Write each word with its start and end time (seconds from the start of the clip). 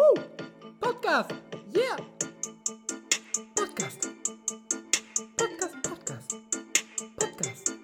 Woo! 0.00 0.14
Podcast! 0.80 1.30
Yeah! 1.74 1.96
Podcast! 3.54 4.08
Podcast, 5.36 5.76
Podcast! 5.82 6.36
Podcast! 7.18 7.74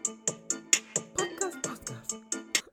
Podcast, 1.15 1.63
Podcast! 1.63 2.17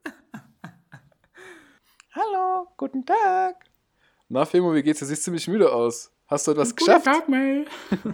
Hallo, 2.16 2.68
guten 2.78 3.06
Tag. 3.06 3.56
Na, 4.30 4.46
Femo, 4.46 4.74
wie 4.74 4.82
geht's? 4.82 5.00
Du 5.02 5.06
siehst 5.06 5.26
ziemlich 5.26 5.46
müde 5.50 5.74
aus. 5.74 6.10
Hast 6.28 6.48
du 6.48 6.52
etwas 6.52 6.74
geschafft? 6.74 7.04
Tag, 7.04 7.28
Mel! 7.28 7.66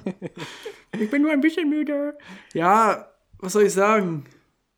ich 0.99 1.11
bin 1.11 1.21
nur 1.21 1.31
ein 1.31 1.41
bisschen 1.41 1.69
müde. 1.69 2.17
Ja, 2.53 3.07
was 3.37 3.53
soll 3.53 3.63
ich 3.63 3.73
sagen? 3.73 4.25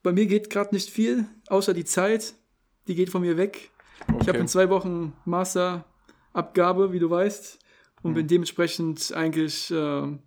Bei 0.03 0.11
mir 0.11 0.25
geht 0.25 0.49
gerade 0.49 0.75
nicht 0.75 0.89
viel, 0.89 1.27
außer 1.47 1.73
die 1.73 1.85
Zeit. 1.85 2.33
Die 2.89 2.95
geht 2.95 3.09
von 3.09 3.21
mir 3.21 3.37
weg. 3.37 3.71
Ich 4.19 4.27
habe 4.27 4.31
Okay. 4.31 4.39
in 4.41 4.47
zwei 4.49 4.69
Wochen 4.69 5.13
Masterabgabe, 6.33 6.93
wie 6.93 6.99
du 6.99 7.09
weißt, 7.09 7.59
und 8.03 8.13
bin 8.13 8.27
dementsprechend 8.27 9.13
eigentlich 9.13 9.71
äh, 9.71 10.17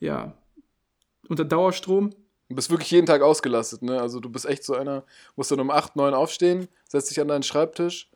ja 0.00 0.34
unter 1.28 1.44
Dauerstrom. 1.44 2.10
Du 2.48 2.56
bist 2.56 2.70
wirklich 2.70 2.90
jeden 2.90 3.06
Tag 3.06 3.22
ausgelastet, 3.22 3.82
ne? 3.82 4.00
Also 4.00 4.20
du 4.20 4.28
bist 4.28 4.44
echt 4.44 4.64
so 4.64 4.74
einer, 4.74 5.04
musst 5.36 5.50
dann 5.50 5.60
um 5.60 5.70
8, 5.70 5.96
9 5.96 6.14
aufstehen, 6.14 6.68
setzt 6.88 7.10
dich 7.10 7.20
an 7.20 7.28
deinen 7.28 7.44
Schreibtisch 7.44 8.10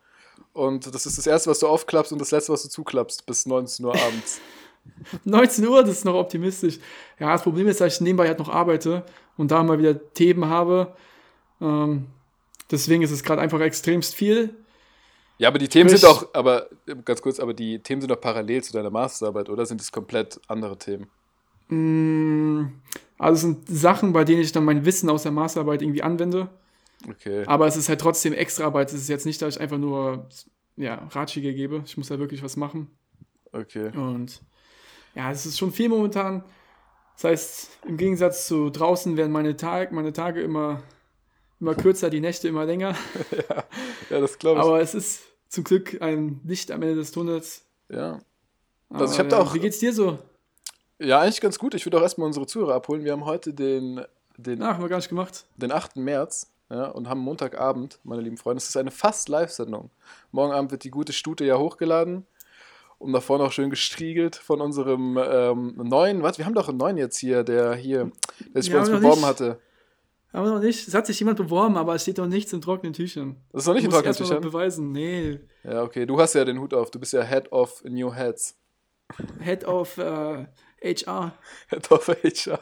und 0.53 0.93
das 0.93 1.05
ist 1.05 1.17
das 1.17 1.25
Erste, 1.25 1.49
was 1.49 1.59
du 1.59 1.67
aufklappst 1.67 2.11
und 2.11 2.19
das 2.19 2.31
Letzte, 2.31 2.51
was 2.51 2.63
du 2.63 2.69
zuklappst, 2.69 3.25
bis 3.25 3.45
19 3.45 3.85
Uhr 3.85 3.95
abends. 3.95 4.41
19 5.23 5.67
Uhr, 5.67 5.81
das 5.81 5.97
ist 5.97 6.05
noch 6.05 6.15
optimistisch. 6.15 6.79
Ja, 7.19 7.31
das 7.31 7.43
Problem 7.43 7.67
ist, 7.67 7.81
dass 7.81 7.95
ich 7.95 8.01
nebenbei 8.01 8.27
halt 8.27 8.39
noch 8.39 8.49
arbeite 8.49 9.03
und 9.37 9.51
da 9.51 9.63
mal 9.63 9.79
wieder 9.79 10.13
Themen 10.13 10.45
habe. 10.45 10.93
Ähm, 11.61 12.07
deswegen 12.71 13.03
ist 13.03 13.11
es 13.11 13.23
gerade 13.23 13.41
einfach 13.41 13.59
extremst 13.59 14.15
viel. 14.15 14.55
Ja, 15.37 15.49
aber 15.49 15.59
die 15.59 15.67
Themen 15.67 15.89
sind 15.89 16.05
auch, 16.05 16.33
aber 16.33 16.69
ganz 17.03 17.21
kurz, 17.21 17.39
aber 17.39 17.53
die 17.53 17.79
Themen 17.79 18.01
sind 18.01 18.09
doch 18.09 18.21
parallel 18.21 18.63
zu 18.63 18.71
deiner 18.73 18.89
Masterarbeit, 18.89 19.49
oder 19.49 19.65
sind 19.65 19.81
es 19.81 19.91
komplett 19.91 20.39
andere 20.47 20.77
Themen? 20.77 21.09
Mm, 21.67 22.67
Also 23.17 23.33
es 23.33 23.41
sind 23.41 23.67
Sachen, 23.67 24.13
bei 24.13 24.23
denen 24.23 24.41
ich 24.41 24.51
dann 24.51 24.65
mein 24.65 24.85
Wissen 24.85 25.09
aus 25.09 25.23
der 25.23 25.31
Masterarbeit 25.31 25.81
irgendwie 25.81 26.03
anwende. 26.03 26.49
Okay. 27.09 27.43
Aber 27.47 27.67
es 27.67 27.75
ist 27.75 27.89
halt 27.89 28.01
trotzdem 28.01 28.33
Extraarbeit. 28.33 28.89
Es 28.89 28.95
ist 29.01 29.09
jetzt 29.09 29.25
nicht, 29.25 29.41
dass 29.41 29.55
ich 29.55 29.61
einfach 29.61 29.77
nur 29.77 30.27
ja, 30.77 30.95
Ratschläge 31.11 31.53
gebe. 31.53 31.83
Ich 31.85 31.97
muss 31.97 32.07
da 32.07 32.19
wirklich 32.19 32.43
was 32.43 32.55
machen. 32.57 32.89
Okay. 33.51 33.89
Und 33.95 34.41
ja, 35.15 35.31
es 35.31 35.45
ist 35.45 35.57
schon 35.57 35.71
viel 35.71 35.89
momentan. 35.89 36.43
Das 37.15 37.23
heißt, 37.25 37.79
im 37.87 37.97
Gegensatz 37.97 38.47
zu 38.47 38.69
draußen 38.69 39.15
werden 39.17 39.31
meine, 39.31 39.55
Tag, 39.55 39.91
meine 39.91 40.11
Tage 40.11 40.41
immer, 40.41 40.83
immer 41.59 41.75
kürzer, 41.75 42.09
die 42.09 42.19
Nächte 42.21 42.47
immer 42.47 42.65
länger. 42.65 42.95
Ja, 44.11 44.19
das 44.19 44.37
glaube 44.37 44.59
ich. 44.59 44.65
Aber 44.65 44.79
es 44.79 44.93
ist 44.93 45.23
zum 45.49 45.63
Glück 45.63 46.01
ein 46.01 46.41
Licht 46.45 46.71
am 46.71 46.81
Ende 46.81 46.95
des 46.95 47.11
Tunnels. 47.11 47.63
ja. 47.89 48.19
Aber, 48.89 49.01
Also 49.01 49.13
ich 49.13 49.19
hab 49.19 49.29
da 49.29 49.37
ja, 49.37 49.43
auch- 49.43 49.53
Wie 49.55 49.59
geht's 49.59 49.79
dir 49.79 49.91
so? 49.93 50.19
ja, 50.99 51.19
eigentlich 51.19 51.41
ganz 51.41 51.57
gut. 51.57 51.73
Ich 51.73 51.85
würde 51.85 51.97
auch 51.97 52.01
erstmal 52.03 52.27
unsere 52.27 52.45
Zuhörer 52.45 52.75
abholen. 52.75 53.03
Wir 53.03 53.11
haben 53.13 53.25
heute 53.25 53.53
den, 53.53 54.01
den, 54.37 54.61
Ach, 54.61 54.75
haben 54.75 54.83
wir 54.83 54.89
gar 54.89 54.97
nicht 54.97 55.09
gemacht. 55.09 55.45
den 55.57 55.71
8. 55.71 55.97
März 55.97 56.51
ja, 56.69 56.85
und 56.89 57.09
haben 57.09 57.19
Montagabend, 57.19 57.99
meine 58.03 58.21
lieben 58.21 58.37
Freunde. 58.37 58.57
Es 58.59 58.69
ist 58.69 58.77
eine 58.77 58.91
fast 58.91 59.27
Live-Sendung. 59.29 59.89
Morgen 60.31 60.53
Abend 60.53 60.71
wird 60.71 60.83
die 60.83 60.91
gute 60.91 61.13
Stute 61.13 61.45
ja 61.45 61.57
hochgeladen 61.57 62.25
und 62.99 63.11
davor 63.13 63.39
noch 63.39 63.51
schön 63.51 63.69
gestriegelt 63.71 64.35
von 64.35 64.61
unserem 64.61 65.17
ähm, 65.21 65.73
neuen, 65.77 66.21
was, 66.23 66.37
wir 66.37 66.45
haben 66.45 66.53
doch 66.55 66.69
einen 66.69 66.77
neuen 66.77 66.97
jetzt 66.97 67.17
hier, 67.17 67.43
der 67.43 67.73
hier, 67.75 68.11
der 68.53 68.61
sich 68.61 68.71
Ja, 68.71 68.77
bei 68.79 68.81
uns 68.85 68.89
beworben 68.91 69.25
hatte. 69.25 69.59
Aber 70.31 70.49
noch 70.49 70.59
nicht. 70.59 70.87
Es 70.87 70.93
hat 70.93 71.07
sich 71.07 71.19
jemand 71.19 71.37
beworben, 71.37 71.77
aber 71.77 71.95
es 71.95 72.01
steht 72.01 72.17
doch 72.17 72.27
nichts 72.27 72.51
in 72.51 72.61
trockenen 72.61 72.93
Tüchern. 72.93 73.37
Das 73.51 73.63
ist 73.63 73.67
noch 73.67 73.73
nicht 73.73 73.85
in 73.85 73.91
trockenen 73.91 74.15
Tüchern. 74.15 74.41
beweisen. 74.41 74.91
Nee. 74.91 75.39
Ja, 75.63 75.83
okay, 75.83 76.05
du 76.05 76.19
hast 76.19 76.33
ja 76.33 76.43
den 76.43 76.59
Hut 76.59 76.73
auf. 76.73 76.91
Du 76.91 76.99
bist 76.99 77.13
ja 77.13 77.23
Head 77.23 77.51
of 77.51 77.83
New 77.85 78.13
Heads. 78.13 78.57
Head 79.39 79.65
of 79.65 79.97
äh, 79.97 80.45
HR. 80.83 81.33
Head 81.69 81.91
of 81.91 82.07
HR. 82.07 82.59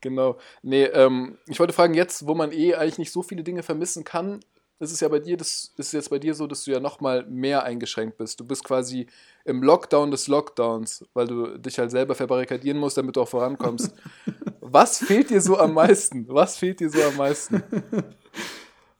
Genau. 0.00 0.38
Nee, 0.62 0.84
ähm, 0.84 1.38
ich 1.46 1.58
wollte 1.60 1.72
fragen, 1.72 1.94
jetzt, 1.94 2.26
wo 2.26 2.34
man 2.34 2.52
eh 2.52 2.74
eigentlich 2.74 2.98
nicht 2.98 3.12
so 3.12 3.22
viele 3.22 3.42
Dinge 3.42 3.62
vermissen 3.62 4.04
kann, 4.04 4.40
ist 4.80 4.92
es 4.92 5.00
ja 5.00 5.08
bei 5.08 5.18
dir, 5.18 5.36
das 5.36 5.72
ist 5.76 5.92
jetzt 5.92 6.10
bei 6.10 6.20
dir 6.20 6.34
so, 6.34 6.46
dass 6.46 6.64
du 6.64 6.70
ja 6.70 6.78
nochmal 6.78 7.26
mehr 7.26 7.64
eingeschränkt 7.64 8.16
bist. 8.16 8.38
Du 8.38 8.44
bist 8.44 8.62
quasi 8.62 9.08
im 9.44 9.62
Lockdown 9.62 10.12
des 10.12 10.28
Lockdowns, 10.28 11.04
weil 11.14 11.26
du 11.26 11.58
dich 11.58 11.78
halt 11.78 11.90
selber 11.90 12.14
verbarrikadieren 12.14 12.78
musst, 12.78 12.96
damit 12.96 13.16
du 13.16 13.22
auch 13.22 13.28
vorankommst. 13.28 13.92
Was 14.72 14.98
fehlt 14.98 15.30
dir 15.30 15.40
so 15.40 15.58
am 15.58 15.74
meisten? 15.74 16.26
Was 16.28 16.56
fehlt 16.56 16.80
dir 16.80 16.90
so 16.90 17.02
am 17.02 17.16
meisten? 17.16 17.62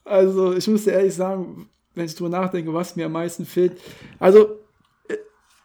Also, 0.05 0.55
ich 0.55 0.67
muss 0.67 0.85
dir 0.85 0.93
ehrlich 0.93 1.15
sagen, 1.15 1.69
wenn 1.95 2.07
ich 2.07 2.15
drüber 2.15 2.31
nachdenke, 2.31 2.73
was 2.73 2.97
mir 2.97 3.05
am 3.05 3.13
meisten 3.13 3.45
fehlt. 3.45 3.79
Also, 4.19 4.59
äh, 5.07 5.19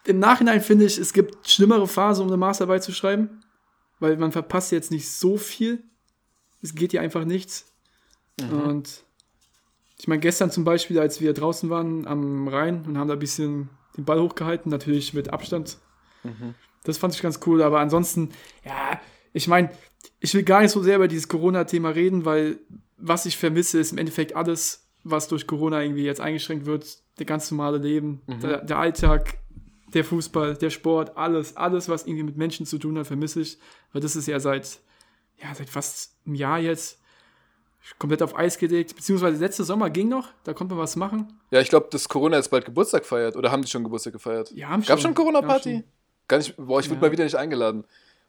im 0.04 0.18
Nachhinein 0.18 0.60
finde 0.60 0.84
ich, 0.84 0.98
es 0.98 1.14
gibt 1.14 1.48
schlimmere 1.48 1.88
Phasen, 1.88 2.20
um 2.20 2.28
eine 2.28 2.36
Masterarbeit 2.36 2.84
zu 2.84 2.92
schreiben, 2.92 3.40
weil 4.00 4.18
man 4.18 4.32
verpasst 4.32 4.70
jetzt 4.70 4.90
nicht 4.90 5.10
so 5.10 5.38
viel. 5.38 5.82
Es 6.60 6.74
geht 6.74 6.92
ja 6.92 7.00
einfach 7.00 7.24
nichts. 7.24 7.72
Und 8.50 9.04
ich 9.98 10.08
meine, 10.08 10.20
gestern 10.20 10.50
zum 10.50 10.64
Beispiel, 10.64 10.98
als 10.98 11.22
wir 11.22 11.32
draußen 11.32 11.70
waren 11.70 12.06
am 12.06 12.46
Rhein 12.46 12.84
und 12.84 12.98
haben 12.98 13.08
da 13.08 13.14
ein 13.14 13.20
bisschen 13.20 13.70
den 13.96 14.04
Ball 14.04 14.20
hochgehalten, 14.20 14.70
natürlich 14.70 15.14
mit 15.14 15.32
Abstand. 15.32 15.78
Das 16.82 16.98
fand 16.98 17.14
ich 17.14 17.22
ganz 17.22 17.40
cool, 17.46 17.62
aber 17.62 17.80
ansonsten, 17.80 18.30
ja, 18.64 19.00
ich 19.32 19.48
meine, 19.48 19.70
ich 20.20 20.34
will 20.34 20.42
gar 20.42 20.62
nicht 20.62 20.70
so 20.70 20.82
sehr 20.82 20.96
über 20.96 21.08
dieses 21.08 21.28
Corona-Thema 21.28 21.90
reden, 21.90 22.24
weil 22.24 22.58
was 22.96 23.26
ich 23.26 23.36
vermisse, 23.36 23.78
ist 23.80 23.92
im 23.92 23.98
Endeffekt 23.98 24.34
alles, 24.36 24.86
was 25.02 25.28
durch 25.28 25.46
Corona 25.46 25.82
irgendwie 25.82 26.04
jetzt 26.04 26.20
eingeschränkt 26.20 26.66
wird. 26.66 26.98
Der 27.18 27.26
ganz 27.26 27.50
normale 27.50 27.78
Leben, 27.78 28.22
der, 28.42 28.58
der 28.64 28.78
Alltag, 28.78 29.38
der 29.92 30.04
Fußball, 30.04 30.56
der 30.56 30.70
Sport, 30.70 31.16
alles, 31.16 31.56
alles, 31.56 31.88
was 31.88 32.06
irgendwie 32.06 32.24
mit 32.24 32.36
Menschen 32.36 32.66
zu 32.66 32.78
tun 32.78 32.98
hat, 32.98 33.06
vermisse 33.06 33.40
ich. 33.40 33.58
Weil 33.92 34.00
das 34.02 34.16
ist 34.16 34.26
ja 34.26 34.40
seit, 34.40 34.78
ja, 35.40 35.54
seit 35.54 35.68
fast 35.70 36.16
einem 36.26 36.34
Jahr 36.34 36.58
jetzt 36.58 36.98
komplett 37.98 38.22
auf 38.22 38.36
Eis 38.36 38.58
gelegt. 38.58 38.96
Beziehungsweise 38.96 39.38
letzte 39.38 39.62
Sommer 39.64 39.90
ging 39.90 40.08
noch, 40.08 40.28
da 40.44 40.54
konnte 40.54 40.74
man 40.74 40.82
was 40.82 40.96
machen. 40.96 41.38
Ja, 41.50 41.60
ich 41.60 41.68
glaube, 41.68 41.88
dass 41.90 42.08
Corona 42.08 42.36
jetzt 42.36 42.50
bald 42.50 42.64
Geburtstag 42.64 43.04
feiert. 43.04 43.36
Oder 43.36 43.52
haben 43.52 43.62
die 43.62 43.68
schon 43.70 43.84
Geburtstag 43.84 44.14
gefeiert? 44.14 44.50
Ja, 44.52 44.68
haben 44.68 44.80
Gab 44.80 44.98
schon 44.98 45.10
schon. 45.10 45.14
Corona-Party? 45.14 45.84
Gar 46.26 46.38
nicht. 46.38 46.56
Boah, 46.56 46.80
ich 46.80 46.86
wurde 46.88 46.96
Ja. 47.00 47.06
mal 47.06 47.12
wieder 47.12 47.24
nicht 47.24 47.36
eingeladen. 47.36 47.84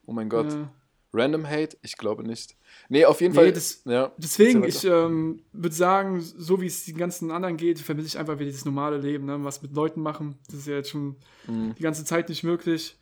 Oh 0.06 0.12
mein 0.12 0.30
Gott. 0.30 0.52
Äh, 0.54 0.68
Random 1.16 1.48
Hate? 1.48 1.78
Ich 1.82 1.98
glaube 1.98 2.24
nicht. 2.24 2.56
Nee, 2.90 3.06
auf 3.06 3.22
jeden 3.22 3.34
Nee, 3.34 3.40
Fall. 3.40 3.52
das- 3.54 3.82
ja. 3.86 4.12
Deswegen, 4.18 4.64
ich 4.64 4.84
ähm, 4.84 5.42
würde 5.54 5.76
sagen, 5.76 6.22
so 6.22 6.60
wie 6.62 6.68
es 6.68 6.86
den 6.86 6.98
ganzen 6.98 7.32
anderen 7.32 7.58
geht, 7.58 7.80
vermisse 7.80 8.08
ich 8.08 8.18
einfach 8.18 8.34
wieder 8.36 8.46
dieses 8.46 8.66
normale 8.66 8.98
Leben, 8.98 9.26
ne? 9.26 9.44
was 9.44 9.62
mit 9.62 9.74
Leuten 9.74 10.02
machen. 10.02 10.38
Das 10.48 10.56
ist 10.60 10.68
ja 10.68 10.76
jetzt 10.76 10.90
schon 10.90 11.16
Mhm. 11.48 11.76
die 11.76 11.84
ganze 11.84 12.04
Zeit 12.06 12.30
nicht 12.30 12.44
möglich. 12.44 12.98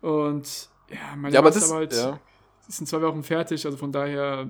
Und 0.00 0.68
ja, 0.90 1.16
meine 1.16 1.34
Ja, 1.34 1.40
aber 1.40 1.50
das. 1.50 1.60
Masterarbeit 1.60 1.94
Ja. 1.94 2.20
ist 2.68 2.80
in 2.80 2.86
zwei 2.86 3.00
Wochen 3.02 3.22
fertig, 3.22 3.64
also 3.64 3.76
von 3.78 3.92
daher 3.92 4.48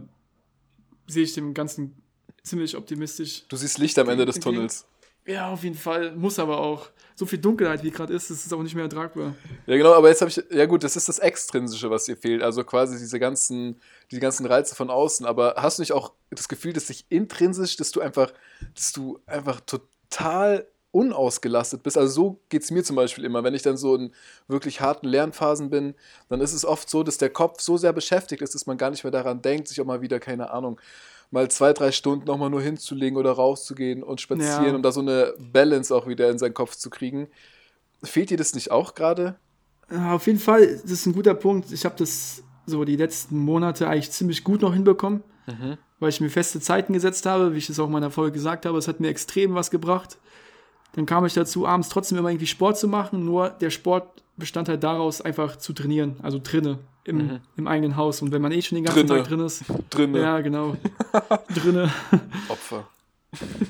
sehe 1.07 1.23
ich 1.23 1.35
dem 1.35 1.55
Ganzen 1.55 2.03
ziemlich 2.43 2.77
optimistisch. 2.77 3.47
Du 3.49 3.57
siehst 3.57 3.79
Licht 3.79 3.99
am 3.99 4.09
Ende 4.09 4.27
des 4.27 4.41
Tunnels. 4.41 4.87
Ja, 5.27 5.51
auf 5.51 5.65
jeden 5.65 5.77
Fall, 5.77 6.15
muss 6.15 6.39
aber 6.39 6.59
auch. 6.59 6.89
So 7.19 7.25
viel 7.25 7.39
Dunkelheit, 7.39 7.83
wie 7.83 7.91
gerade 7.91 8.13
ist, 8.13 8.31
das 8.31 8.45
ist 8.45 8.53
auch 8.53 8.63
nicht 8.63 8.75
mehr 8.75 8.85
ertragbar. 8.85 9.35
Ja, 9.67 9.79
genau, 9.79 9.95
aber 9.95 10.11
jetzt 10.11 10.21
habe 10.21 10.31
ich. 10.31 10.45
Ja, 10.51 10.67
gut, 10.67 10.85
das 10.85 10.97
ist 10.97 11.09
das 11.09 11.19
Extrinsische, 11.19 11.89
was 11.91 12.05
dir 12.05 12.15
fehlt. 12.15 12.43
Also 12.43 12.63
quasi 12.63 12.99
diese 12.99 13.19
ganzen, 13.19 13.81
die 14.11 14.19
ganzen 14.19 14.45
Reize 14.45 14.75
von 14.75 14.91
außen. 14.91 15.25
Aber 15.25 15.55
hast 15.57 15.79
du 15.79 15.83
nicht 15.83 15.93
auch 15.93 16.13
das 16.31 16.47
Gefühl, 16.47 16.75
dass 16.75 16.87
dich 16.87 17.07
intrinsisch, 17.09 17.77
dass 17.77 17.91
du 17.91 18.03
einfach, 18.03 18.35
dass 18.75 18.93
du 18.93 19.19
einfach 19.25 19.61
total 19.63 20.67
unausgelastet 20.91 21.83
bist? 21.83 21.97
Also 21.97 22.13
so 22.13 22.41
geht 22.51 22.65
es 22.65 22.71
mir 22.71 22.85
zum 22.85 22.97
Beispiel 22.97 23.25
immer. 23.25 23.43
Wenn 23.43 23.55
ich 23.55 23.63
dann 23.63 23.79
so 23.79 23.95
in 23.95 24.13
wirklich 24.47 24.83
harten 24.83 25.09
Lernphasen 25.09 25.71
bin, 25.71 25.95
dann 26.29 26.43
ist 26.43 26.53
es 26.53 26.67
oft 26.67 26.91
so, 26.91 27.03
dass 27.03 27.17
der 27.17 27.31
Kopf 27.31 27.63
so 27.63 27.79
sehr 27.79 27.95
beschäftigt 27.95 28.43
ist, 28.43 28.55
dass 28.55 28.67
man 28.67 28.77
gar 28.77 28.91
nicht 28.91 29.05
mehr 29.05 29.11
daran 29.11 29.41
denkt, 29.41 29.69
sich 29.69 29.81
auch 29.81 29.87
mal 29.87 30.03
wieder, 30.03 30.21
keine 30.21 30.51
Ahnung, 30.51 30.79
mal 31.31 31.51
zwei, 31.51 31.73
drei 31.73 31.93
Stunden 31.93 32.27
nochmal 32.27 32.51
nur 32.51 32.63
hinzulegen 32.63 33.19
oder 33.19 33.33
rauszugehen 33.33 34.03
und 34.03 34.21
spazieren, 34.21 34.65
Ja. 34.67 34.75
um 34.75 34.83
da 34.83 34.93
so 34.93 35.01
eine 35.01 35.35
Balance 35.39 35.95
auch 35.95 36.07
wieder 36.07 36.31
in 36.31 36.39
seinen 36.39 36.55
Kopf 36.55 36.77
zu 36.77 36.91
kriegen. 36.91 37.29
Fehlt 38.03 38.31
dir 38.31 38.37
das 38.37 38.55
nicht 38.55 38.71
auch 38.71 38.95
gerade? 38.95 39.37
Ja, 39.91 40.15
auf 40.15 40.27
jeden 40.27 40.39
Fall, 40.39 40.67
das 40.83 40.91
ist 40.91 41.07
ein 41.07 41.13
guter 41.15 41.35
Punkt. 41.35 41.73
Ich 41.73 41.85
habe 41.85 41.95
das 41.99 42.43
so 42.67 42.85
die 42.85 42.97
letzten 42.97 43.39
Monate 43.39 43.89
eigentlich 43.89 44.11
ziemlich 44.11 44.43
gut 44.45 44.63
noch 44.63 44.73
hinbekommen, 44.75 45.23
weil 46.01 46.09
ich 46.09 46.21
mir 46.21 46.31
feste 46.31 46.61
Zeiten 46.61 46.93
gesetzt 46.93 47.25
habe, 47.27 47.55
wie 47.55 47.59
ich 47.59 47.69
es 47.71 47.79
auch 47.79 47.87
in 47.87 47.93
meiner 47.93 48.11
Folge 48.11 48.33
gesagt 48.33 48.67
habe. 48.67 48.77
Es 48.79 48.89
hat 48.89 48.99
mir 49.01 49.09
extrem 49.09 49.55
was 49.55 49.71
gebracht. 49.71 50.19
Dann 50.95 51.07
kam 51.07 51.25
ich 51.27 51.35
dazu, 51.35 51.67
abends 51.67 51.89
trotzdem 51.89 52.19
immer 52.19 52.31
irgendwie 52.31 52.47
Sport 52.47 52.79
zu 52.79 52.89
machen, 52.89 53.25
nur 53.25 53.51
der 53.51 53.71
Sport 53.71 54.23
bestand 54.37 54.69
halt 54.69 54.83
daraus, 54.83 55.21
einfach 55.21 55.57
zu 55.57 55.73
trainieren, 55.73 56.17
also 56.23 56.39
drinne, 56.43 56.79
im, 57.05 57.41
im 57.57 57.67
eigenen 57.67 57.97
Haus. 57.97 58.21
Und 58.23 58.33
wenn 58.33 58.43
man 58.43 58.53
eh 58.53 58.61
schon 58.63 58.77
den 58.77 58.85
ganzen 58.85 59.07
Drinne. 59.07 59.21
Tag 59.23 59.29
drin 59.29 59.41
ist, 59.41 59.65
Drinne. 59.91 60.21
ja, 60.21 60.41
genau, 60.41 60.77
drinne, 61.55 61.93
Opfer. 62.49 62.89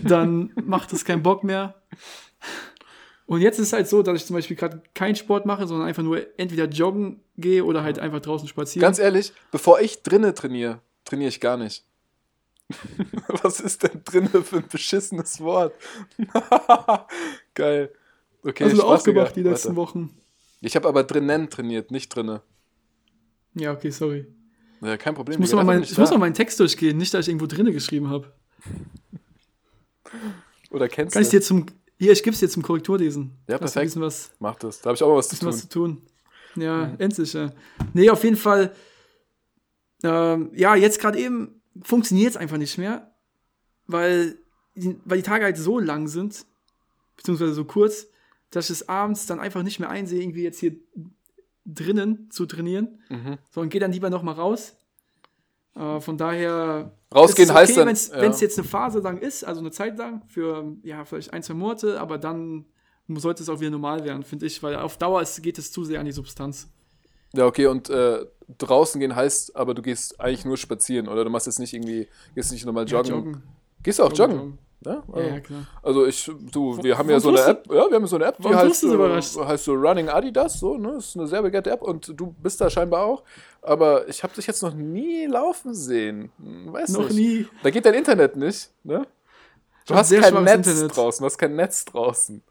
dann 0.02 0.52
macht 0.64 0.92
es 0.92 1.04
keinen 1.04 1.22
Bock 1.22 1.44
mehr. 1.44 1.74
Und 3.26 3.40
jetzt 3.40 3.58
ist 3.58 3.68
es 3.68 3.72
halt 3.72 3.88
so, 3.88 4.02
dass 4.02 4.16
ich 4.20 4.26
zum 4.26 4.34
Beispiel 4.36 4.56
gerade 4.56 4.82
keinen 4.94 5.16
Sport 5.16 5.46
mache, 5.46 5.66
sondern 5.66 5.88
einfach 5.88 6.02
nur 6.04 6.20
entweder 6.38 6.66
joggen 6.66 7.20
gehe 7.36 7.64
oder 7.64 7.82
halt 7.82 7.98
einfach 7.98 8.20
draußen 8.20 8.46
spazieren. 8.48 8.82
Ganz 8.82 8.98
ehrlich, 9.00 9.32
bevor 9.50 9.80
ich 9.80 10.02
drinne 10.02 10.32
trainiere, 10.32 10.80
trainiere 11.04 11.28
ich 11.28 11.40
gar 11.40 11.56
nicht. 11.56 11.84
Was 13.42 13.60
ist 13.60 13.82
denn 13.82 14.02
drinne 14.04 14.42
für 14.42 14.56
ein 14.58 14.68
beschissenes 14.70 15.40
Wort? 15.40 15.72
Geil. 17.54 17.92
Okay, 18.44 18.64
Hast 18.64 18.76
du 18.76 18.82
auch 18.82 18.94
spaßiger. 18.94 19.12
gemacht 19.14 19.36
die 19.36 19.42
letzten 19.42 19.68
Weiter. 19.70 19.76
Wochen? 19.76 20.16
Ich 20.60 20.76
habe 20.76 20.88
aber 20.88 21.04
drinnen 21.04 21.50
trainiert, 21.50 21.90
nicht 21.90 22.08
drinne. 22.08 22.42
Ja, 23.54 23.72
okay, 23.72 23.90
sorry. 23.90 24.26
Ja, 24.80 24.96
kein 24.96 25.14
Problem. 25.14 25.34
Ich 25.34 25.40
muss, 25.40 25.52
mal, 25.52 25.64
mein, 25.64 25.82
ich 25.82 25.96
muss 25.96 26.10
mal 26.10 26.18
meinen 26.18 26.34
Text 26.34 26.60
durchgehen, 26.60 26.96
nicht, 26.96 27.14
dass 27.14 27.26
ich 27.26 27.28
irgendwo 27.30 27.46
drinne 27.46 27.72
geschrieben 27.72 28.10
habe. 28.10 28.32
Oder 30.70 30.88
kennst 30.88 31.14
Kann 31.14 31.22
ich 31.22 31.28
du? 31.28 31.36
dir 31.38 31.42
zum. 31.42 31.66
Hier, 31.98 32.12
ich 32.12 32.22
gib's 32.22 32.40
dir 32.40 32.48
zum 32.48 32.62
Korrekturlesen. 32.62 33.32
Ja, 33.48 33.58
Hast 33.58 33.72
perfekt. 33.72 33.98
Was, 34.00 34.30
Mach 34.38 34.56
das. 34.56 34.80
Da 34.82 34.88
habe 34.88 34.96
ich 34.96 35.02
auch 35.02 35.08
mal 35.08 35.16
was 35.16 35.28
zu 35.28 35.36
tun. 35.38 35.48
was 35.48 35.60
zu 35.60 35.68
tun. 35.68 36.02
Ja, 36.56 36.94
endlich, 36.98 37.32
ja. 37.32 37.52
Nee, 37.94 38.10
auf 38.10 38.22
jeden 38.24 38.36
Fall. 38.36 38.74
Ähm, 40.02 40.50
ja, 40.54 40.74
jetzt 40.74 41.00
gerade 41.00 41.18
eben 41.18 41.62
funktioniert 41.82 42.30
es 42.30 42.36
einfach 42.36 42.58
nicht 42.58 42.76
mehr, 42.76 43.14
weil 43.86 44.38
die, 44.74 44.98
weil 45.04 45.18
die 45.18 45.22
Tage 45.22 45.44
halt 45.44 45.56
so 45.56 45.78
lang 45.78 46.06
sind, 46.06 46.44
beziehungsweise 47.16 47.54
so 47.54 47.64
kurz, 47.64 48.08
dass 48.50 48.66
ich 48.70 48.76
es 48.82 48.88
abends 48.88 49.26
dann 49.26 49.40
einfach 49.40 49.62
nicht 49.62 49.81
mehr 49.81 49.90
einsehe, 49.90 50.20
irgendwie 50.22 50.43
jetzt 50.43 50.60
hier 50.60 50.76
drinnen 51.64 52.31
zu 52.31 52.46
trainieren, 52.46 53.00
Mhm. 53.08 53.38
sondern 53.50 53.70
gehe 53.70 53.81
dann 53.81 53.93
lieber 53.93 54.10
nochmal 54.10 54.34
raus. 54.34 54.76
Äh, 55.75 56.00
von 56.00 56.16
daher. 56.16 56.93
Rausgehen 57.14 57.48
es 57.48 57.54
heißt 57.54 57.76
dann- 57.76 57.87
Wenn 57.87 57.94
es 57.94 58.08
ja. 58.10 58.22
jetzt 58.46 58.58
eine 58.58 58.66
Phase 58.66 59.00
lang 59.00 59.19
ist, 59.19 59.44
also 59.44 59.60
eine 59.60 59.70
Zeit 59.70 59.98
lang, 59.98 60.22
für 60.26 60.76
ja, 60.82 61.04
vielleicht 61.04 61.32
ein, 61.32 61.43
zwei 61.43 61.54
Monate, 61.54 62.00
aber 62.00 62.19
dann 62.19 62.66
sollte 63.08 63.43
es 63.43 63.48
auch 63.48 63.60
wieder 63.60 63.70
normal 63.70 64.04
werden, 64.04 64.22
finde 64.25 64.46
ich, 64.46 64.62
weil 64.62 64.76
auf 64.76 64.96
Dauer 64.99 65.22
ist, 65.22 65.40
geht 65.42 65.58
es 65.58 65.70
zu 65.70 65.84
sehr 65.84 66.00
an 66.00 66.06
die 66.06 66.12
Substanz. 66.12 66.69
Ja, 67.34 67.46
okay, 67.46 67.66
und 67.66 67.90
äh, 67.90 68.25
draußen 68.58 69.00
gehen 69.00 69.14
heißt, 69.14 69.54
aber 69.56 69.75
du 69.75 69.82
gehst 69.82 70.19
eigentlich 70.20 70.44
nur 70.44 70.56
spazieren, 70.56 71.08
oder? 71.08 71.25
Du 71.25 71.31
machst 71.31 71.46
jetzt 71.46 71.58
nicht 71.58 71.72
irgendwie, 71.75 72.08
gehst 72.34 72.50
nicht 72.52 72.64
nochmal 72.64 72.87
Ja, 72.88 73.02
joggen. 73.02 73.42
Gehst 73.82 73.99
du 73.99 74.04
auch 74.04 74.12
joggen? 74.12 74.58
Ja, 74.84 75.02
Ja, 75.14 75.20
ja, 75.23 75.40
klar. 75.40 75.67
Also 75.82 76.06
ich, 76.06 76.31
du, 76.52 76.82
wir 76.82 76.96
haben 76.99 77.08
ja 77.11 77.17
warum 77.17 77.37
so 77.37 77.43
eine 77.43 77.55
du- 77.55 77.61
App, 77.61 77.67
ja, 77.75 77.90
wir 77.90 77.96
haben 77.96 78.06
so 78.06 78.17
eine 78.17 78.25
App, 78.26 78.37
die 78.38 78.55
heißt, 78.55 78.82
du 78.82 79.02
äh, 79.02 79.44
heißt 79.46 79.64
so 79.64 79.73
Running 79.75 80.08
Adidas, 80.08 80.61
so, 80.61 80.76
ne, 80.76 80.96
ist 80.99 81.17
eine 81.17 81.26
sehr 81.26 81.43
begehrte 81.43 81.70
App 81.70 81.82
und 81.82 82.12
du 82.14 82.34
bist 82.43 82.61
da 82.61 82.69
scheinbar 82.70 83.05
auch, 83.06 83.23
aber 83.62 84.06
ich 84.08 84.23
habe 84.23 84.34
dich 84.34 84.46
jetzt 84.46 84.62
noch 84.62 84.75
nie 84.75 85.26
laufen 85.26 85.75
sehen, 85.75 86.31
Hm, 86.38 86.73
weiß 86.73 86.90
Noch 86.90 87.08
nicht. 87.08 87.17
nie. 87.17 87.46
Da 87.62 87.70
geht 87.70 87.84
dein 87.87 87.94
Internet 87.94 88.37
nicht, 88.37 88.70
ne? 88.84 89.06
Du 89.87 89.94
hast 89.94 90.11
kein 90.12 90.44
Netz 90.44 90.67
Internet. 90.69 90.96
draußen, 90.96 91.23
du 91.23 91.26
hast 91.26 91.38
kein 91.38 91.55
Netz 91.56 91.84
draußen. 91.84 92.43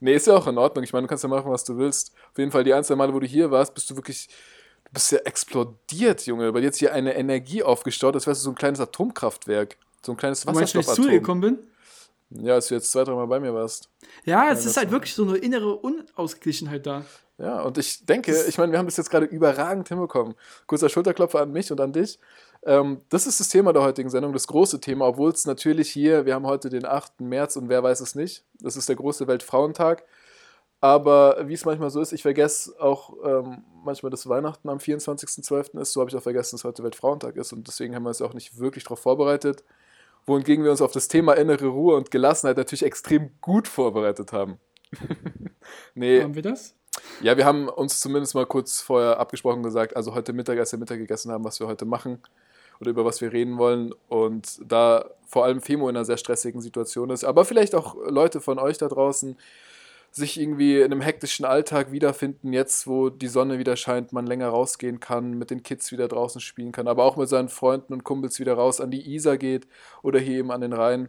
Nee, 0.00 0.14
ist 0.14 0.26
ja 0.26 0.34
auch 0.34 0.46
in 0.46 0.56
Ordnung. 0.56 0.82
Ich 0.82 0.92
meine, 0.94 1.02
du 1.06 1.08
kannst 1.08 1.24
ja 1.24 1.28
machen, 1.28 1.50
was 1.52 1.62
du 1.64 1.76
willst. 1.76 2.14
Auf 2.32 2.38
jeden 2.38 2.50
Fall, 2.50 2.64
die 2.64 2.72
ein, 2.72 2.82
zwei 2.84 2.96
Male, 2.96 3.12
wo 3.12 3.20
du 3.20 3.26
hier 3.26 3.50
warst, 3.50 3.74
bist 3.74 3.90
du 3.90 3.96
wirklich, 3.96 4.28
du 4.86 4.92
bist 4.94 5.12
ja 5.12 5.18
explodiert, 5.18 6.24
Junge. 6.24 6.54
Weil 6.54 6.62
jetzt 6.64 6.78
hier 6.78 6.94
eine 6.94 7.14
Energie 7.16 7.62
aufgestaut, 7.62 8.14
als 8.14 8.26
wärst 8.26 8.40
du 8.40 8.44
so 8.44 8.50
ein 8.50 8.54
kleines 8.54 8.80
Atomkraftwerk. 8.80 9.76
So 10.04 10.12
ein 10.12 10.16
kleines 10.16 10.42
Du 10.42 10.52
meinst, 10.52 10.60
wenn 10.60 10.64
ich 10.64 10.70
zu 10.70 10.78
dir 10.78 11.08
Wasserstoffatom. 11.08 11.20
gekommen 11.20 11.40
bin? 11.40 11.58
Ja, 12.44 12.54
als 12.54 12.68
du 12.68 12.74
jetzt 12.74 12.90
zwei, 12.92 13.02
drei 13.04 13.14
Mal 13.14 13.26
bei 13.26 13.40
mir 13.40 13.52
warst. 13.52 13.88
Ja, 14.24 14.50
es 14.50 14.58
das 14.58 14.66
ist 14.66 14.76
halt 14.76 14.86
war- 14.88 14.92
wirklich 14.92 15.14
so 15.14 15.24
eine 15.26 15.36
innere 15.38 15.74
Unausgeglichenheit 15.76 16.86
da. 16.86 17.04
Ja, 17.38 17.62
und 17.62 17.78
ich 17.78 18.04
denke, 18.06 18.36
ich 18.48 18.58
meine, 18.58 18.70
wir 18.70 18.78
haben 18.78 18.86
das 18.86 18.98
jetzt 18.98 19.10
gerade 19.10 19.26
überragend 19.26 19.88
hinbekommen. 19.88 20.34
Kurzer 20.66 20.88
Schulterklopfer 20.90 21.40
an 21.40 21.50
mich 21.52 21.72
und 21.72 21.80
an 21.80 21.92
dich. 21.92 22.18
Ähm, 22.62 23.00
das 23.08 23.26
ist 23.26 23.40
das 23.40 23.48
Thema 23.48 23.72
der 23.72 23.82
heutigen 23.82 24.10
Sendung, 24.10 24.34
das 24.34 24.46
große 24.46 24.80
Thema, 24.80 25.06
obwohl 25.06 25.30
es 25.30 25.46
natürlich 25.46 25.90
hier, 25.90 26.26
wir 26.26 26.34
haben 26.34 26.46
heute 26.46 26.68
den 26.68 26.84
8. 26.84 27.20
März 27.22 27.56
und 27.56 27.70
wer 27.70 27.82
weiß 27.82 28.00
es 28.00 28.14
nicht. 28.14 28.44
Das 28.60 28.76
ist 28.76 28.88
der 28.90 28.96
große 28.96 29.26
Weltfrauentag. 29.26 30.04
Aber 30.82 31.36
wie 31.48 31.54
es 31.54 31.64
manchmal 31.64 31.90
so 31.90 32.00
ist, 32.00 32.12
ich 32.12 32.22
vergesse 32.22 32.74
auch 32.80 33.14
ähm, 33.24 33.64
manchmal, 33.84 34.10
dass 34.10 34.28
Weihnachten 34.28 34.68
am 34.68 34.78
24.12. 34.78 35.78
ist. 35.80 35.92
So 35.92 36.00
habe 36.00 36.10
ich 36.10 36.16
auch 36.16 36.22
vergessen, 36.22 36.56
dass 36.56 36.64
heute 36.64 36.82
Weltfrauentag 36.82 37.36
ist. 37.36 37.52
Und 37.52 37.66
deswegen 37.66 37.94
haben 37.94 38.02
wir 38.04 38.08
uns 38.10 38.18
ja 38.20 38.26
auch 38.26 38.34
nicht 38.34 38.58
wirklich 38.58 38.84
darauf 38.84 39.00
vorbereitet. 39.00 39.64
Wohingegen 40.26 40.64
wir 40.64 40.70
uns 40.70 40.82
auf 40.82 40.92
das 40.92 41.08
Thema 41.08 41.34
innere 41.34 41.66
Ruhe 41.66 41.96
und 41.96 42.10
Gelassenheit 42.10 42.56
natürlich 42.56 42.84
extrem 42.84 43.30
gut 43.40 43.68
vorbereitet 43.68 44.32
haben. 44.32 44.58
nee, 45.94 46.22
Haben 46.22 46.34
wir 46.34 46.42
das? 46.42 46.74
ja, 47.22 47.36
wir 47.36 47.44
haben 47.44 47.68
uns 47.68 48.00
zumindest 48.00 48.34
mal 48.34 48.46
kurz 48.46 48.80
vorher 48.80 49.18
abgesprochen 49.18 49.62
gesagt, 49.62 49.96
also 49.96 50.14
heute 50.14 50.32
Mittag, 50.32 50.58
als 50.58 50.72
wir 50.72 50.78
Mittag 50.78 50.98
gegessen 50.98 51.30
haben, 51.30 51.44
was 51.44 51.60
wir 51.60 51.66
heute 51.66 51.84
machen 51.84 52.18
oder 52.80 52.90
über 52.90 53.04
was 53.04 53.20
wir 53.20 53.32
reden 53.32 53.58
wollen. 53.58 53.94
Und 54.08 54.60
da 54.66 55.10
vor 55.26 55.44
allem 55.44 55.60
Femo 55.60 55.88
in 55.88 55.96
einer 55.96 56.04
sehr 56.04 56.16
stressigen 56.16 56.60
Situation 56.60 57.10
ist, 57.10 57.24
aber 57.24 57.44
vielleicht 57.44 57.74
auch 57.74 57.96
Leute 58.06 58.40
von 58.40 58.58
euch 58.58 58.78
da 58.78 58.88
draußen 58.88 59.36
sich 60.12 60.40
irgendwie 60.40 60.78
in 60.78 60.86
einem 60.86 61.00
hektischen 61.00 61.44
Alltag 61.44 61.92
wiederfinden, 61.92 62.52
jetzt 62.52 62.86
wo 62.86 63.10
die 63.10 63.28
Sonne 63.28 63.58
wieder 63.58 63.76
scheint, 63.76 64.12
man 64.12 64.26
länger 64.26 64.48
rausgehen 64.48 64.98
kann, 65.00 65.34
mit 65.34 65.50
den 65.50 65.62
Kids 65.62 65.92
wieder 65.92 66.08
draußen 66.08 66.40
spielen 66.40 66.72
kann, 66.72 66.88
aber 66.88 67.04
auch 67.04 67.16
mit 67.16 67.28
seinen 67.28 67.48
Freunden 67.48 67.92
und 67.92 68.02
Kumpels 68.04 68.40
wieder 68.40 68.54
raus 68.54 68.80
an 68.80 68.90
die 68.90 69.14
Isar 69.14 69.36
geht 69.38 69.68
oder 70.02 70.18
hier 70.18 70.38
eben 70.38 70.50
an 70.50 70.60
den 70.62 70.72
Rhein. 70.72 71.08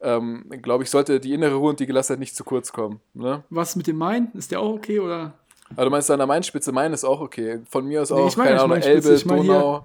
Ähm, 0.00 0.46
Glaube 0.62 0.82
ich, 0.84 0.90
sollte 0.90 1.20
die 1.20 1.32
innere 1.34 1.54
Ruhe 1.56 1.70
und 1.70 1.80
die 1.80 1.86
Gelassenheit 1.86 2.20
nicht 2.20 2.34
zu 2.34 2.42
kurz 2.42 2.72
kommen. 2.72 3.00
Ne? 3.14 3.44
Was 3.50 3.76
mit 3.76 3.86
dem 3.86 3.96
Main? 3.96 4.28
Ist 4.34 4.50
der 4.50 4.60
auch 4.60 4.72
okay 4.74 4.98
oder? 4.98 5.34
Aber 5.76 5.84
du 5.84 5.90
meinst 5.90 6.10
an 6.10 6.18
der 6.18 6.26
Mainspitze, 6.26 6.72
Main 6.72 6.92
ist 6.92 7.04
auch 7.04 7.20
okay. 7.20 7.60
Von 7.68 7.86
mir 7.86 8.02
aus 8.02 8.10
Nee, 8.10 8.16
auch, 8.16 8.34
keine 8.34 8.60
Ahnung, 8.60 8.78
Elbe, 8.78 9.14
ich 9.14 9.24
meine 9.26 9.42
hier- 9.42 9.52
Donau. 9.52 9.84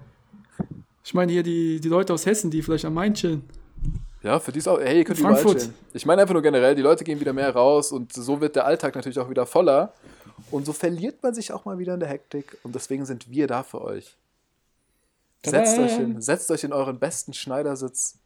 Ich 1.03 1.13
meine 1.13 1.31
hier 1.31 1.43
die, 1.43 1.79
die 1.79 1.89
Leute 1.89 2.13
aus 2.13 2.25
Hessen, 2.25 2.49
die 2.49 2.63
vielleicht 2.63 2.85
am 2.85 2.95
Main 2.95 3.13
chillen. 3.13 3.43
Ja, 4.25 4.39
für 4.39 4.51
die 4.51 4.57
ist 4.59 4.67
auch, 4.67 4.79
hey, 4.79 4.97
ihr 4.97 5.03
könnt 5.03 5.19
überall 5.19 5.35
Frankfurt. 5.35 5.59
chillen. 5.61 5.73
Ich 5.93 6.05
meine 6.05 6.21
einfach 6.23 6.33
nur 6.33 6.41
generell, 6.41 6.73
die 6.73 6.81
Leute 6.81 7.03
gehen 7.03 7.19
wieder 7.19 7.31
mehr 7.33 7.53
raus 7.53 7.91
und 7.91 8.11
so 8.11 8.41
wird 8.41 8.55
der 8.55 8.65
Alltag 8.65 8.95
natürlich 8.95 9.19
auch 9.19 9.29
wieder 9.29 9.45
voller. 9.45 9.93
Und 10.49 10.65
so 10.65 10.73
verliert 10.73 11.21
man 11.21 11.33
sich 11.35 11.53
auch 11.53 11.65
mal 11.65 11.77
wieder 11.77 11.93
in 11.93 11.99
der 11.99 12.09
Hektik. 12.09 12.57
Und 12.63 12.73
deswegen 12.73 13.05
sind 13.05 13.29
wir 13.29 13.45
da 13.47 13.61
für 13.63 13.81
euch. 13.81 14.15
Setzt 15.45 15.77
euch, 15.77 15.93
hin, 15.95 16.21
setzt 16.23 16.49
euch 16.49 16.63
in 16.63 16.73
euren 16.73 16.97
besten 16.97 17.33
Schneidersitz, 17.33 18.17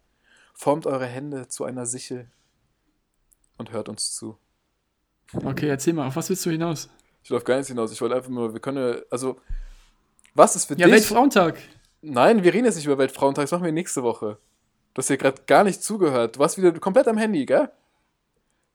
formt 0.54 0.88
eure 0.88 1.06
Hände 1.06 1.50
zu 1.50 1.66
einer 1.66 1.86
Sichel 1.86 2.28
und 3.58 3.72
hört 3.74 3.90
uns 3.90 4.16
zu. 4.16 4.38
Okay, 5.34 5.68
erzähl 5.68 5.92
mal, 5.94 6.08
auf 6.08 6.16
was 6.16 6.30
willst 6.30 6.46
du 6.46 6.50
hinaus? 6.50 6.88
Ich 7.24 7.30
laufe 7.30 7.44
gar 7.44 7.58
nicht 7.58 7.68
hinaus. 7.68 7.92
Ich 7.92 8.00
wollte 8.00 8.16
einfach 8.16 8.30
nur, 8.30 8.54
wir 8.54 8.62
können, 8.62 8.78
ja- 8.78 9.02
also, 9.12 9.38
was 10.34 10.56
ist 10.56 10.66
für 10.66 10.76
Ja, 10.76 10.86
dich? 10.86 10.96
Weltfrauentag. 10.96 11.58
Nein, 12.02 12.42
wir 12.42 12.54
reden 12.54 12.64
jetzt 12.66 12.76
nicht 12.76 12.86
über 12.86 12.98
Weltfrauentag, 12.98 13.44
das 13.44 13.52
machen 13.52 13.66
wir 13.66 13.74
nächste 13.74 14.02
Woche. 14.02 14.38
Du 14.94 15.00
hast 15.00 15.08
hier 15.08 15.18
gerade 15.18 15.42
gar 15.46 15.64
nicht 15.64 15.84
zugehört. 15.84 16.36
Du 16.36 16.40
warst 16.40 16.58
wieder 16.58 16.72
komplett 16.80 17.08
am 17.08 17.18
Handy, 17.18 17.46
gell? 17.46 17.70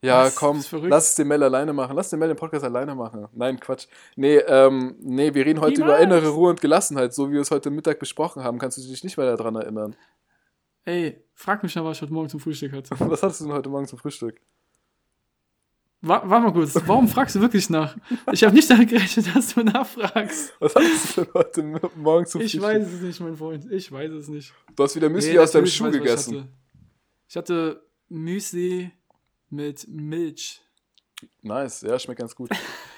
Ja, 0.02 0.25
Was? 0.25 0.34
komm, 0.37 0.62
lass 0.82 1.08
es 1.11 1.14
den 1.14 1.28
Mel 1.28 1.43
alleine 1.43 1.72
machen. 1.72 1.96
Lass 1.96 2.11
den 2.11 2.19
Mel 2.19 2.28
den 2.28 2.37
Podcast 2.37 2.62
alleine 2.64 2.94
machen. 2.94 3.26
Nein, 3.32 3.58
Quatsch. 3.58 3.87
Nee, 4.16 4.37
ähm, 4.37 4.96
nee, 5.00 5.32
wir 5.32 5.46
reden 5.46 5.61
heute 5.61 5.76
über 5.81 5.99
Niemals. 5.99 6.02
innere 6.02 6.28
Ruhe 6.28 6.50
und 6.50 6.61
Gelassenheit, 6.61 7.14
so 7.14 7.31
wie 7.31 7.34
wir 7.34 7.40
es 7.40 7.50
heute 7.50 7.70
Mittag 7.70 7.99
besprochen 7.99 8.44
haben. 8.44 8.58
Kannst 8.58 8.76
du 8.76 8.82
dich 8.82 9.02
nicht 9.02 9.16
mehr 9.16 9.34
daran 9.34 9.56
erinnern? 9.56 9.96
Ey, 10.84 11.25
frag 11.32 11.62
mich 11.62 11.75
mal, 11.75 11.84
was 11.87 11.96
ich 11.96 12.02
heute 12.02 12.12
Morgen 12.12 12.28
zum 12.28 12.38
Frühstück 12.40 12.72
hatte. 12.72 12.90
Was 13.11 13.22
hattest 13.22 13.40
du 13.40 13.44
denn 13.46 13.55
heute 13.55 13.70
Morgen 13.70 13.87
zum 13.87 13.99
Frühstück? 13.99 14.38
Wa 16.06 16.23
warte 16.26 16.44
mal 16.44 16.52
kurz, 16.52 16.75
warum 16.87 17.08
fragst 17.08 17.34
du 17.34 17.40
wirklich 17.40 17.70
nach? 17.70 17.96
Ich 18.30 18.44
habe 18.44 18.54
nicht 18.54 18.68
damit 18.68 18.90
gerechnet, 18.90 19.34
dass 19.34 19.54
du 19.54 19.62
nachfragst. 19.64 20.52
Was 20.61 20.75
hattest 20.75 21.16
du 21.16 21.23
denn 21.23 21.32
heute 21.32 21.90
Morgen 21.96 22.26
zum 22.26 22.42
Ich 22.42 22.61
weiß 22.61 22.87
es 22.87 23.00
nicht, 23.00 23.20
mein 23.20 23.34
Freund. 23.34 23.73
Ich 23.73 23.90
weiß 23.90 24.11
es 24.12 24.28
nicht. 24.28 24.52
Du 24.76 24.82
hast 24.82 24.94
wieder 24.96 25.08
Müsli 25.08 25.32
Nee, 25.32 25.38
aus 25.38 25.52
deinem 25.52 25.66
Schuh 25.66 25.87
weiß 25.87 25.92
gegessen. 25.94 26.34
Ich 26.34 26.40
hatte. 26.40 26.49
ich 27.28 27.37
hatte 27.37 27.87
Müsli 28.11 28.90
mit 29.49 29.88
Milch. 29.88 30.61
Nice, 31.40 31.80
ja, 31.80 31.99
schmeckt 31.99 32.20
ganz 32.20 32.34
gut. 32.34 32.50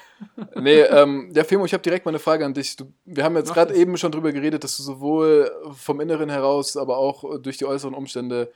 nee, 0.56 0.80
ähm, 0.80 1.30
ja, 1.32 1.44
Femo, 1.44 1.64
ich 1.64 1.75
habe 1.75 1.84
direkt 1.84 2.06
mal 2.06 2.10
eine 2.10 2.18
Frage 2.18 2.44
an 2.44 2.54
dich. 2.54 2.75
Du, 2.75 2.92
wir 3.04 3.22
haben 3.22 3.36
jetzt 3.36 3.54
gerade 3.54 3.72
eben 3.76 3.96
schon 3.98 4.10
drüber 4.10 4.32
geredet, 4.32 4.64
dass 4.64 4.76
du 4.78 4.82
sowohl 4.82 5.48
vom 5.75 6.00
Inneren 6.00 6.28
heraus, 6.28 6.76
aber 6.76 6.96
auch 6.96 7.38
durch 7.38 7.56
die 7.56 7.66
äußeren 7.66 7.94
Umstände 7.94 8.52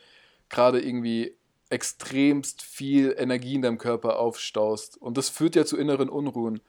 gerade 0.49 0.81
irgendwie 0.81 1.37
extremst 1.71 2.63
viel 2.63 3.15
Energie 3.17 3.55
in 3.55 3.63
deinem 3.63 3.79
Körper 3.79 4.19
aufstaust. 4.19 4.97
Und 4.97 5.17
das 5.17 5.29
führt 5.29 5.57
ja 5.57 5.65
zu 5.65 5.77
inneren 5.77 6.09
Unruhen. 6.09 6.61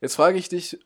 Jetzt 0.00 0.16
frage 0.16 0.38
ich 0.38 0.48
dich, 0.48 0.78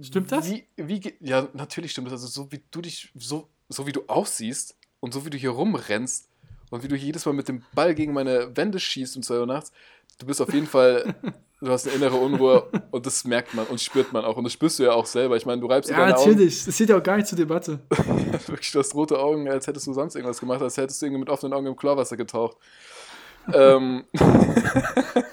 Stimmt 0.00 0.32
das? 0.32 0.50
Wie, 0.50 0.66
wie, 0.76 1.14
ja, 1.20 1.48
natürlich 1.52 1.92
stimmt 1.92 2.08
das. 2.08 2.14
Also 2.14 2.26
so 2.26 2.52
wie 2.52 2.62
du 2.70 2.80
dich, 2.80 3.12
so, 3.14 3.48
so 3.68 3.86
wie 3.86 3.92
du 3.92 4.02
aussiehst 4.08 4.76
und 5.00 5.14
so 5.14 5.24
wie 5.24 5.30
du 5.30 5.38
hier 5.38 5.50
rumrennst 5.50 6.28
und 6.70 6.82
wie 6.82 6.88
du 6.88 6.96
jedes 6.96 7.26
Mal 7.26 7.32
mit 7.32 7.48
dem 7.48 7.62
Ball 7.74 7.94
gegen 7.94 8.12
meine 8.12 8.56
Wände 8.56 8.80
schießt 8.80 9.16
um 9.16 9.22
2 9.22 9.40
Uhr 9.40 9.46
nachts, 9.46 9.72
du 10.18 10.26
bist 10.26 10.40
auf 10.40 10.52
jeden 10.52 10.66
Fall, 10.66 11.14
du 11.64 11.72
hast 11.72 11.86
eine 11.86 11.96
innere 11.96 12.16
Unruhe 12.16 12.68
und 12.90 13.06
das 13.06 13.24
merkt 13.24 13.54
man 13.54 13.66
und 13.66 13.80
spürt 13.80 14.12
man 14.12 14.24
auch. 14.24 14.36
Und 14.36 14.44
das 14.44 14.52
spürst 14.52 14.78
du 14.78 14.84
ja 14.84 14.92
auch 14.92 15.06
selber. 15.06 15.36
Ich 15.36 15.46
meine, 15.46 15.60
du 15.60 15.66
reibst 15.66 15.90
dir 15.90 15.94
Ja, 15.94 16.00
deine 16.00 16.16
Augen. 16.18 16.30
natürlich. 16.30 16.64
Das 16.64 16.74
steht 16.74 16.88
ja 16.90 16.98
auch 16.98 17.02
gar 17.02 17.16
nicht 17.16 17.28
zur 17.28 17.38
Debatte. 17.38 17.80
Wirklich, 18.46 18.70
du 18.72 18.78
hast 18.78 18.94
rote 18.94 19.18
Augen, 19.18 19.48
als 19.48 19.66
hättest 19.66 19.86
du 19.86 19.92
sonst 19.92 20.14
irgendwas 20.14 20.40
gemacht, 20.40 20.62
als 20.62 20.76
hättest 20.76 21.00
du 21.02 21.06
irgendwie 21.06 21.20
mit 21.20 21.30
offenen 21.30 21.52
Augen 21.52 21.66
im 21.66 21.76
Chlorwasser 21.76 22.16
getaucht. 22.16 22.56
ähm, 23.52 24.04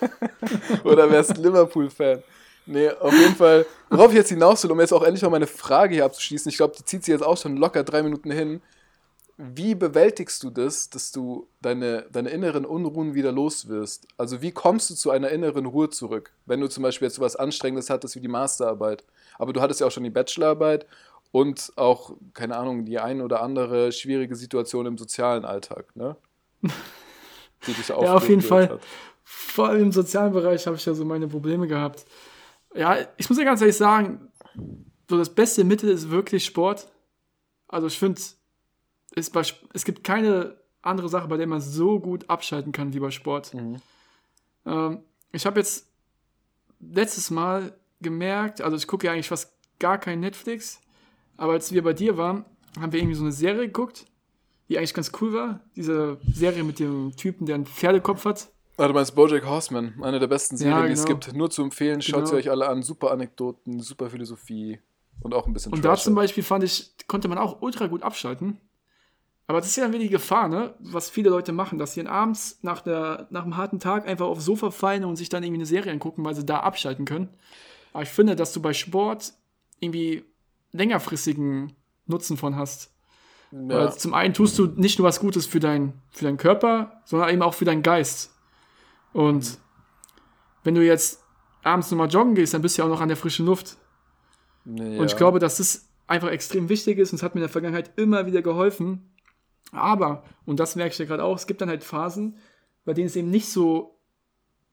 oder 0.83 1.09
wärst 1.11 1.37
Liverpool-Fan. 1.37 2.23
Nee, 2.67 2.89
auf 2.89 3.13
jeden 3.13 3.35
Fall, 3.35 3.65
worauf 3.89 4.11
ich 4.11 4.17
jetzt 4.17 4.29
hinaus 4.29 4.63
will, 4.63 4.71
um 4.71 4.79
jetzt 4.79 4.93
auch 4.93 5.03
endlich 5.03 5.23
mal 5.23 5.29
meine 5.29 5.47
Frage 5.47 5.95
hier 5.95 6.05
abzuschließen, 6.05 6.49
ich 6.49 6.57
glaube, 6.57 6.75
die 6.77 6.85
zieht 6.85 7.03
sich 7.03 7.11
jetzt 7.11 7.23
auch 7.23 7.37
schon 7.37 7.57
locker 7.57 7.83
drei 7.83 8.03
Minuten 8.03 8.31
hin. 8.31 8.61
Wie 9.43 9.73
bewältigst 9.75 10.43
du 10.43 10.49
das, 10.51 10.89
dass 10.89 11.11
du 11.11 11.47
deine, 11.61 12.05
deine 12.11 12.29
inneren 12.29 12.65
Unruhen 12.65 13.15
wieder 13.15 13.31
los 13.31 13.67
wirst? 13.67 14.07
Also 14.17 14.41
wie 14.41 14.51
kommst 14.51 14.89
du 14.89 14.95
zu 14.95 15.09
einer 15.09 15.29
inneren 15.29 15.65
Ruhe 15.65 15.89
zurück, 15.89 16.31
wenn 16.45 16.61
du 16.61 16.67
zum 16.67 16.83
Beispiel 16.83 17.07
jetzt 17.07 17.15
so 17.15 17.21
was 17.21 17.35
Anstrengendes 17.35 17.89
hattest 17.89 18.15
wie 18.15 18.19
die 18.19 18.27
Masterarbeit? 18.27 19.03
Aber 19.39 19.51
du 19.53 19.61
hattest 19.61 19.79
ja 19.79 19.87
auch 19.87 19.91
schon 19.91 20.03
die 20.03 20.11
Bachelorarbeit 20.11 20.85
und 21.31 21.73
auch, 21.75 22.15
keine 22.33 22.55
Ahnung, 22.57 22.85
die 22.85 22.99
ein 22.99 23.21
oder 23.21 23.41
andere 23.41 23.91
schwierige 23.91 24.35
Situation 24.35 24.85
im 24.85 24.97
sozialen 24.97 25.45
Alltag, 25.45 25.95
ne? 25.95 26.15
Die 27.67 27.73
dich 27.73 27.89
Ja, 27.89 28.15
auf 28.15 28.27
jeden 28.27 28.41
Fall. 28.41 28.69
hat. 28.69 28.81
vor 29.23 29.67
allem 29.67 29.83
im 29.83 29.91
sozialen 29.91 30.33
Bereich 30.33 30.65
habe 30.65 30.77
ich 30.77 30.85
ja 30.85 30.93
so 30.93 31.05
meine 31.05 31.27
Probleme 31.27 31.67
gehabt. 31.67 32.05
Ja, 32.75 32.97
ich 33.17 33.29
muss 33.29 33.37
ja 33.37 33.45
ganz 33.45 33.61
ehrlich 33.61 33.77
sagen, 33.77 34.31
so 35.09 35.17
das 35.17 35.29
beste 35.29 35.63
Mittel 35.63 35.89
ist 35.89 36.09
wirklich 36.09 36.43
Sport. 36.45 36.87
Also 37.67 37.87
ich 37.87 37.99
finde, 37.99 38.19
es, 39.15 39.31
es 39.73 39.85
gibt 39.85 40.03
keine 40.03 40.57
andere 40.81 41.09
Sache, 41.09 41.27
bei 41.27 41.37
der 41.37 41.47
man 41.47 41.61
so 41.61 41.99
gut 41.99 42.29
abschalten 42.29 42.71
kann 42.71 42.93
wie 42.93 42.99
bei 42.99 43.11
Sport. 43.11 43.53
Mhm. 43.53 43.77
Ähm, 44.65 44.99
ich 45.31 45.45
habe 45.45 45.59
jetzt 45.59 45.87
letztes 46.79 47.29
Mal 47.29 47.73
gemerkt, 48.01 48.61
also 48.61 48.75
ich 48.75 48.87
gucke 48.87 49.07
ja 49.07 49.13
eigentlich 49.13 49.29
fast 49.29 49.53
gar 49.79 49.97
kein 49.97 50.19
Netflix, 50.19 50.79
aber 51.37 51.53
als 51.53 51.71
wir 51.71 51.83
bei 51.83 51.93
dir 51.93 52.17
waren, 52.17 52.45
haben 52.79 52.91
wir 52.91 52.99
irgendwie 52.99 53.15
so 53.15 53.23
eine 53.23 53.31
Serie 53.31 53.67
geguckt, 53.67 54.05
die 54.69 54.77
eigentlich 54.77 54.93
ganz 54.93 55.11
cool 55.19 55.33
war. 55.33 55.59
Diese 55.75 56.17
Serie 56.31 56.63
mit 56.63 56.79
dem 56.79 57.15
Typen, 57.15 57.45
der 57.45 57.55
einen 57.55 57.65
Pferdekopf 57.65 58.25
hat. 58.25 58.49
Ah, 58.77 58.87
du 58.87 58.93
meinst 58.93 59.13
Bojack 59.15 59.45
Horseman, 59.45 60.01
eine 60.01 60.19
der 60.19 60.27
besten 60.27 60.57
Serien, 60.57 60.71
ja, 60.71 60.81
genau. 60.83 60.87
die 60.87 60.99
es 60.99 61.05
genau. 61.05 61.19
gibt. 61.19 61.35
Nur 61.35 61.49
zu 61.49 61.61
empfehlen, 61.61 62.01
schaut 62.01 62.21
genau. 62.21 62.25
sie 62.27 62.35
euch 62.37 62.49
alle 62.49 62.69
an. 62.69 62.81
Super 62.81 63.11
Anekdoten, 63.11 63.79
super 63.81 64.09
Philosophie 64.09 64.79
und 65.21 65.33
auch 65.33 65.45
ein 65.45 65.53
bisschen 65.53 65.73
Und 65.73 65.81
Trash. 65.81 65.99
da 65.99 66.03
zum 66.05 66.15
Beispiel 66.15 66.43
fand 66.43 66.63
ich, 66.63 66.95
konnte 67.07 67.27
man 67.27 67.37
auch 67.37 67.61
ultra 67.61 67.87
gut 67.87 68.01
abschalten. 68.01 68.57
Aber 69.51 69.59
das 69.59 69.67
ist 69.67 69.75
ja 69.75 69.83
dann 69.83 69.91
wieder 69.91 70.03
die 70.03 70.09
Gefahr, 70.09 70.47
ne? 70.47 70.73
was 70.79 71.09
viele 71.09 71.29
Leute 71.29 71.51
machen, 71.51 71.77
dass 71.77 71.93
sie 71.93 72.01
dann 72.01 72.09
abends 72.09 72.59
nach, 72.61 72.79
der, 72.79 73.27
nach 73.31 73.43
einem 73.43 73.57
harten 73.57 73.81
Tag 73.81 74.07
einfach 74.07 74.27
aufs 74.27 74.45
Sofa 74.45 74.71
fallen 74.71 75.03
und 75.03 75.17
sich 75.17 75.27
dann 75.27 75.43
irgendwie 75.43 75.57
eine 75.57 75.65
Serie 75.65 75.91
angucken, 75.91 76.23
weil 76.23 76.35
sie 76.35 76.45
da 76.45 76.61
abschalten 76.61 77.03
können. 77.03 77.27
Aber 77.91 78.03
ich 78.03 78.07
finde, 78.07 78.37
dass 78.37 78.53
du 78.53 78.61
bei 78.61 78.71
Sport 78.71 79.33
irgendwie 79.81 80.23
längerfristigen 80.71 81.73
Nutzen 82.05 82.37
von 82.37 82.55
hast. 82.55 82.93
Ja. 83.51 83.67
Weil 83.67 83.93
zum 83.97 84.13
einen 84.13 84.33
tust 84.33 84.57
du 84.57 84.67
nicht 84.67 84.99
nur 84.99 85.05
was 85.09 85.19
Gutes 85.19 85.47
für, 85.47 85.59
dein, 85.59 85.95
für 86.11 86.23
deinen 86.23 86.37
Körper, 86.37 87.01
sondern 87.03 87.29
eben 87.29 87.41
auch 87.41 87.53
für 87.53 87.65
deinen 87.65 87.83
Geist. 87.83 88.33
Und 89.11 89.43
mhm. 89.43 89.57
wenn 90.63 90.75
du 90.75 90.85
jetzt 90.85 91.25
abends 91.61 91.91
nochmal 91.91 92.07
joggen 92.07 92.35
gehst, 92.35 92.53
dann 92.53 92.61
bist 92.61 92.77
du 92.77 92.83
ja 92.83 92.85
auch 92.85 92.89
noch 92.89 93.01
an 93.01 93.09
der 93.09 93.17
frischen 93.17 93.47
Luft. 93.47 93.75
Ja. 94.63 94.85
Und 94.97 95.07
ich 95.07 95.17
glaube, 95.17 95.39
dass 95.39 95.57
das 95.57 95.89
einfach 96.07 96.29
extrem 96.29 96.69
wichtig 96.69 96.99
ist 96.99 97.11
und 97.11 97.17
es 97.17 97.23
hat 97.23 97.35
mir 97.35 97.41
in 97.41 97.47
der 97.47 97.49
Vergangenheit 97.49 97.91
immer 97.97 98.25
wieder 98.25 98.41
geholfen. 98.41 99.10
Aber, 99.71 100.23
und 100.45 100.59
das 100.59 100.75
merke 100.75 100.93
ich 100.93 100.99
ja 100.99 101.05
gerade 101.05 101.23
auch, 101.23 101.35
es 101.35 101.47
gibt 101.47 101.61
dann 101.61 101.69
halt 101.69 101.83
Phasen, 101.83 102.37
bei 102.83 102.93
denen 102.93 103.07
es 103.07 103.15
eben 103.15 103.29
nicht 103.29 103.49
so 103.49 103.97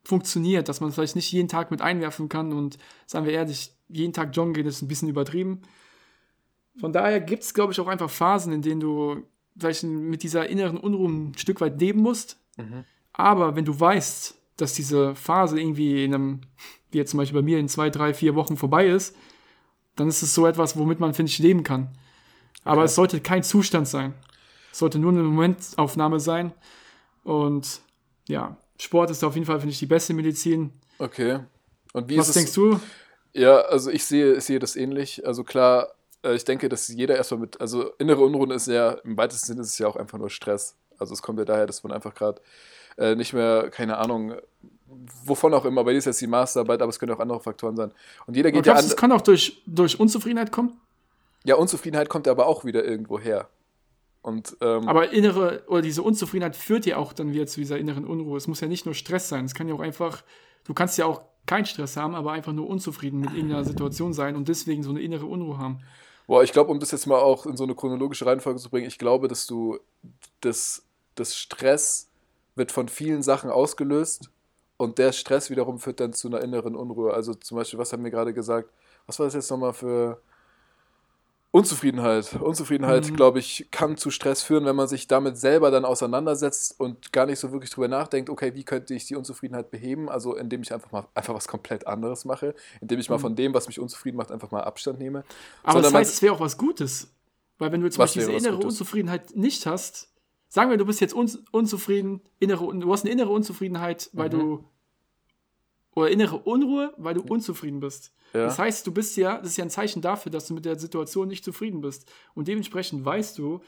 funktioniert, 0.05 0.69
dass 0.69 0.81
man 0.81 0.91
vielleicht 0.91 1.17
nicht 1.17 1.31
jeden 1.31 1.49
Tag 1.49 1.71
mit 1.71 1.83
einwerfen 1.83 2.29
kann 2.29 2.53
und 2.53 2.79
sagen 3.07 3.27
wir 3.27 3.33
ehrlich, 3.33 3.73
jeden 3.89 4.13
Tag 4.13 4.35
joggen 4.35 4.55
geht, 4.55 4.67
ist 4.67 4.83
ein 4.83 4.89
bisschen 4.89 5.09
übertrieben. 5.09 5.63
Von 6.81 6.93
daher 6.93 7.21
gibt 7.21 7.43
es, 7.43 7.55
glaube 7.55 7.73
ich, 7.73 7.81
auch 7.81 7.89
einfach 7.89 8.11
Phasen, 8.11 8.53
in 8.53 8.63
denen 8.63 8.81
du 8.81 9.23
vielleicht 9.59 9.83
mit 9.83 10.23
dieser 10.23 10.49
inneren 10.49 10.77
Unruhe 10.77 11.09
ein 11.09 11.35
Stück 11.37 11.61
weit 11.61 11.81
leben 11.81 12.01
musst. 12.01 12.41
Mhm. 12.57 12.85
Aber 13.13 13.57
wenn 13.57 13.65
du 13.65 13.79
weißt, 13.79 14.39
dass 14.57 14.75
diese 14.75 15.15
Phase 15.15 15.61
irgendwie 15.61 16.05
in 16.05 16.15
einem, 16.15 16.41
wie 16.91 16.99
jetzt 16.99 17.11
zum 17.11 17.19
Beispiel 17.19 17.41
bei 17.41 17.45
mir, 17.45 17.59
in 17.59 17.69
zwei, 17.69 17.91
drei, 17.91 18.15
vier 18.15 18.35
Wochen 18.35 18.57
vorbei 18.57 18.87
ist, 18.87 19.17
dann 19.97 20.09
ist 20.09 20.23
es 20.23 20.35
so 20.35 20.47
etwas, 20.47 20.77
womit 20.77 21.01
man, 21.01 21.15
finde 21.15 21.31
ich, 21.31 21.39
leben 21.39 21.65
kann. 21.65 21.89
Aber 22.65 22.79
okay. 22.79 22.87
es 22.87 22.95
sollte 22.95 23.21
kein 23.21 23.43
Zustand 23.43 23.89
sein. 23.89 24.15
Es 24.73 24.79
sollte 24.79 24.99
nur 24.99 25.13
eine 25.13 25.23
Momentaufnahme 25.23 26.21
sein. 26.21 26.53
Und 27.25 27.81
ja, 28.29 28.57
Sport 28.79 29.11
ist 29.11 29.25
auf 29.25 29.35
jeden 29.35 29.47
Fall, 29.47 29.61
finde 29.61 29.73
ich, 29.73 29.79
die 29.79 29.87
beste 29.87 30.15
Medizin. 30.15 30.73
Okay. 30.99 31.41
Und 31.93 32.09
wie 32.09 32.19
Was 32.19 32.33
denkst 32.33 32.55
du? 32.55 32.81
Ja, 33.33 33.59
also 33.61 33.91
ich 33.91 34.05
sehe, 34.05 34.35
ich 34.35 34.45
sehe 34.45 34.59
das 34.59 34.77
ähnlich. 34.77 35.27
Also 35.27 35.45
klar, 35.45 35.89
äh, 36.23 36.35
ich 36.35 36.45
denke, 36.45 36.69
dass 36.69 36.89
jeder 36.89 37.17
erstmal 37.17 37.41
mit, 37.41 37.61
also 37.61 37.91
innere 37.99 38.23
Unruhe 38.23 38.53
ist 38.55 38.67
ja, 38.67 38.93
im 39.05 39.17
weitesten 39.17 39.47
Sinne 39.47 39.61
ist 39.63 39.69
es 39.69 39.79
ja 39.79 39.87
auch 39.87 39.97
einfach 39.97 40.19
nur 40.19 40.31
Stress. 40.31 40.75
Also 40.99 41.15
es 41.15 41.23
kommt 41.23 41.39
ja 41.39 41.45
daher, 41.45 41.67
dass 41.67 41.83
man 41.83 41.93
einfach 41.93 42.15
gerade 42.15 42.41
äh, 42.97 43.15
nicht 43.15 43.33
mehr, 43.33 43.71
keine 43.71 43.99
Ahnung, 43.99 44.35
wovon 45.25 45.55
auch 45.55 45.65
immer, 45.65 45.85
bei 45.85 45.93
dir 45.93 45.99
ist 45.99 46.07
jetzt 46.07 46.21
die 46.21 46.27
Masterarbeit, 46.27 46.83
aber 46.83 46.91
es 46.91 46.99
können 46.99 47.13
auch 47.13 47.21
andere 47.21 47.41
Faktoren 47.41 47.77
sein. 47.77 47.93
Und 48.27 48.37
jeder 48.37 48.51
geht 48.51 48.59
und 48.59 48.67
ja 48.67 48.75
an. 48.75 48.85
Es 48.85 48.97
kann 48.97 49.13
auch 49.13 49.21
durch, 49.21 49.63
durch 49.67 50.01
Unzufriedenheit 50.01 50.51
kommen? 50.51 50.81
Ja, 51.45 51.57
Unzufriedenheit 51.57 52.09
kommt 52.09 52.27
aber 52.27 52.47
auch 52.47 52.65
wieder 52.65 52.85
irgendwo 52.85 53.19
her. 53.19 53.49
Und, 54.23 54.57
ähm, 54.61 54.89
aber 54.89 55.13
innere, 55.13 55.63
oder 55.69 55.83
diese 55.83 56.03
Unzufriedenheit 56.03 56.57
führt 56.57 56.87
ja 56.87 56.97
auch 56.97 57.13
dann 57.13 57.33
wieder 57.33 57.47
zu 57.47 57.61
dieser 57.61 57.79
inneren 57.79 58.05
Unruhe. 58.05 58.37
Es 58.37 58.47
muss 58.47 58.61
ja 58.61 58.69
nicht 58.69 58.85
nur 58.85 58.95
Stress 58.95 59.29
sein, 59.29 59.45
es 59.45 59.55
kann 59.55 59.69
ja 59.69 59.75
auch 59.75 59.81
einfach, 59.81 60.23
du 60.65 60.75
kannst 60.75 60.99
ja 60.99 61.07
auch 61.07 61.23
keinen 61.47 61.65
Stress 61.65 61.97
haben, 61.97 62.15
aber 62.15 62.33
einfach 62.33 62.53
nur 62.53 62.69
unzufrieden 62.69 63.21
mit 63.21 63.33
irgendeiner 63.33 63.65
Situation 63.65 64.13
sein 64.13 64.37
und 64.37 64.49
deswegen 64.49 64.83
so 64.83 64.91
eine 64.91 65.01
innere 65.01 65.27
Unruhe 65.27 65.59
haben. 65.59 65.81
Boah, 66.27 66.43
ich 66.43 66.53
glaube, 66.53 66.71
um 66.71 66.79
das 66.79 66.91
jetzt 66.91 67.07
mal 67.07 67.19
auch 67.19 67.47
in 67.47 67.57
so 67.57 67.65
eine 67.65 67.75
chronologische 67.75 68.27
Reihenfolge 68.27 68.61
zu 68.61 68.69
bringen, 68.69 68.87
ich 68.87 68.99
glaube, 68.99 69.29
dass 69.29 69.47
du 69.47 69.79
das, 70.43 70.85
das 71.15 71.35
Stress 71.35 72.11
wird 72.55 72.71
von 72.71 72.89
vielen 72.89 73.23
Sachen 73.23 73.51
ausgelöst 73.51 74.31
und 74.77 74.99
der 74.99 75.13
Stress 75.13 75.49
wiederum 75.49 75.79
führt 75.79 76.01
dann 76.01 76.13
zu 76.13 76.29
einer 76.29 76.43
inneren 76.43 76.77
Unruhe. 76.77 77.15
Also 77.15 77.33
zum 77.33 77.57
Beispiel, 77.57 77.79
was 77.79 77.93
haben 77.93 78.05
wir 78.05 78.11
gerade 78.11 78.35
gesagt? 78.35 78.71
Was 79.07 79.19
war 79.19 79.27
das 79.27 79.35
jetzt 79.35 79.51
nochmal 79.51 79.73
für 79.73 80.21
Unzufriedenheit. 81.51 82.35
Unzufriedenheit, 82.35 83.11
mhm. 83.11 83.17
glaube 83.17 83.39
ich, 83.39 83.69
kann 83.71 83.97
zu 83.97 84.11
Stress 84.11 84.43
führen, 84.43 84.67
wenn 84.67 84.77
man 84.77 84.87
sich 84.87 85.09
damit 85.09 85.39
selber 85.39 85.71
dann 85.71 85.87
auseinandersetzt 85.87 86.79
und 86.79 87.13
gar 87.13 87.25
nicht 87.25 87.39
so 87.39 87.53
wirklich 87.53 87.71
drüber 87.71 87.89
nachdenkt, 87.89 88.29
okay, 88.29 88.55
wie 88.55 88.65
könnte 88.65 88.95
ich 88.95 89.07
die 89.07 89.17
Unzufriedenheit 89.17 89.71
beheben? 89.71 90.11
Also 90.11 90.37
indem 90.37 90.63
ich 90.63 90.75
einfach 90.75 90.93
mal 90.93 91.07
einfach 91.15 91.35
was 91.35 91.49
komplett 91.49 91.87
anderes 91.87 92.27
mache, 92.27 92.55
indem 92.83 93.01
ich 93.01 93.09
mal 93.09 93.17
mhm. 93.17 93.23
von 93.23 93.37
dem, 93.37 93.55
was 93.55 93.67
mich 93.67 93.81
unzufrieden 93.81 94.19
macht, 94.19 94.31
einfach 94.31 94.51
mal 94.51 94.63
Abstand 94.63 94.99
nehme. 94.99 95.25
Aber 95.63 95.75
Sondern 95.75 95.93
das 95.93 96.01
heißt, 96.01 96.15
es 96.15 96.23
wäre 96.23 96.35
auch 96.35 96.41
was 96.41 96.59
Gutes. 96.59 97.15
Weil 97.57 97.73
wenn 97.73 97.81
du 97.81 97.91
zum 97.91 98.03
Beispiel 98.03 98.27
diese 98.27 98.33
innere? 98.33 98.59
Unzufriedenheit 98.59 99.35
nicht 99.35 99.65
hast, 99.65 100.13
sagen 100.49 100.71
wir, 100.71 100.77
du 100.77 100.85
bist 100.85 101.01
jetzt 101.01 101.15
un 101.15 101.31
unzufrieden, 101.51 102.21
innere, 102.39 102.79
du 102.79 102.93
hast 102.93 103.05
eine 103.05 103.13
innere 103.13 103.31
Unzufriedenheit, 103.31 104.11
weil 104.13 104.29
mhm. 104.29 104.33
du 104.33 104.65
oder 105.99 106.11
innere 106.11 106.37
Unruhe, 106.37 106.93
weil 106.97 107.15
du 107.15 107.23
unzufrieden 107.23 107.81
bist. 107.81 108.13
Ja. 108.33 108.45
Das 108.45 108.59
heißt, 108.59 108.87
du 108.87 108.93
bist 108.93 109.17
ja, 109.17 109.39
das 109.39 109.51
ist 109.51 109.57
ja 109.57 109.65
ein 109.65 109.71
Zeichen 109.71 110.03
dafür, 110.03 110.31
dass 110.31 110.47
du 110.47 110.55
mit 110.55 110.65
der 110.65 110.79
Situation 110.79 111.29
nicht 111.29 111.45
zufrieden 111.45 111.81
bist. 111.81 112.11
Und 112.35 112.49
dementsprechend 112.49 113.05
weißt 113.05 113.39
du, 113.39 113.61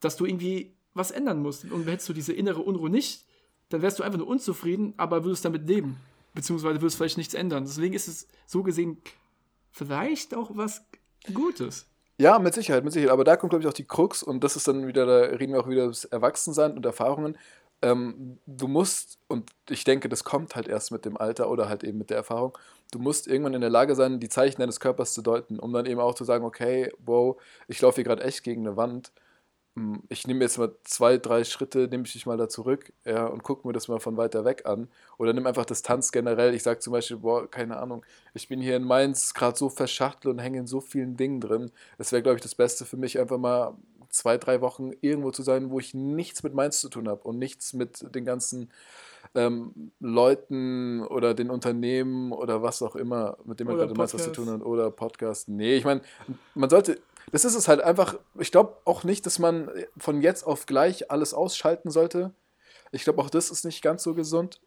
dass 0.00 0.16
du 0.16 0.26
irgendwie 0.26 0.76
was 0.94 1.10
ändern 1.10 1.42
musst. 1.42 1.70
Und 1.70 1.86
hättest 1.86 2.08
du 2.08 2.12
diese 2.12 2.32
innere 2.32 2.62
Unruhe 2.62 2.90
nicht, 2.90 3.24
dann 3.68 3.82
wärst 3.82 3.98
du 3.98 4.02
einfach 4.02 4.18
nur 4.18 4.28
unzufrieden, 4.28 4.94
aber 4.96 5.24
würdest 5.24 5.44
damit 5.44 5.66
leben. 5.66 5.96
Beziehungsweise 6.34 6.80
würdest 6.80 6.96
vielleicht 6.96 7.18
nichts 7.18 7.34
ändern. 7.34 7.64
Deswegen 7.64 7.94
ist 7.94 8.08
es 8.08 8.28
so 8.46 8.62
gesehen 8.62 8.98
vielleicht 9.70 10.34
auch 10.34 10.50
was 10.54 10.84
Gutes. 11.32 11.86
Ja, 12.18 12.38
mit 12.38 12.54
Sicherheit, 12.54 12.84
mit 12.84 12.92
Sicherheit. 12.92 13.12
Aber 13.12 13.24
da 13.24 13.36
kommt, 13.36 13.50
glaube 13.50 13.62
ich, 13.62 13.68
auch 13.68 13.74
die 13.74 13.84
Krux 13.86 14.22
und 14.22 14.42
das 14.42 14.56
ist 14.56 14.68
dann 14.68 14.86
wieder, 14.86 15.04
da 15.04 15.36
reden 15.36 15.52
wir 15.52 15.60
auch 15.60 15.68
wieder 15.68 15.82
über 15.82 15.92
das 15.92 16.04
Erwachsensein 16.04 16.72
und 16.72 16.86
Erfahrungen 16.86 17.36
ähm, 17.82 18.38
du 18.46 18.68
musst, 18.68 19.18
und 19.28 19.50
ich 19.68 19.84
denke, 19.84 20.08
das 20.08 20.24
kommt 20.24 20.56
halt 20.56 20.68
erst 20.68 20.92
mit 20.92 21.04
dem 21.04 21.16
Alter 21.16 21.50
oder 21.50 21.68
halt 21.68 21.84
eben 21.84 21.98
mit 21.98 22.10
der 22.10 22.16
Erfahrung, 22.18 22.56
du 22.92 22.98
musst 22.98 23.26
irgendwann 23.26 23.54
in 23.54 23.60
der 23.60 23.70
Lage 23.70 23.94
sein, 23.94 24.20
die 24.20 24.28
Zeichen 24.28 24.60
deines 24.60 24.80
Körpers 24.80 25.14
zu 25.14 25.22
deuten, 25.22 25.58
um 25.58 25.72
dann 25.72 25.86
eben 25.86 26.00
auch 26.00 26.14
zu 26.14 26.24
sagen, 26.24 26.44
okay, 26.44 26.92
wow, 26.98 27.40
ich 27.68 27.80
laufe 27.80 27.96
hier 27.96 28.04
gerade 28.04 28.24
echt 28.24 28.42
gegen 28.44 28.66
eine 28.66 28.76
Wand. 28.76 29.12
Hm, 29.76 30.02
ich 30.08 30.26
nehme 30.26 30.42
jetzt 30.42 30.58
mal 30.58 30.74
zwei, 30.84 31.18
drei 31.18 31.44
Schritte, 31.44 31.88
nehme 31.88 32.04
ich 32.06 32.14
mich 32.14 32.26
mal 32.26 32.38
da 32.38 32.48
zurück 32.48 32.92
ja, 33.04 33.26
und 33.26 33.42
gucke 33.42 33.66
mir 33.66 33.74
das 33.74 33.88
mal 33.88 34.00
von 34.00 34.16
weiter 34.16 34.44
weg 34.44 34.64
an. 34.66 34.88
Oder 35.18 35.32
nimm 35.34 35.46
einfach 35.46 35.66
Distanz 35.66 36.12
generell. 36.12 36.54
Ich 36.54 36.62
sage 36.62 36.80
zum 36.80 36.92
Beispiel, 36.92 37.18
boah, 37.18 37.50
keine 37.50 37.76
Ahnung, 37.76 38.04
ich 38.34 38.48
bin 38.48 38.60
hier 38.60 38.76
in 38.76 38.84
Mainz 38.84 39.34
gerade 39.34 39.58
so 39.58 39.68
verschachtelt 39.68 40.32
und 40.32 40.40
hänge 40.40 40.58
in 40.60 40.66
so 40.66 40.80
vielen 40.80 41.16
Dingen 41.16 41.40
drin. 41.40 41.70
Es 41.98 42.12
wäre, 42.12 42.22
glaube 42.22 42.36
ich, 42.36 42.42
das 42.42 42.54
Beste 42.54 42.86
für 42.86 42.96
mich, 42.96 43.18
einfach 43.20 43.38
mal 43.38 43.76
zwei, 44.16 44.38
drei 44.38 44.60
Wochen 44.60 44.92
irgendwo 45.00 45.30
zu 45.30 45.42
sein, 45.42 45.70
wo 45.70 45.78
ich 45.78 45.94
nichts 45.94 46.42
mit 46.42 46.54
Mainz 46.54 46.80
zu 46.80 46.88
tun 46.88 47.08
habe 47.08 47.22
und 47.22 47.38
nichts 47.38 47.72
mit 47.72 48.14
den 48.14 48.24
ganzen 48.24 48.70
ähm, 49.34 49.92
Leuten 50.00 51.02
oder 51.02 51.34
den 51.34 51.50
Unternehmen 51.50 52.32
oder 52.32 52.62
was 52.62 52.82
auch 52.82 52.96
immer, 52.96 53.36
mit 53.44 53.60
dem 53.60 53.66
man 53.66 53.76
gerade 53.76 53.94
Mainz 53.94 54.14
was 54.14 54.24
zu 54.24 54.32
tun 54.32 54.48
hat, 54.48 54.62
oder 54.62 54.90
Podcast. 54.90 55.48
Nee, 55.48 55.76
ich 55.76 55.84
meine, 55.84 56.00
man 56.54 56.70
sollte, 56.70 56.98
das 57.32 57.44
ist 57.44 57.54
es 57.54 57.68
halt 57.68 57.80
einfach, 57.80 58.18
ich 58.38 58.50
glaube 58.50 58.76
auch 58.84 59.04
nicht, 59.04 59.26
dass 59.26 59.38
man 59.38 59.70
von 59.98 60.22
jetzt 60.22 60.44
auf 60.44 60.66
gleich 60.66 61.10
alles 61.10 61.34
ausschalten 61.34 61.90
sollte. 61.90 62.32
Ich 62.92 63.04
glaube 63.04 63.20
auch 63.20 63.30
das 63.30 63.50
ist 63.50 63.64
nicht 63.64 63.82
ganz 63.82 64.02
so 64.02 64.14
gesund. 64.14 64.60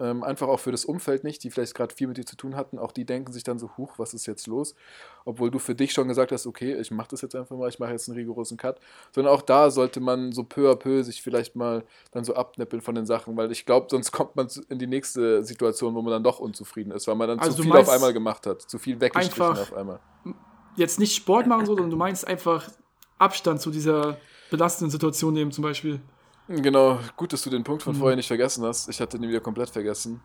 Ähm, 0.00 0.22
einfach 0.22 0.46
auch 0.46 0.60
für 0.60 0.70
das 0.70 0.84
Umfeld 0.84 1.24
nicht, 1.24 1.42
die 1.42 1.50
vielleicht 1.50 1.74
gerade 1.74 1.92
viel 1.92 2.06
mit 2.06 2.16
dir 2.16 2.24
zu 2.24 2.36
tun 2.36 2.54
hatten. 2.54 2.78
Auch 2.78 2.92
die 2.92 3.04
denken 3.04 3.32
sich 3.32 3.42
dann 3.42 3.58
so, 3.58 3.70
huch, 3.76 3.98
was 3.98 4.14
ist 4.14 4.26
jetzt 4.26 4.46
los? 4.46 4.76
Obwohl 5.24 5.50
du 5.50 5.58
für 5.58 5.74
dich 5.74 5.92
schon 5.92 6.06
gesagt 6.06 6.30
hast, 6.30 6.46
okay, 6.46 6.74
ich 6.76 6.92
mache 6.92 7.08
das 7.10 7.20
jetzt 7.20 7.34
einfach 7.34 7.56
mal, 7.56 7.68
ich 7.68 7.80
mache 7.80 7.90
jetzt 7.90 8.08
einen 8.08 8.16
rigorosen 8.16 8.56
Cut. 8.56 8.78
Sondern 9.12 9.34
auch 9.34 9.42
da 9.42 9.70
sollte 9.70 9.98
man 9.98 10.30
so 10.30 10.44
peu 10.44 10.70
à 10.70 10.76
peu 10.76 11.02
sich 11.02 11.20
vielleicht 11.20 11.56
mal 11.56 11.84
dann 12.12 12.22
so 12.22 12.34
abnippeln 12.34 12.80
von 12.80 12.94
den 12.94 13.06
Sachen, 13.06 13.36
weil 13.36 13.50
ich 13.50 13.66
glaube, 13.66 13.88
sonst 13.90 14.12
kommt 14.12 14.36
man 14.36 14.48
in 14.68 14.78
die 14.78 14.86
nächste 14.86 15.42
Situation, 15.42 15.94
wo 15.96 16.02
man 16.02 16.12
dann 16.12 16.22
doch 16.22 16.38
unzufrieden 16.38 16.92
ist, 16.92 17.08
weil 17.08 17.16
man 17.16 17.28
dann 17.28 17.38
also 17.40 17.56
zu 17.56 17.62
viel 17.64 17.76
auf 17.76 17.88
einmal 17.88 18.12
gemacht 18.12 18.46
hat, 18.46 18.62
zu 18.62 18.78
viel 18.78 19.00
weggestrichen 19.00 19.58
auf 19.58 19.72
einmal. 19.74 19.98
Jetzt 20.76 21.00
nicht 21.00 21.16
Sport 21.16 21.48
machen, 21.48 21.66
so, 21.66 21.72
sondern 21.72 21.90
du 21.90 21.96
meinst 21.96 22.24
einfach 22.24 22.70
Abstand 23.18 23.60
zu 23.60 23.72
dieser 23.72 24.16
belastenden 24.50 24.90
Situation 24.90 25.34
nehmen, 25.34 25.50
zum 25.50 25.62
Beispiel. 25.62 26.00
Genau, 26.48 26.98
gut, 27.16 27.32
dass 27.32 27.42
du 27.42 27.50
den 27.50 27.62
Punkt 27.62 27.82
von 27.82 27.94
mhm. 27.94 28.00
vorher 28.00 28.16
nicht 28.16 28.26
vergessen 28.26 28.64
hast. 28.64 28.88
Ich 28.88 29.00
hatte 29.00 29.18
den 29.18 29.28
wieder 29.28 29.40
komplett 29.40 29.70
vergessen. 29.70 30.20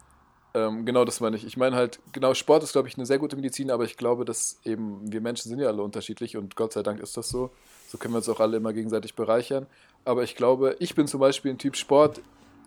Ähm, 0.54 0.86
genau, 0.86 1.04
das 1.04 1.20
meine 1.20 1.36
ich. 1.36 1.46
Ich 1.46 1.58
meine 1.58 1.76
halt, 1.76 2.00
genau, 2.12 2.34
Sport 2.34 2.64
ist, 2.64 2.74
glaube 2.74 2.88
ich, 2.88 2.96
eine 2.96 3.06
sehr 3.06 3.20
gute 3.20 3.36
Medizin, 3.36 3.72
aber 3.72 3.84
ich 3.84 3.98
glaube, 3.98 4.24
dass 4.24 4.60
eben, 4.64 5.12
wir 5.12 5.20
Menschen 5.20 5.50
sind 5.50 5.60
ja 5.60 5.68
alle 5.68 5.82
unterschiedlich 5.82 6.38
und 6.38 6.56
Gott 6.56 6.74
sei 6.74 6.84
Dank 6.84 7.00
ist 7.00 7.18
das 7.18 7.30
so. 7.30 7.52
So 7.90 7.98
können 7.98 8.14
wir 8.14 8.20
uns 8.20 8.30
auch 8.30 8.40
alle 8.40 8.58
immer 8.58 8.72
gegenseitig 8.72 9.16
bereichern. 9.16 9.66
Aber 10.06 10.24
ich 10.24 10.36
glaube, 10.36 10.76
ich 10.80 10.96
bin 10.96 11.08
zum 11.08 11.20
Beispiel 11.20 11.52
ein 11.52 11.58
Typ 11.58 11.76
Sport, 11.76 12.22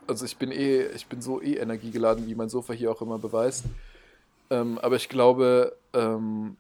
also 0.07 0.25
ich 0.25 0.37
bin 0.37 0.53
eh, 0.53 0.87
ich 0.89 1.07
bin 1.07 1.23
so 1.23 1.41
eh 1.41 1.55
energiegeladen, 1.55 2.27
wie 2.27 2.35
mein 2.35 2.49
Sofa 2.49 2.73
hier 2.73 2.91
auch 2.91 3.03
immer 3.03 3.19
beweist. 3.19 3.65
Ähm, 4.51 4.79
aber 4.79 4.97
ich 4.97 5.09
glaube, 5.09 5.77
ähm, 5.93 6.57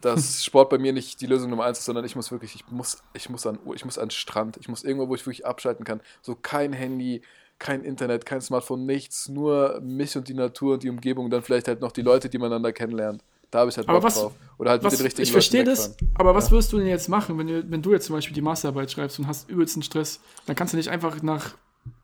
dass 0.00 0.44
Sport 0.44 0.70
bei 0.70 0.78
mir 0.78 0.92
nicht 0.92 1.20
die 1.20 1.26
Lösung 1.26 1.50
Nummer 1.50 1.64
eins 1.64 1.78
ist, 1.78 1.84
sondern 1.86 2.04
ich 2.04 2.14
muss 2.16 2.30
wirklich, 2.30 2.54
ich 2.54 2.64
muss, 2.70 3.02
ich 3.14 3.30
muss 3.30 3.46
an, 3.46 3.58
ich 3.74 3.84
muss 3.84 3.98
an 3.98 4.06
den 4.06 4.10
Strand, 4.10 4.56
ich 4.58 4.68
muss 4.68 4.84
irgendwo, 4.84 5.08
wo 5.08 5.14
ich 5.14 5.24
wirklich 5.26 5.46
abschalten 5.46 5.84
kann. 5.84 6.00
So 6.22 6.34
kein 6.34 6.72
Handy, 6.72 7.22
kein 7.58 7.82
Internet, 7.82 8.26
kein 8.26 8.40
Smartphone, 8.40 8.84
nichts, 8.86 9.28
nur 9.28 9.80
mich 9.82 10.16
und 10.16 10.28
die 10.28 10.34
Natur 10.34 10.74
und 10.74 10.82
die 10.82 10.90
Umgebung, 10.90 11.30
dann 11.30 11.42
vielleicht 11.42 11.68
halt 11.68 11.80
noch 11.80 11.92
die 11.92 12.02
Leute, 12.02 12.28
die 12.28 12.38
man 12.38 12.62
da 12.62 12.72
kennenlernt. 12.72 13.22
Da 13.50 13.60
habe 13.60 13.70
ich 13.70 13.76
halt 13.76 13.86
Bock 13.86 14.02
was- 14.02 14.14
drauf. 14.14 14.32
Oder 14.58 14.70
halt 14.70 14.84
Was, 14.84 14.92
mit 14.92 15.00
den 15.00 15.04
richtigen 15.06 15.22
ich 15.24 15.32
verstehe 15.32 15.64
das, 15.64 15.96
aber 16.14 16.34
was 16.34 16.46
Ja. 16.50 16.52
wirst 16.52 16.72
du 16.72 16.78
denn 16.78 16.86
jetzt 16.86 17.08
machen, 17.08 17.36
wenn 17.38 17.46
du, 17.46 17.70
wenn 17.70 17.82
du 17.82 17.92
jetzt 17.92 18.06
zum 18.06 18.14
Beispiel 18.16 18.34
die 18.34 18.42
Masterarbeit 18.42 18.90
schreibst 18.92 19.18
und 19.18 19.26
hast 19.26 19.48
übelsten 19.50 19.82
Stress? 19.82 20.20
Dann 20.46 20.54
kannst 20.54 20.72
du 20.72 20.76
nicht 20.76 20.88
einfach 20.90 21.22
nach 21.22 21.54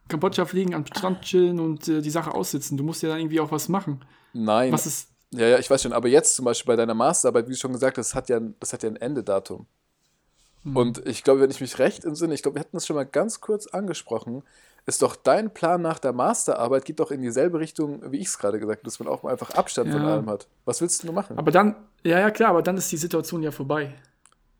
Kambodscha 0.08 0.44
fliegen, 0.46 0.74
am 0.74 0.86
Strand 0.86 1.20
chillen 1.22 1.60
und 1.60 1.86
äh, 1.88 2.00
die 2.00 2.10
Sache 2.10 2.32
aussitzen. 2.34 2.76
Du 2.76 2.84
musst 2.84 3.02
ja 3.02 3.08
dann 3.10 3.18
irgendwie 3.18 3.40
auch 3.40 3.50
was 3.52 3.68
machen. 3.68 4.04
Nein, 4.32 4.72
Was 4.72 4.86
ist. 4.86 5.08
Ja, 5.36 5.46
ja, 5.48 5.58
ich 5.58 5.70
weiß 5.70 5.82
schon, 5.82 5.92
aber 5.92 6.08
jetzt 6.08 6.34
zum 6.36 6.44
Beispiel 6.44 6.72
bei 6.72 6.76
deiner 6.76 6.94
Masterarbeit, 6.94 7.46
wie 7.46 7.52
du 7.52 7.56
schon 7.58 7.72
gesagt 7.72 7.98
hast, 7.98 8.10
das 8.10 8.14
hat 8.14 8.28
ja, 8.28 8.36
ein- 8.38 8.54
das 8.60 8.72
hat 8.72 8.82
ja 8.82 8.88
ein 8.88 8.96
Endedatum. 8.96 9.66
Hm. 10.64 10.76
Und 10.76 11.06
ich 11.06 11.22
glaube, 11.24 11.40
wenn 11.40 11.50
ich 11.50 11.60
mich 11.60 11.78
recht 11.78 12.04
entsinne, 12.04 12.34
ich 12.34 12.42
glaube, 12.42 12.56
wir 12.56 12.60
hatten 12.60 12.76
das 12.76 12.86
schon 12.86 12.96
mal 12.96 13.04
ganz 13.06 13.40
kurz 13.40 13.66
angesprochen, 13.66 14.42
ist 14.86 15.02
doch 15.02 15.16
dein 15.16 15.52
Plan 15.52 15.82
nach 15.82 15.98
der 15.98 16.12
Masterarbeit 16.12 16.84
geht 16.84 17.00
doch 17.00 17.10
in 17.10 17.20
dieselbe 17.20 17.58
Richtung, 17.58 18.00
wie 18.12 18.18
ich 18.18 18.28
es 18.28 18.38
gerade 18.38 18.58
gesagt 18.60 18.78
habe, 18.80 18.84
dass 18.84 18.98
man 19.00 19.08
auch 19.08 19.22
mal 19.24 19.32
einfach 19.32 19.50
Abstand 19.50 19.90
von 19.92 20.02
Ja. 20.02 20.08
allem 20.14 20.30
hat. 20.30 20.46
Was 20.64 20.80
willst 20.80 21.02
du 21.02 21.06
nur 21.06 21.14
machen? 21.14 21.36
Aber 21.38 21.50
dann, 21.50 21.74
ja, 22.04 22.20
ja, 22.20 22.30
klar, 22.30 22.50
aber 22.50 22.62
dann 22.62 22.76
ist 22.76 22.90
die 22.92 22.96
Situation 22.96 23.42
ja 23.42 23.50
vorbei. 23.50 23.94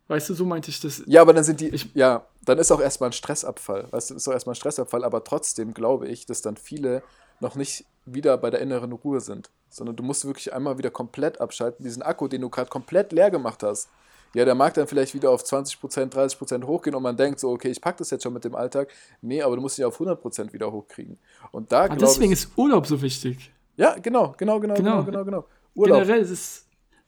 Weißt 0.09 0.29
du, 0.29 0.35
so 0.35 0.45
meinte 0.45 0.71
ich 0.71 0.81
das. 0.81 1.03
Ja, 1.07 1.21
aber 1.23 1.33
dann 1.33 1.43
sind 1.45 1.61
die, 1.61 1.69
Ich- 1.69 1.93
ja, 1.95 2.27
dann 2.45 2.59
ist 2.59 2.71
auch 2.71 2.81
erstmal 2.81 3.11
ein 3.11 3.13
Stressabfall. 3.13 3.87
Weißt 3.91 4.11
du, 4.11 4.15
ist 4.15 4.29
auch 4.29 4.33
erstmal 4.33 4.53
ein 4.53 4.57
Stressabfall, 4.57 5.05
aber 5.05 5.25
trotzdem 5.25 5.75
glaube 5.75 6.07
ich, 6.09 6.27
dass 6.27 6.43
dann 6.43 6.57
viele 6.57 7.03
noch 7.41 7.55
nicht 7.57 7.85
wieder 8.07 8.39
bei 8.39 8.51
der 8.51 8.61
inneren 8.61 8.93
Ruhe 8.93 9.21
sind. 9.21 9.51
Sondern 9.69 9.97
du 9.97 10.03
musst 10.03 10.25
wirklich 10.25 10.53
einmal 10.55 10.79
wieder 10.79 10.91
komplett 10.91 11.41
abschalten. 11.41 11.85
Diesen 11.85 12.03
Akku, 12.03 12.29
den 12.29 12.41
du 12.41 12.49
gerade 12.49 12.71
komplett 12.71 13.13
leer 13.13 13.31
gemacht 13.31 13.63
hast. 13.63 13.89
Ja, 14.35 14.45
der 14.45 14.55
mag 14.55 14.75
dann 14.75 14.87
vielleicht 14.87 15.15
wieder 15.15 15.31
auf 15.31 15.43
20%, 15.45 16.13
30% 16.13 16.65
hochgehen 16.67 16.95
und 16.95 17.03
man 17.03 17.17
denkt 17.17 17.41
so, 17.41 17.51
okay, 17.51 17.69
ich 17.71 17.81
packe 17.81 17.99
das 17.99 18.11
jetzt 18.11 18.23
schon 18.23 18.33
mit 18.33 18.45
dem 18.45 18.55
Alltag. 18.55 18.89
Nee, 19.23 19.41
aber 19.43 19.57
du 19.57 19.63
musst 19.63 19.79
ihn 19.79 19.85
auf 19.85 19.99
100% 20.01 20.53
wieder 20.53 20.71
hochkriegen. 20.71 21.19
Und 21.53 21.73
da 21.73 21.83
Ah, 21.83 21.87
glaube 21.89 22.01
deswegen 22.01 22.33
ich. 22.33 22.41
ist 22.43 22.51
Urlaub 22.57 22.87
so 22.87 23.01
wichtig. 23.01 23.51
Ja, 23.77 23.95
genau, 23.99 24.35
genau, 24.37 24.61
genau, 24.61 24.75
genau, 24.75 24.75
Genau. 24.75 25.05
genau, 25.05 25.25
genau. 25.25 25.45
Urlaub. 25.75 25.99
Generell 26.01 26.21
ist 26.23 26.31
es. 26.31 26.63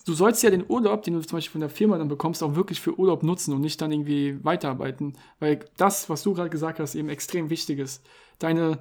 Du 0.07 0.14
sollst 0.14 0.43
ja 0.43 0.49
den 0.49 0.64
Urlaub, 0.69 1.02
den 1.02 1.14
du 1.14 1.21
zum 1.21 1.37
Beispiel 1.37 1.52
von 1.52 1.61
der 1.61 1.69
Firma 1.71 1.99
dann 1.99 2.09
bekommst, 2.09 2.43
auch 2.43 2.55
wirklich 2.55 2.81
für 2.81 2.99
Urlaub 2.99 3.23
nutzen 3.23 3.52
und 3.52 3.61
nicht 3.61 3.81
dann 3.83 3.93
irgendwie 3.93 4.43
weiterarbeiten. 4.43 5.19
Weil 5.38 5.61
das, 5.76 6.09
was 6.09 6.23
du 6.23 6.33
gerade 6.33 6.49
gesagt 6.49 6.78
hast, 6.81 6.95
eben 6.95 7.11
extrem 7.11 7.50
wichtig 7.50 7.78
ist. 7.78 8.02
Deine, 8.38 8.78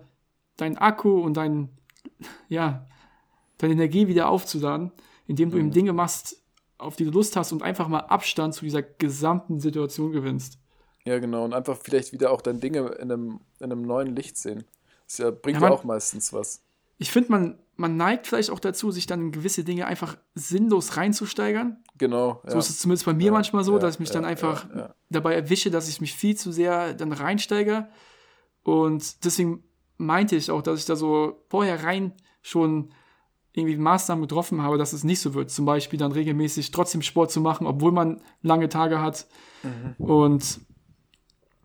dein 0.55 0.77
Akku 0.77 1.19
und 1.21 1.35
dein, 1.35 1.69
ja, 2.49 2.85
deine 3.57 3.73
Energie 3.73 4.07
wieder 4.07 4.29
aufzuladen, 4.29 4.91
indem 5.27 5.51
du 5.51 5.57
eben 5.57 5.71
Dinge 5.71 5.93
machst, 5.93 6.41
auf 6.77 6.95
die 6.95 7.05
du 7.05 7.11
Lust 7.11 7.35
hast 7.35 7.51
und 7.51 7.63
einfach 7.63 7.87
mal 7.87 8.01
Abstand 8.01 8.53
zu 8.53 8.63
dieser 8.65 8.81
gesamten 8.83 9.59
Situation 9.59 10.11
gewinnst. 10.11 10.59
Ja, 11.05 11.19
genau. 11.19 11.45
Und 11.45 11.53
einfach 11.53 11.77
vielleicht 11.81 12.11
wieder 12.13 12.31
auch 12.31 12.41
deine 12.41 12.59
Dinge 12.59 12.79
in 12.99 13.11
einem, 13.11 13.39
in 13.59 13.71
einem 13.71 13.81
neuen 13.81 14.15
Licht 14.15 14.37
sehen. 14.37 14.65
Das 15.07 15.17
ja, 15.19 15.31
bringt 15.31 15.57
Ja, 15.57 15.63
ja, 15.63 15.69
man- 15.69 15.71
auch 15.79 15.83
meistens 15.83 16.33
was. 16.33 16.61
Ich 16.99 17.11
finde, 17.11 17.31
man, 17.31 17.57
man 17.75 17.95
neigt 17.95 18.25
vielleicht 18.25 18.49
auch 18.49 18.59
dazu, 18.59 18.89
sich 18.91 19.05
dann 19.05 19.21
in 19.21 19.31
gewisse 19.31 19.63
Dinge 19.63 19.85
einfach 19.85 20.17
sinnlos 20.33 20.97
reinzusteigern. 20.97 21.77
Genau. 21.97 22.41
So 22.45 22.57
ist 22.57 22.69
es 22.71 22.79
zumindest 22.79 23.05
bei 23.05 23.13
mir 23.13 23.27
Ja, 23.27 23.31
manchmal 23.31 23.63
so, 23.63 23.73
ja, 23.73 23.79
dass 23.79 23.95
ich 23.95 23.99
mich 23.99 24.09
dann 24.09 24.23
ja, 24.23 24.29
einfach 24.29 24.67
ja, 24.69 24.77
ja. 24.77 24.95
dabei 25.11 25.35
erwische, 25.35 25.69
dass 25.69 25.87
ich 25.87 26.01
mich 26.01 26.15
viel 26.15 26.35
zu 26.35 26.51
sehr 26.51 26.93
dann 26.95 27.11
reinsteige. 27.13 27.87
Und 28.63 29.23
deswegen 29.25 29.63
meinte 29.97 30.35
ich 30.35 30.51
auch, 30.51 30.61
dass 30.61 30.79
ich 30.79 30.85
da 30.85 30.95
so 30.95 31.43
vorher 31.49 31.83
rein 31.83 32.13
schon 32.41 32.89
irgendwie 33.53 33.77
Maßnahmen 33.77 34.21
getroffen 34.21 34.61
habe, 34.61 34.77
dass 34.77 34.93
es 34.93 35.03
nicht 35.03 35.19
so 35.19 35.33
wird. 35.33 35.49
Zum 35.49 35.65
Beispiel 35.65 35.97
dann 35.97 36.11
regelmäßig 36.11 36.71
trotzdem 36.71 37.01
Sport 37.01 37.31
zu 37.31 37.41
machen, 37.41 37.65
obwohl 37.65 37.91
man 37.91 38.21
lange 38.43 38.69
Tage 38.69 39.01
hat. 39.01 39.25
Mhm. 39.63 40.05
Und 40.05 40.59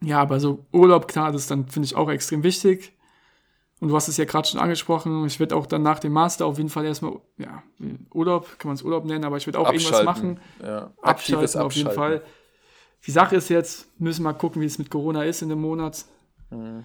ja, 0.00 0.20
aber 0.20 0.40
so 0.40 0.64
Urlaub, 0.72 1.06
klar, 1.06 1.32
das 1.32 1.42
ist 1.42 1.50
dann, 1.50 1.68
finde 1.68 1.86
ich, 1.86 1.94
auch 1.94 2.10
extrem 2.10 2.42
wichtig. 2.42 2.96
Und 3.80 3.88
du 3.88 3.96
hast 3.96 4.08
es 4.08 4.16
ja 4.16 4.24
gerade 4.24 4.48
schon 4.48 4.60
angesprochen. 4.60 5.26
Ich 5.26 5.38
werde 5.40 5.56
auch 5.56 5.66
dann 5.66 5.82
nach 5.82 5.98
dem 5.98 6.12
Master 6.12 6.46
auf 6.46 6.56
jeden 6.56 6.70
Fall 6.70 6.84
erstmal, 6.84 7.18
ja, 7.36 7.62
Urlaub, 8.14 8.58
kann 8.58 8.68
man 8.68 8.76
es 8.76 8.82
Urlaub 8.82 9.04
nennen, 9.04 9.24
aber 9.24 9.36
ich 9.36 9.46
werde 9.46 9.58
auch 9.58 9.72
irgendwas 9.72 10.04
machen 10.04 10.40
Ja. 10.62 10.92
abschalten 11.02 11.44
Aktives 11.44 11.56
auf 11.56 11.72
jeden 11.72 11.90
Fall. 11.90 12.22
Die 13.06 13.10
Sache 13.10 13.36
ist 13.36 13.48
jetzt, 13.48 13.88
müssen 14.00 14.22
wir 14.22 14.32
mal 14.32 14.38
gucken, 14.38 14.62
wie 14.62 14.66
es 14.66 14.78
mit 14.78 14.88
Corona 14.88 15.24
ist 15.24 15.42
in 15.42 15.48
dem 15.48 15.60
Monat. 15.60 16.04
Mhm. 16.50 16.84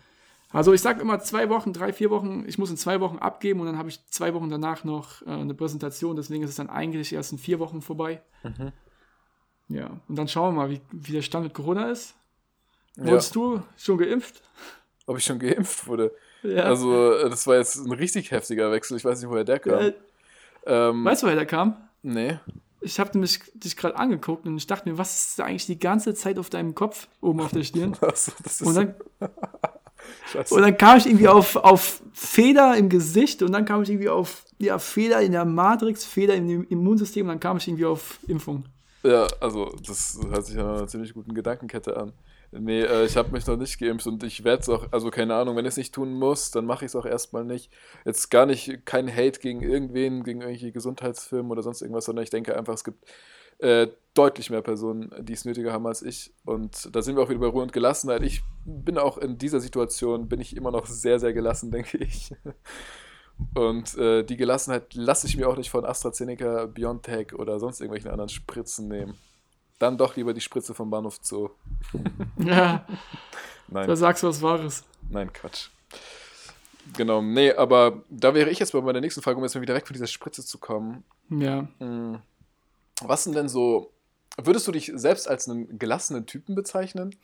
Also 0.52 0.72
ich 0.74 0.82
sage 0.82 1.02
immer 1.02 1.20
zwei 1.20 1.50
Wochen, 1.50 1.74
drei, 1.74 1.92
vier 1.92 2.10
Wochen, 2.10 2.46
ich 2.48 2.58
muss 2.58 2.70
in 2.70 2.78
zwei 2.78 3.02
Wochen 3.02 3.18
abgeben 3.18 3.60
und 3.60 3.66
dann 3.66 3.78
habe 3.78 3.90
ich 3.90 4.06
zwei 4.08 4.34
Wochen 4.34 4.50
danach 4.50 4.84
noch 4.86 5.22
äh, 5.24 5.30
eine 5.32 5.54
Präsentation, 5.54 6.16
deswegen 6.16 6.44
ist 6.44 6.52
es 6.52 6.56
dann 6.56 6.70
eigentlich 6.70 7.12
erst 7.14 7.34
in 7.34 7.38
vier 7.38 7.60
Wochen 7.60 7.82
vorbei. 7.82 8.22
Mhm. 8.44 8.72
Ja, 9.70 9.90
und 10.08 10.16
dann 10.18 10.28
schauen 10.30 10.56
wir 10.56 10.62
mal, 10.62 10.70
wie, 10.70 10.82
wie 10.92 11.12
der 11.12 11.22
Stand 11.22 11.44
mit 11.44 11.54
Corona 11.54 11.90
ist. 11.90 12.16
Ja. 12.96 13.08
Wurdest 13.08 13.36
du 13.36 13.62
schon 13.78 13.98
geimpft? 13.98 14.42
Ob 15.06 15.18
ich 15.18 15.26
schon 15.26 15.40
geimpft 15.40 15.86
wurde. 15.88 16.12
Ja. 16.44 16.64
Also, 16.64 17.14
äh, 17.14 17.30
das 17.30 17.46
war 17.46 17.56
jetzt 17.58 17.76
ein 17.76 17.92
richtig 17.92 18.32
heftiger 18.32 18.72
Wechsel. 18.72 18.96
Ich 18.98 19.04
weiß 19.06 19.20
nicht, 19.22 19.30
woher 19.30 19.44
der 19.44 19.60
kam. 19.60 19.80
äh, 19.80 19.94
Ähm, 20.66 21.04
weißt 21.06 21.24
du, 21.24 21.28
woher 21.28 21.36
der 21.36 21.46
kam? 21.46 21.76
nee. 22.02 22.40
Ich 22.80 23.00
habe 23.00 23.18
mich 23.18 23.40
dich 23.56 23.76
gerade 23.76 23.96
angeguckt 23.98 24.46
und 24.46 24.56
ich 24.56 24.68
dachte 24.68 24.88
mir, 24.88 25.00
was 25.00 25.30
ist 25.30 25.40
da 25.40 25.46
eigentlich 25.46 25.66
die 25.66 25.80
ganze 25.80 26.14
Zeit 26.14 26.38
auf 26.38 26.52
deinem 26.52 26.76
Kopf 26.76 27.08
oben 27.22 27.42
auf 27.42 27.52
der 27.52 27.64
Stirn? 27.64 27.98
Ist 28.14 28.62
Und 28.62 28.76
dann, 28.76 28.94
Scheiße. 30.32 30.54
Und 30.54 30.62
dann 30.62 30.78
kam 30.78 30.98
ich 30.98 31.06
irgendwie 31.06 31.28
auf, 31.28 31.56
auf 31.56 32.02
Feder 32.14 32.76
im 32.78 32.90
Gesicht 32.90 33.42
und 33.42 33.52
dann 33.52 33.66
kam 33.66 33.84
ich 33.84 33.90
irgendwie 33.90 34.10
auf 34.10 34.46
ja, 34.60 34.80
Feder 34.80 35.22
in 35.22 35.32
der 35.32 35.46
Matrix, 35.46 36.04
Feder 36.06 36.36
im 36.36 36.68
Immunsystem 36.68 37.26
und 37.26 37.30
dann 37.30 37.40
kam 37.40 37.58
ich 37.58 37.68
irgendwie 37.68 37.86
auf 37.86 38.20
Impfung. 38.28 38.66
Ja, 39.04 39.28
also, 39.40 39.74
das 39.86 40.20
hört 40.30 40.46
sich 40.46 40.56
ja 40.56 40.64
nach 40.64 40.78
einer 40.78 40.88
ziemlich 40.88 41.14
guten 41.14 41.34
Gedankenkette 41.34 41.96
an. 41.96 42.14
Nee, 42.52 42.82
äh, 42.82 43.06
ich 43.06 43.18
habe 43.18 43.32
mich 43.32 43.46
noch 43.46 43.58
nicht 43.58 43.78
geimpft 43.80 44.08
und 44.08 44.24
ich 44.24 44.44
werde 44.44 44.62
es 44.62 44.70
auch, 44.70 44.88
also 44.92 45.10
keine 45.12 45.36
Ahnung, 45.36 45.56
wenn 45.56 45.66
ich 45.66 45.72
es 45.72 45.78
nicht 45.78 45.94
tun 45.94 46.14
muss, 46.14 46.50
dann 46.50 46.66
mache 46.66 46.86
ich 46.86 46.92
es 46.92 46.96
auch 46.96 47.06
erstmal 47.06 47.44
nicht. 47.44 47.72
Jetzt 48.06 48.30
gar 48.32 48.46
nicht, 48.46 48.86
kein 48.86 49.14
Hate 49.14 49.40
gegen 49.40 49.62
irgendwen, 49.62 50.24
gegen 50.24 50.42
irgendwelche 50.42 50.72
Gesundheitsfirmen 50.72 51.52
oder 51.52 51.62
sonst 51.62 51.82
irgendwas, 51.82 52.06
sondern 52.06 52.24
ich 52.24 52.30
denke 52.30 52.58
einfach, 52.58 52.74
es 52.74 52.86
gibt 52.86 53.06
äh, 53.60 53.88
deutlich 54.14 54.50
mehr 54.50 54.62
Personen, 54.62 55.14
die 55.20 55.34
es 55.34 55.46
nötiger 55.46 55.72
haben 55.72 55.86
als 55.86 56.02
ich. 56.02 56.34
Und 56.44 56.94
da 56.96 57.02
sind 57.02 57.16
wir 57.16 57.24
auch 57.24 57.30
wieder 57.30 57.40
bei 57.40 57.48
Ruhe 57.48 57.62
und 57.62 57.74
Gelassenheit. 57.74 58.24
Ich 58.24 58.42
bin 58.66 58.98
auch 58.98 59.18
in 59.18 59.38
dieser 59.38 59.60
Situation, 59.60 60.28
bin 60.28 60.42
ich 60.42 60.56
immer 60.56 60.72
noch 60.72 60.88
sehr, 60.88 61.20
sehr 61.20 61.34
gelassen, 61.34 61.72
denke 61.72 61.98
ich. 61.98 62.34
Und 63.54 63.96
äh, 63.98 64.24
die 64.24 64.38
Gelassenheit 64.38 64.96
lasse 64.96 65.28
ich 65.28 65.38
mir 65.38 65.48
auch 65.48 65.58
nicht 65.58 65.70
von 65.70 65.86
AstraZeneca, 65.86 66.66
BioNTech 66.66 67.36
oder 67.36 67.60
sonst 67.60 67.80
irgendwelchen 67.80 68.10
anderen 68.10 68.30
Spritzen 68.30 68.88
nehmen. 68.88 69.16
Dann 69.78 69.98
doch 69.98 70.16
lieber 70.16 70.34
die 70.34 70.42
Spritze 70.42 70.74
vom 70.74 70.90
Bahnhof 70.90 71.20
Zoo. 71.22 71.50
Ja, 72.40 72.88
Nein, 73.68 73.88
da 73.88 73.96
sagst 73.96 74.24
du 74.24 74.28
was 74.28 74.42
Wahres. 74.42 74.84
nein, 75.10 75.32
Quatsch. 75.32 75.70
Genau, 76.96 77.22
nee, 77.22 77.52
aber 77.52 78.02
da 78.10 78.34
wäre 78.34 78.50
ich 78.50 78.60
jetzt 78.60 78.72
bei 78.72 78.82
meiner 78.82 79.02
nächsten 79.02 79.22
Frage, 79.22 79.38
um 79.38 79.44
jetzt 79.44 79.54
mal 79.56 79.62
wieder 79.62 79.76
weg 79.76 79.86
von 79.86 79.94
dieser 79.94 80.08
Spritze 80.08 80.44
zu 80.44 80.58
kommen. 80.58 81.04
Ja. 81.30 81.68
Hm, 81.80 82.20
Was 83.04 83.24
sind 83.24 83.36
denn 83.36 83.50
so, 83.50 83.94
würdest 84.38 84.68
du 84.68 84.72
dich 84.72 84.92
selbst 84.96 85.28
als 85.28 85.48
einen 85.48 85.80
gelassenen 85.80 86.26
Typen 86.26 86.56
bezeichnen? 86.56 87.16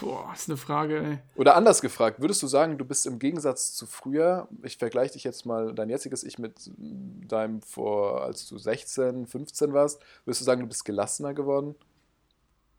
Boah, 0.00 0.32
ist 0.34 0.48
eine 0.48 0.56
Frage, 0.56 0.98
ey. 1.00 1.18
Oder 1.36 1.54
anders 1.54 1.80
gefragt, 1.80 2.20
würdest 2.20 2.42
du 2.42 2.48
sagen, 2.48 2.76
du 2.76 2.84
bist 2.84 3.06
im 3.06 3.20
Gegensatz 3.20 3.72
zu 3.72 3.86
früher, 3.86 4.48
ich 4.64 4.76
vergleiche 4.76 5.12
dich 5.12 5.22
jetzt 5.22 5.46
mal, 5.46 5.72
dein 5.74 5.90
jetziges 5.90 6.24
Ich 6.24 6.38
mit 6.38 6.70
deinem 6.76 7.62
vor, 7.62 8.22
als 8.22 8.48
du 8.48 8.58
16, 8.58 9.26
15 9.26 9.72
warst, 9.72 10.00
würdest 10.24 10.40
du 10.40 10.44
sagen, 10.44 10.62
du 10.62 10.66
bist 10.66 10.84
gelassener 10.84 11.34
geworden? 11.34 11.76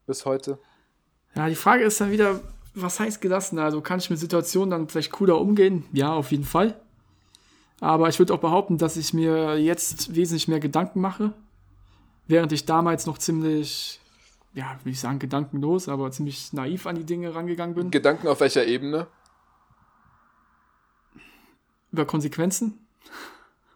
Bis 0.06 0.26
heute? 0.26 0.60
Ja, 1.34 1.48
die 1.48 1.56
Frage 1.56 1.86
ist 1.86 2.02
dann 2.02 2.12
wieder, 2.12 2.42
was 2.76 3.00
heißt 3.00 3.22
gelassen? 3.22 3.58
Also 3.58 3.80
kann 3.82 4.00
ich 4.00 4.10
mit 4.10 4.20
Situationen 4.20 4.72
dann 4.72 4.90
vielleicht 4.90 5.12
cooler 5.12 5.40
umgehen? 5.40 5.86
Ja, 5.94 6.12
auf 6.12 6.32
jeden 6.32 6.44
Fall. 6.44 6.78
Aber 7.80 8.10
ich 8.10 8.20
würde 8.20 8.34
auch 8.34 8.40
behaupten, 8.40 8.78
dass 8.78 8.98
ich 8.98 9.14
mir 9.14 9.58
jetzt 9.58 10.16
wesentlich 10.16 10.48
mehr 10.48 10.60
Gedanken 10.60 11.02
mache, 11.02 11.34
während 12.28 12.52
ich 12.52 12.66
damals 12.66 13.06
noch 13.06 13.18
ziemlich, 13.18 14.00
ja, 14.54 14.80
will 14.84 14.94
ich 14.94 15.00
sagen, 15.00 15.20
gedankenlos, 15.20 15.90
aber 15.90 16.12
ziemlich 16.12 16.54
naiv 16.54 16.88
an 16.88 16.96
die 16.96 17.04
Dinge 17.04 17.36
rangegangen 17.36 17.76
bin. 17.76 17.92
Gedanken 17.92 18.28
auf 18.28 18.40
welcher 18.40 18.66
Ebene? 18.66 19.08
Über 21.92 22.06
Konsequenzen. 22.06 22.80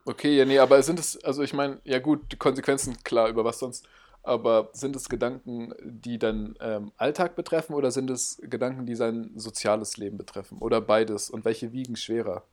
Okay, 0.05 0.38
ja, 0.38 0.45
nee, 0.45 0.57
aber 0.57 0.81
sind 0.83 0.99
es, 0.99 1.21
also 1.23 1.43
ich 1.43 1.53
meine, 1.53 1.79
ja 1.83 1.99
gut, 1.99 2.31
die 2.31 2.38
Konsequenzen, 2.38 3.03
klar, 3.03 3.27
über 3.27 3.43
was 3.43 3.60
sonst, 3.60 3.86
aber 4.23 4.69
sind 4.73 4.95
es 4.95 5.10
Gedanken, 5.10 5.73
die 5.83 6.17
deinen 6.17 6.55
ähm, 6.60 6.91
Alltag 6.97 7.36
betreffen 7.36 7.73
oder 7.73 7.91
sind 7.91 8.10
es 8.10 8.41
Gedanken, 8.41 8.86
die 8.86 8.95
sein 8.95 9.31
soziales 9.36 9.97
Leben 9.97 10.17
betreffen? 10.17 10.57
Oder 10.60 10.81
beides? 10.81 11.29
Und 11.29 11.45
welche 11.45 11.71
wiegen 11.71 11.95
schwerer? 11.95 12.43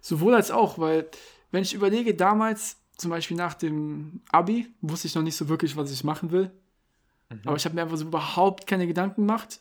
Sowohl 0.00 0.34
als 0.34 0.50
auch, 0.50 0.78
weil 0.78 1.08
wenn 1.50 1.62
ich 1.62 1.74
überlege, 1.74 2.14
damals, 2.14 2.76
zum 2.96 3.10
Beispiel 3.10 3.36
nach 3.36 3.54
dem 3.54 4.20
Abi, 4.30 4.68
wusste 4.80 5.08
ich 5.08 5.14
noch 5.14 5.22
nicht 5.22 5.36
so 5.36 5.48
wirklich, 5.48 5.76
was 5.76 5.90
ich 5.90 6.04
machen 6.04 6.30
will. 6.30 6.50
Aber 7.44 7.56
ich 7.56 7.64
habe 7.64 7.74
mir 7.74 7.82
einfach 7.82 7.96
so 7.96 8.04
überhaupt 8.04 8.66
keine 8.66 8.86
Gedanken 8.86 9.26
gemacht. 9.26 9.60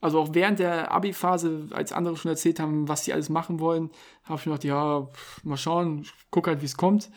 Also 0.00 0.20
auch 0.20 0.34
während 0.34 0.58
der 0.58 0.92
Abi-Phase, 0.92 1.68
als 1.70 1.92
andere 1.92 2.16
schon 2.16 2.30
erzählt 2.30 2.60
haben, 2.60 2.88
was 2.88 3.04
sie 3.04 3.12
alles 3.12 3.28
machen 3.28 3.58
wollen, 3.58 3.90
habe 4.24 4.38
ich 4.38 4.46
mir 4.46 4.52
gedacht, 4.52 4.64
ja, 4.64 5.08
mal 5.42 5.56
schauen, 5.56 6.06
guck 6.30 6.46
halt, 6.46 6.60
wie 6.60 6.66
es 6.66 6.76
kommt. 6.76 7.10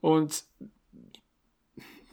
Und 0.00 0.44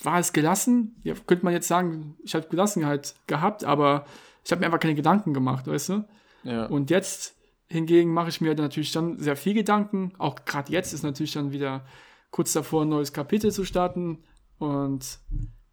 war 0.04 0.20
es 0.20 0.34
gelassen? 0.34 0.96
Ja, 1.04 1.16
könnte 1.26 1.44
man 1.44 1.54
jetzt 1.54 1.68
sagen, 1.68 2.18
ich 2.24 2.36
habe 2.36 2.48
Gelassenheit 2.48 3.16
gehabt, 3.28 3.64
aber 3.64 4.06
ich 4.44 4.52
habe 4.52 4.60
mir 4.60 4.68
einfach 4.68 4.80
keine 4.80 4.96
Gedanken 4.96 5.34
gemacht, 5.34 5.68
weißt 5.68 5.90
du? 5.90 6.08
Ja. 6.44 6.66
Und 6.68 6.90
jetzt 6.90 7.36
hingegen 7.68 8.14
mache 8.14 8.30
ich 8.30 8.42
mir 8.42 8.54
natürlich 8.56 8.92
dann 8.92 9.20
sehr 9.20 9.36
viel 9.36 9.54
Gedanken. 9.54 10.14
Auch 10.18 10.46
gerade 10.46 10.72
jetzt 10.72 10.94
ist 10.94 11.04
natürlich 11.04 11.34
dann 11.34 11.52
wieder 11.52 11.86
kurz 12.32 12.54
davor, 12.54 12.84
ein 12.84 12.90
neues 12.90 13.14
Kapitel 13.14 13.52
zu 13.52 13.66
starten. 13.66 14.24
Und 14.58 15.20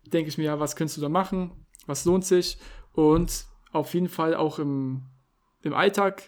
denke 0.06 0.28
ich 0.28 0.38
mir, 0.38 0.44
ja, 0.44 0.60
was 0.60 0.76
könntest 0.76 0.96
du 0.96 1.02
da 1.02 1.08
machen? 1.08 1.50
Was 1.86 2.04
lohnt 2.04 2.24
sich? 2.24 2.58
Und 2.92 3.46
auf 3.72 3.94
jeden 3.94 4.08
Fall 4.08 4.34
auch 4.34 4.58
im, 4.58 5.02
im 5.62 5.74
Alltag. 5.74 6.22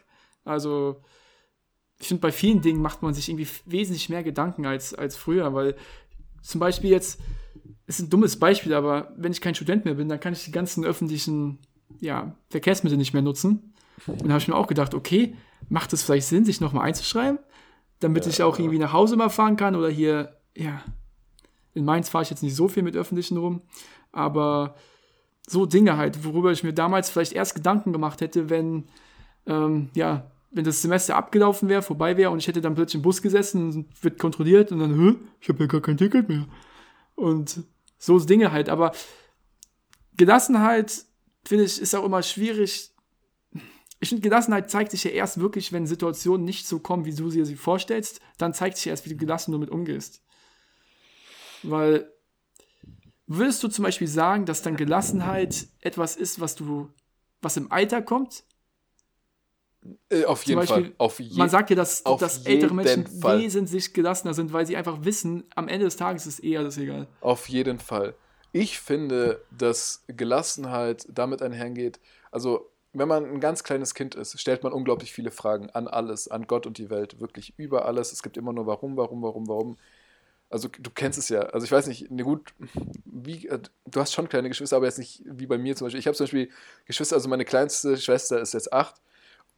Also, 0.45 1.03
ich 1.99 2.09
finde, 2.09 2.21
bei 2.21 2.33
vielen 2.33 2.61
Dingen 2.61 2.83
macht 2.83 3.03
man 3.03 3.15
sich 3.15 3.29
irgendwie 3.29 3.49
wesentlich 3.67 4.09
mehr 4.09 4.23
Gedanken 4.23 4.67
als, 4.67 4.95
als 4.95 5.17
früher, 5.17 5.55
weil 5.55 5.77
zum 6.43 6.59
Beispiel 6.61 6.91
jetzt, 6.91 7.21
ist 7.87 8.01
ein 8.01 8.11
dummes 8.11 8.39
Beispiel, 8.39 8.75
aber 8.75 9.13
wenn 9.17 9.33
ich 9.33 9.41
kein 9.41 9.55
Student 9.55 9.85
mehr 9.85 9.95
bin, 9.95 10.09
dann 10.09 10.21
kann 10.21 10.33
ich 10.33 10.45
die 10.45 10.53
ganzen 10.53 10.85
öffentlichen 10.85 11.59
ja, 12.01 12.37
Verkehrsmittel 12.51 12.99
nicht 12.99 13.13
mehr 13.13 13.23
nutzen. 13.23 13.75
Und 14.07 14.25
da 14.25 14.31
habe 14.31 14.39
ich 14.39 14.49
mir 14.49 14.57
auch 14.57 14.67
gedacht, 14.67 14.95
okay, 14.95 15.37
macht 15.69 15.93
es 15.93 16.03
vielleicht 16.03 16.27
Sinn, 16.29 16.45
sich 16.45 16.61
nochmal 16.61 16.87
einzuschreiben, 16.87 17.39
damit 18.01 18.25
Ja. 18.25 18.31
ich 18.31 18.43
auch 18.43 18.59
irgendwie 18.59 18.79
nach 18.79 18.93
Hause 18.93 19.17
mal 19.17 19.29
fahren 19.31 19.57
kann 19.57 19.77
oder 19.77 19.89
hier, 19.89 20.37
ja, 20.57 20.83
in 21.75 21.85
Mainz 21.85 22.09
fahre 22.09 22.23
ich 22.23 22.31
jetzt 22.31 22.43
nicht 22.43 22.55
so 22.55 22.69
viel 22.69 22.83
mit 22.83 22.97
öffentlichen 22.97 23.37
rum, 23.37 23.63
aber 24.13 24.77
so 25.47 25.67
Dinge 25.67 25.97
halt, 25.97 26.25
worüber 26.25 26.53
ich 26.53 26.63
mir 26.65 26.73
damals 26.73 27.11
vielleicht 27.11 27.33
erst 27.33 27.55
Gedanken 27.55 27.93
gemacht 27.93 28.21
hätte, 28.21 28.49
wenn, 28.49 28.85
ähm, 29.47 29.91
ja, 29.95 30.31
wenn 30.53 30.65
das 30.65 30.81
Semester 30.83 31.17
abgelaufen 31.17 31.69
wäre, 31.69 31.83
vorbei 31.83 32.17
wäre 32.17 32.31
und 32.31 32.39
ich 32.39 32.47
hätte 32.47 32.61
dann 32.61 32.77
plötzlich 32.77 32.97
im 32.97 33.03
Bus 33.03 33.21
gesessen 33.21 33.73
und 33.73 34.05
wird 34.05 34.19
kontrolliert 34.19 34.71
und 34.71 34.79
dann, 34.79 34.95
Hä? 34.99 35.17
ich 35.41 35.49
habe 35.49 35.65
ja 35.65 35.67
gar 35.67 35.81
kein 35.81 35.97
Ticket 35.97 36.29
mehr. 36.29 36.47
Und 37.17 37.65
so 37.99 38.19
Dinge 38.21 38.53
halt, 38.53 38.69
aber 38.69 38.93
Gelassenheit, 40.17 41.05
finde 41.45 41.65
ich, 41.65 41.81
ist 41.81 41.95
auch 41.95 42.05
immer 42.05 42.23
schwierig. 42.23 42.91
Ich 44.01 44.09
finde, 44.09 44.23
Gelassenheit 44.23 44.71
zeigt 44.71 44.91
sich 44.91 45.05
ja 45.05 45.11
erst 45.11 45.41
wirklich, 45.41 45.73
wenn 45.73 45.87
Situationen 45.87 46.45
nicht 46.45 46.67
so 46.67 46.79
kommen, 46.79 47.05
wie 47.05 47.15
du 47.15 47.31
sie 47.31 47.45
sie 47.45 47.57
vorstellst. 47.57 48.21
Dann 48.39 48.53
zeigt 48.53 48.77
sich 48.77 48.89
erst, 48.89 49.07
wie 49.07 49.11
du 49.11 49.17
gelassen 49.17 49.53
damit 49.53 49.71
umgehst. 49.71 50.23
Weil, 51.63 52.13
würdest 53.27 53.63
du 53.63 53.69
zum 53.69 53.85
Beispiel 53.85 54.09
sagen, 54.09 54.45
dass 54.45 54.63
dann 54.63 54.77
Gelassenheit 54.77 55.69
etwas 55.81 56.17
ist, 56.17 56.41
was 56.41 56.55
du, 56.55 56.91
was 57.41 57.57
im 57.57 57.73
Alter 57.73 58.03
kommt? 58.03 58.45
Äh, 60.09 60.25
auf 60.25 60.45
jeden 60.45 60.61
Beispiel, 60.61 60.85
Fall. 60.85 60.95
Auf 60.99 61.21
je 61.21 61.37
Man 61.37 61.49
sagt 61.49 61.71
ja, 61.71 61.77
dass, 61.77 62.03
dass 62.03 62.47
ältere 62.47 62.75
Menschen 62.75 63.07
Fall. 63.07 63.41
wesentlich 63.41 63.93
gelassener 63.93 64.35
sind, 64.35 64.53
weil 64.53 64.67
sie 64.67 64.77
einfach 64.77 65.05
wissen, 65.05 65.45
am 65.55 65.69
Ende 65.69 65.85
des 65.85 65.97
Tages 65.97 66.27
ist 66.27 66.39
eher 66.41 66.63
das 66.63 66.79
egal. 66.79 67.07
Auf 67.21 67.49
jeden 67.49 67.79
Fall. 67.79 68.15
Ich 68.53 68.79
finde, 68.79 69.43
dass 69.51 70.05
Gelassenheit 70.07 71.07
damit 71.11 71.43
einhergeht, 71.43 72.01
also 72.31 72.71
wenn 72.95 73.09
man 73.09 73.25
ein 73.25 73.41
ganz 73.41 73.65
kleines 73.65 73.95
Kind 73.95 74.15
ist, 74.15 74.41
stellt 74.41 74.63
man 74.63 74.73
unglaublich 74.73 75.13
viele 75.13 75.31
Fragen 75.31 75.69
an 75.71 75.89
alles, 75.89 76.29
an 76.29 76.47
Gott 76.47 76.67
und 76.67 76.79
die 76.79 76.91
Welt, 76.91 77.21
wirklich 77.21 77.53
über 77.59 77.85
alles. 77.85 78.13
Es 78.13 78.23
gibt 78.23 78.37
immer 78.37 78.53
nur 78.53 78.67
warum, 78.67 78.97
warum, 78.97 79.23
warum, 79.23 79.49
warum. 79.49 79.77
Also 80.49 80.69
du 80.69 80.91
kennst 80.91 81.19
es 81.19 81.29
ja. 81.29 81.41
Also 81.41 81.65
ich 81.65 81.73
weiß 81.73 81.89
nicht, 81.89 82.11
ne 82.11 82.23
gut, 82.23 82.55
wie, 83.05 83.49
äh, 83.49 83.59
du 83.87 84.01
hast 84.01 84.13
schon 84.13 84.29
kleine 84.29 84.49
Geschwister, 84.49 84.77
aber 84.77 84.87
jetzt 84.87 84.99
nicht 84.99 85.23
wie 85.25 85.47
bei 85.47 85.59
mir 85.59 85.75
zum 85.75 85.87
Beispiel. 85.87 85.99
Ich 85.99 86.07
habe 86.07 86.17
zum 86.17 86.25
Beispiel 86.25 86.51
Geschwister, 86.85 87.17
also 87.17 87.29
meine 87.29 87.45
kleinste 87.45 87.97
Schwester 87.97 88.41
ist 88.41 88.55
jetzt 88.55 88.73
acht 88.73 89.01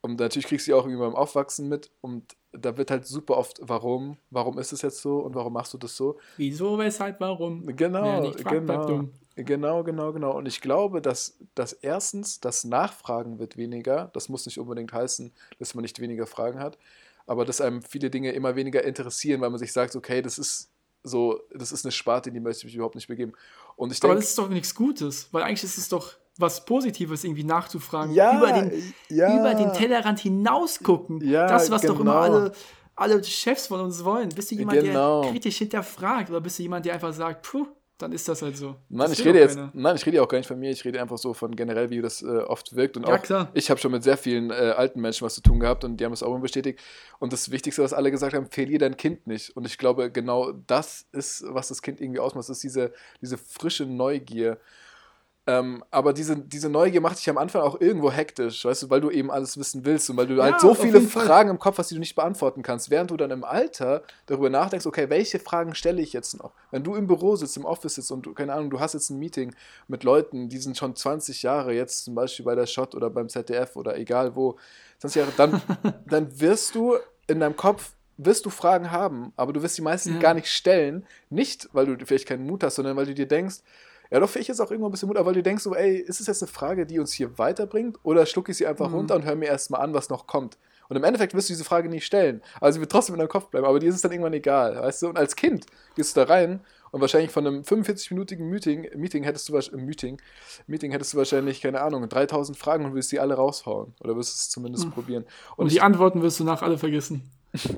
und 0.01 0.18
natürlich 0.18 0.46
kriegst 0.46 0.66
du 0.66 0.70
sie 0.70 0.75
auch 0.75 0.85
irgendwie 0.85 1.01
beim 1.01 1.14
Aufwachsen 1.14 1.68
mit 1.68 1.90
und 2.01 2.37
da 2.53 2.79
wird 2.79 2.90
halt 2.90 3.07
super 3.07 3.37
oft, 3.37 3.59
warum, 3.61 4.16
warum 4.31 4.59
ist 4.59 4.72
es 4.72 4.81
jetzt 4.81 5.03
so 5.03 5.18
und 5.18 5.35
warum 5.35 5.53
machst 5.53 5.75
du 5.75 5.79
das 5.79 5.96
so? 5.96 6.18
Wieso, 6.38 6.79
weshalb, 6.79 7.20
warum? 7.20 7.66
Genau, 7.77 8.31
bleibt 8.31 8.49
genau. 8.49 9.09
Genau, 9.37 9.85
genau, 9.85 10.12
genau. 10.12 10.33
Und 10.33 10.46
ich 10.46 10.62
glaube, 10.62 11.03
dass, 11.03 11.37
dass 11.55 11.75
erstens 11.75 12.40
das 12.40 12.64
Nachfragen 12.64 13.38
wird 13.38 13.59
weniger. 13.59 14.11
Das 14.14 14.31
muss 14.31 14.46
nicht 14.46 14.59
unbedingt 14.59 14.92
heißen, 14.92 15.31
dass 15.59 15.75
man 15.75 15.83
nicht 15.83 16.01
weniger 16.01 16.27
Fragen 16.27 16.59
hat, 16.59 16.79
aber 17.27 17.44
dass 17.44 17.61
einem 17.61 17.83
viele 17.83 18.09
Dinge 18.09 18.33
immer 18.33 18.57
weniger 18.57 18.83
interessieren, 18.83 19.42
weil 19.42 19.51
man 19.51 19.59
sich 19.59 19.72
sagt, 19.72 19.94
okay, 19.94 20.22
das 20.22 20.38
ist 20.38 20.70
so, 21.03 21.40
das 21.55 21.70
ist 21.70 21.85
eine 21.85 21.92
Sparte, 21.92 22.31
in 22.31 22.35
die 22.35 22.40
möchte 22.40 22.61
ich 22.61 22.64
mich 22.64 22.75
überhaupt 22.75 22.94
nicht 22.94 23.09
begeben. 23.09 23.33
Und 23.77 23.92
ich 23.92 23.99
Aber 23.99 24.09
denke, 24.09 24.22
das 24.22 24.31
ist 24.31 24.38
doch 24.38 24.49
nichts 24.49 24.75
Gutes, 24.75 25.29
weil 25.33 25.42
eigentlich 25.42 25.64
ist 25.64 25.77
es 25.77 25.88
doch 25.88 26.14
was 26.38 26.64
Positives, 26.64 27.25
irgendwie 27.25 27.44
nachzufragen. 27.44 28.14
Ja, 28.14 28.37
über, 28.38 28.53
den, 28.53 28.94
ja. 29.09 29.38
über 29.38 29.55
den 29.55 29.72
Tellerrand 29.72 30.18
hinausgucken. 30.18 31.20
Ja, 31.22 31.46
das, 31.46 31.70
was 31.70 31.83
doch 31.83 32.01
immer 32.01 32.25
genau. 32.25 32.38
alle, 32.38 32.53
alle 32.94 33.25
Chefs 33.25 33.66
von 33.68 33.81
uns 33.81 34.05
wollen. 34.05 34.31
Bist 34.31 34.51
du 34.51 34.55
jemand, 34.55 34.81
Genau. 34.81 35.22
der 35.22 35.33
kritisch 35.33 35.59
hinterfragt 35.59 36.31
oder 36.31 36.40
bist 36.40 36.59
du 36.59 36.62
jemand, 36.62 36.85
der 36.87 36.94
einfach 36.94 37.12
sagt, 37.12 37.42
puh, 37.42 37.66
dann 37.99 38.13
ist 38.13 38.29
das 38.29 38.43
halt 38.43 38.57
so. 38.57 38.77
Nein, 38.89 39.09
Das 39.09 39.19
ich 39.19 39.25
rede 39.25 39.39
jetzt, 39.39 39.59
nein, 39.73 39.97
ich 39.97 40.05
rede 40.05 40.19
ja 40.19 40.23
auch 40.23 40.29
gar 40.29 40.39
nicht 40.39 40.47
von 40.47 40.59
mir, 40.59 40.71
ich 40.71 40.85
rede 40.85 41.01
einfach 41.01 41.17
so 41.19 41.33
von 41.33 41.57
generell, 41.57 41.91
wie 41.91 42.03
das 42.03 42.23
äh, 42.23 42.27
oft 42.27 42.77
wirkt. 42.77 42.97
Und 42.97 43.09
Ja, 43.09 43.15
auch, 43.15 43.23
klar. 43.23 43.51
ich 43.55 43.71
habe 43.71 43.81
schon 43.81 43.93
mit 43.93 44.03
sehr 44.03 44.17
vielen 44.17 44.51
äh, 44.51 44.75
alten 44.77 45.01
Menschen 45.01 45.25
was 45.25 45.35
zu 45.35 45.41
tun 45.41 45.61
gehabt 45.61 45.85
und 45.85 45.97
die 45.97 46.05
haben 46.05 46.13
es 46.13 46.23
auch 46.23 46.31
immer 46.31 46.41
bestätigt. 46.41 46.81
Und 47.19 47.33
das 47.33 47.51
Wichtigste, 47.51 47.83
was 47.83 47.93
alle 47.93 48.11
gesagt 48.11 48.35
haben, 48.35 48.47
verlier 48.47 48.79
dein 48.79 48.97
Kind 48.97 49.27
nicht. 49.27 49.57
Und 49.57 49.67
ich 49.67 49.79
glaube, 49.79 50.11
genau 50.11 50.53
das 50.53 51.07
ist, 51.13 51.45
was 51.49 51.69
das 51.69 51.81
Kind 51.83 52.01
irgendwie 52.01 52.21
ausmacht, 52.21 52.49
ist 52.49 52.63
diese, 52.63 52.93
diese 53.21 53.39
frische 53.39 53.87
Neugier. 53.87 54.59
Ähm, 55.49 55.85
aber 55.93 56.13
diese, 56.13 56.37
diese 56.37 56.69
Neugier 56.69 57.01
macht 57.01 57.19
dich 57.19 57.31
am 57.31 57.39
Anfang 57.39 57.63
auch 57.63 57.81
irgendwo 57.81 58.11
hektisch, 58.11 58.65
weißt 58.65 58.83
du, 58.83 58.91
weil 58.91 59.01
du 59.01 59.11
eben 59.11 59.31
alles 59.31 59.57
wissen 59.57 59.85
willst 59.85 60.11
und 60.11 60.17
weil 60.17 60.27
du 60.27 60.35
Ja, 60.35 60.43
halt 60.45 60.61
so 60.61 60.75
viele 60.75 61.01
Fall. 61.01 61.25
Fragen 61.25 61.51
im 61.51 61.59
Kopf 61.61 61.79
hast, 61.79 61.89
die 61.91 61.95
du 61.95 62.01
nicht 62.01 62.17
beantworten 62.17 62.65
kannst, 62.65 62.91
während 62.91 63.13
du 63.13 63.17
dann 63.17 63.31
im 63.31 63.45
Alter 63.45 64.03
darüber 64.27 64.51
nachdenkst, 64.51 64.87
okay, 64.87 65.09
welche 65.09 65.39
Fragen 65.39 65.77
stelle 65.77 66.03
ich 66.03 66.13
jetzt 66.13 66.37
noch? 66.37 66.53
Wenn 66.73 66.83
du 66.83 66.97
im 66.97 67.07
Büro 67.07 67.37
sitzt, 67.37 67.57
im 67.57 67.65
Office 67.65 67.95
sitzt 67.95 68.11
und 68.11 68.27
du, 68.27 68.35
keine 68.35 68.55
Ahnung, 68.55 68.71
du 68.71 68.81
hast 68.81 68.95
jetzt 68.95 69.11
ein 69.11 69.21
Meeting 69.21 69.55
mit 69.87 70.03
Leuten, 70.03 70.49
die 70.49 70.59
sind 70.59 70.77
schon 70.77 70.97
20 70.97 71.45
Jahre, 71.45 71.73
jetzt 71.73 72.05
zum 72.05 72.17
Beispiel 72.17 72.45
bei 72.45 72.57
der 72.57 72.67
Shot 72.67 72.97
oder 72.97 73.09
beim 73.09 73.29
ZDF 73.29 73.77
oder 73.77 73.97
egal 73.97 74.35
wo, 74.35 74.57
20 74.99 75.21
Jahre, 75.21 75.33
dann, 75.37 75.63
dann 76.11 76.41
wirst 76.41 76.75
du 76.75 76.97
in 77.29 77.39
deinem 77.39 77.57
Kopf 77.57 77.93
wirst 78.19 78.47
du 78.47 78.51
Fragen 78.51 78.91
haben, 78.91 79.33
aber 79.37 79.53
du 79.53 79.63
wirst 79.63 79.77
die 79.77 79.83
meisten 79.83 80.15
Ja. 80.15 80.21
gar 80.21 80.35
nicht 80.35 80.49
stellen. 80.49 81.07
Nicht, 81.29 81.69
weil 81.73 81.85
du 81.85 82.05
vielleicht 82.05 82.27
keinen 82.27 82.47
Mut 82.47 82.65
hast, 82.65 82.77
sondern 82.77 82.97
weil 82.97 83.05
du 83.07 83.15
dir 83.15 83.29
denkst, 83.29 83.57
ja, 84.11 84.21
doch, 84.21 84.29
vielleicht 84.29 84.49
ist 84.51 84.61
auch 84.61 84.71
irgendwo 84.71 84.88
ein 84.88 84.92
bisschen 84.92 85.09
Mut, 85.09 85.16
aber 85.16 85.27
weil 85.29 85.35
du 85.35 85.42
denkst 85.42 85.62
so, 85.64 85.75
ey, 85.75 85.97
ist 85.97 86.21
es 86.21 86.27
jetzt 86.27 86.42
eine 86.42 86.51
Frage, 86.51 86.87
die 86.87 86.99
uns 86.99 87.12
hier 87.12 87.38
weiterbringt 87.38 87.99
oder 88.03 88.27
schlucke 88.27 88.53
ich 88.53 88.59
sie 88.59 88.66
einfach 88.66 88.88
Mhm. 88.88 88.95
runter 88.95 89.16
und 89.16 89.25
hör 89.25 89.35
mir 89.37 89.47
erstmal 89.47 89.81
an, 89.83 89.95
was 89.95 90.09
noch 90.09 90.27
kommt? 90.27 90.59
Und 90.88 90.95
im 90.97 91.03
Endeffekt 91.03 91.35
wirst 91.35 91.49
du 91.49 91.53
diese 91.53 91.64
Frage 91.64 91.88
nie 91.88 92.01
stellen. 92.01 92.40
Also 92.61 92.77
sie 92.77 92.81
wird 92.81 92.92
trotzdem 92.92 93.16
in 93.16 93.19
deinem 93.19 93.29
Kopf 93.29 93.47
bleiben, 93.49 93.66
aber 93.66 93.81
dir 93.81 93.88
ist 93.88 93.97
es 93.97 94.03
dann 94.03 94.12
irgendwann 94.12 94.33
egal, 94.35 94.77
weißt 94.77 95.03
du? 95.03 95.09
Und 95.09 95.19
als 95.19 95.35
Kind 95.35 95.66
gehst 95.97 96.16
du 96.16 96.21
da 96.25 96.33
rein 96.33 96.61
und 96.92 97.01
wahrscheinlich 97.01 97.33
von 97.33 97.45
einem 97.45 97.62
45-minütigen 97.62 98.45
Meeting, 98.45 98.88
Meeting 98.95 99.25
hättest 99.25 99.49
du 99.49 99.53
wahrscheinlich, 99.53 99.85
Meeting, 99.85 100.21
Meeting 100.69 100.92
hättest 100.92 101.12
du 101.12 101.19
wahrscheinlich, 101.19 101.61
keine 101.61 101.81
Ahnung, 101.81 102.09
3000 102.09 102.57
Fragen 102.57 102.85
und 102.85 102.95
willst 102.95 103.11
die 103.11 103.19
alle 103.19 103.35
raushauen. 103.35 103.95
Oder 104.01 104.16
wirst 104.16 104.37
es 104.37 104.49
zumindest 104.49 104.88
probieren. 104.92 105.25
Und, 105.57 105.64
Und 105.64 105.73
die 105.73 105.81
Antworten 105.81 106.23
wirst 106.23 106.38
du 106.38 106.45
nach 106.45 106.62
alle 106.62 106.79
vergessen. 106.79 107.29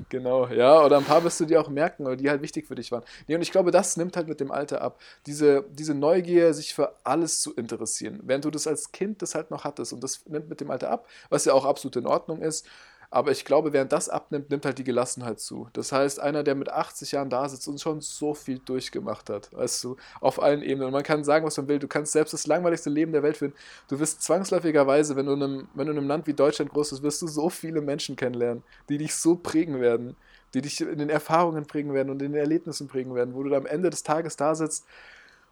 Genau, 0.09 0.47
ja, 0.47 0.83
oder 0.83 0.97
ein 0.97 1.05
paar 1.05 1.23
wirst 1.23 1.39
du 1.39 1.45
dir 1.45 1.61
auch 1.61 1.69
merken, 1.69 2.05
oder 2.07 2.15
die 2.15 2.29
halt 2.29 2.41
wichtig 2.41 2.67
für 2.67 2.75
dich 2.75 2.91
waren. 2.91 3.03
Nee, 3.27 3.35
und 3.35 3.41
ich 3.41 3.51
glaube, 3.51 3.71
das 3.71 3.95
nimmt 3.95 4.15
halt 4.17 4.27
mit 4.27 4.39
dem 4.39 4.51
Alter 4.51 4.81
ab. 4.81 4.99
Diese, 5.27 5.65
diese 5.71 5.93
Neugier, 5.93 6.53
sich 6.53 6.73
für 6.73 6.95
alles 7.03 7.41
zu 7.41 7.53
interessieren. 7.53 8.19
Während 8.23 8.45
du 8.45 8.51
das 8.51 8.65
als 8.67 8.91
Kind 8.91 9.21
das 9.21 9.35
halt 9.35 9.51
noch 9.51 9.63
hattest 9.65 9.93
und 9.93 10.03
das 10.03 10.25
nimmt 10.25 10.49
mit 10.49 10.61
dem 10.61 10.71
Alter 10.71 10.89
ab, 10.89 11.07
was 11.29 11.45
ja 11.45 11.53
auch 11.53 11.65
absolut 11.65 11.95
in 11.95 12.07
Ordnung 12.07 12.41
ist. 12.41 12.65
Aber 13.11 13.31
ich 13.31 13.43
glaube, 13.43 13.73
während 13.73 13.91
das 13.91 14.07
abnimmt, 14.07 14.51
nimmt 14.51 14.65
halt 14.65 14.77
die 14.77 14.83
Gelassenheit 14.83 15.39
zu. 15.39 15.67
Das 15.73 15.91
heißt, 15.91 16.19
einer, 16.19 16.43
der 16.43 16.53
mit 16.53 16.69
80 16.69 17.11
Jahren 17.13 17.31
da 17.31 17.49
sitzt 17.49 17.67
und 17.67 17.81
schon 17.81 18.01
so 18.01 18.35
viel 18.35 18.59
durchgemacht 18.59 19.31
hat, 19.31 19.51
weißt 19.51 19.83
du, 19.83 19.97
auf 20.21 20.41
allen 20.41 20.61
Ebenen. 20.61 20.87
Und 20.87 20.93
man 20.93 21.03
kann 21.03 21.23
sagen, 21.23 21.43
was 21.45 21.57
man 21.57 21.67
will. 21.67 21.79
Du 21.79 21.87
kannst 21.87 22.11
selbst 22.11 22.33
das 22.33 22.45
langweiligste 22.45 22.91
Leben 22.91 23.11
der 23.11 23.23
Welt 23.23 23.37
führen. 23.37 23.53
Du 23.87 23.99
wirst 23.99 24.21
zwangsläufigerweise, 24.21 25.15
wenn 25.15 25.25
du 25.25 25.33
in 25.33 25.41
einem, 25.41 25.67
wenn 25.73 25.87
du 25.87 25.93
in 25.93 25.97
einem 25.97 26.07
Land 26.07 26.27
wie 26.27 26.33
Deutschland 26.33 26.71
groß 26.71 26.91
bist, 26.91 27.03
wirst 27.03 27.21
du 27.23 27.27
so 27.27 27.49
viele 27.49 27.81
Menschen 27.81 28.15
kennenlernen, 28.15 28.63
die 28.89 28.99
dich 28.99 29.15
so 29.15 29.35
prägen 29.35 29.81
werden, 29.81 30.15
die 30.53 30.61
dich 30.61 30.79
in 30.79 30.99
den 30.99 31.09
Erfahrungen 31.09 31.65
prägen 31.65 31.93
werden 31.93 32.11
und 32.11 32.21
in 32.21 32.33
den 32.33 32.39
Erlebnissen 32.39 32.87
prägen 32.87 33.15
werden, 33.15 33.33
wo 33.33 33.41
du 33.41 33.55
am 33.55 33.65
Ende 33.65 33.89
des 33.89 34.03
Tages 34.03 34.35
da 34.35 34.53
sitzt 34.53 34.85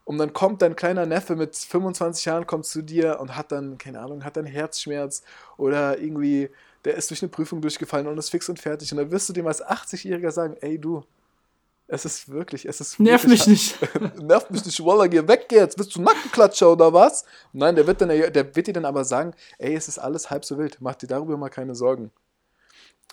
und 0.07 0.19
dann 0.19 0.31
kommt 0.31 0.61
dein 0.61 0.77
kleiner 0.77 1.05
Neffe 1.05 1.35
mit 1.35 1.53
25 1.53 2.23
Jahren, 2.23 2.47
kommt 2.47 2.65
zu 2.65 2.81
dir 2.81 3.19
und 3.19 3.35
hat 3.35 3.51
dann, 3.51 3.77
keine 3.77 3.99
Ahnung, 3.99 4.23
hat 4.23 4.37
dann 4.37 4.45
Herzschmerz 4.45 5.21
oder 5.57 5.99
irgendwie, 5.99 6.49
der 6.87 6.95
ist 6.95 7.09
durch 7.09 7.21
eine 7.21 7.27
Prüfung 7.27 7.59
durchgefallen 7.61 8.07
und 8.07 8.17
ist 8.17 8.29
fix 8.29 8.47
und 8.47 8.59
fertig. 8.59 8.89
Und 8.93 8.97
dann 8.97 9.11
wirst 9.11 9.27
du 9.27 9.33
dem 9.33 9.45
als 9.45 9.61
80-Jähriger 9.61 10.31
sagen, 10.31 10.55
ey 10.61 10.79
du, 10.79 11.03
es 11.85 12.05
ist 12.05 12.29
wirklich, 12.29 12.65
es 12.65 12.79
ist 12.79 12.97
Nerv 12.97 13.23
wirklich, 13.23 13.45
mich 13.45 13.77
nicht. 13.77 14.21
Nerv 14.21 14.49
mich 14.49 14.65
nicht, 14.65 14.79
Wallah, 14.85 15.07
geh 15.07 15.27
weg 15.27 15.47
jetzt, 15.51 15.75
bist 15.75 15.93
du 15.93 16.01
Nackenklatscher 16.01 16.71
oder 16.71 16.93
was? 16.93 17.25
Nein, 17.51 17.75
der 17.75 17.85
wird, 17.87 17.99
dann, 17.99 18.07
der 18.07 18.55
wird 18.55 18.67
dir 18.67 18.73
dann 18.73 18.85
aber 18.85 19.03
sagen, 19.03 19.33
ey, 19.57 19.75
es 19.75 19.89
ist 19.89 19.99
alles 19.99 20.29
halb 20.29 20.45
so 20.45 20.57
wild, 20.57 20.77
mach 20.79 20.95
dir 20.95 21.07
darüber 21.07 21.35
mal 21.35 21.49
keine 21.49 21.75
Sorgen. 21.75 22.09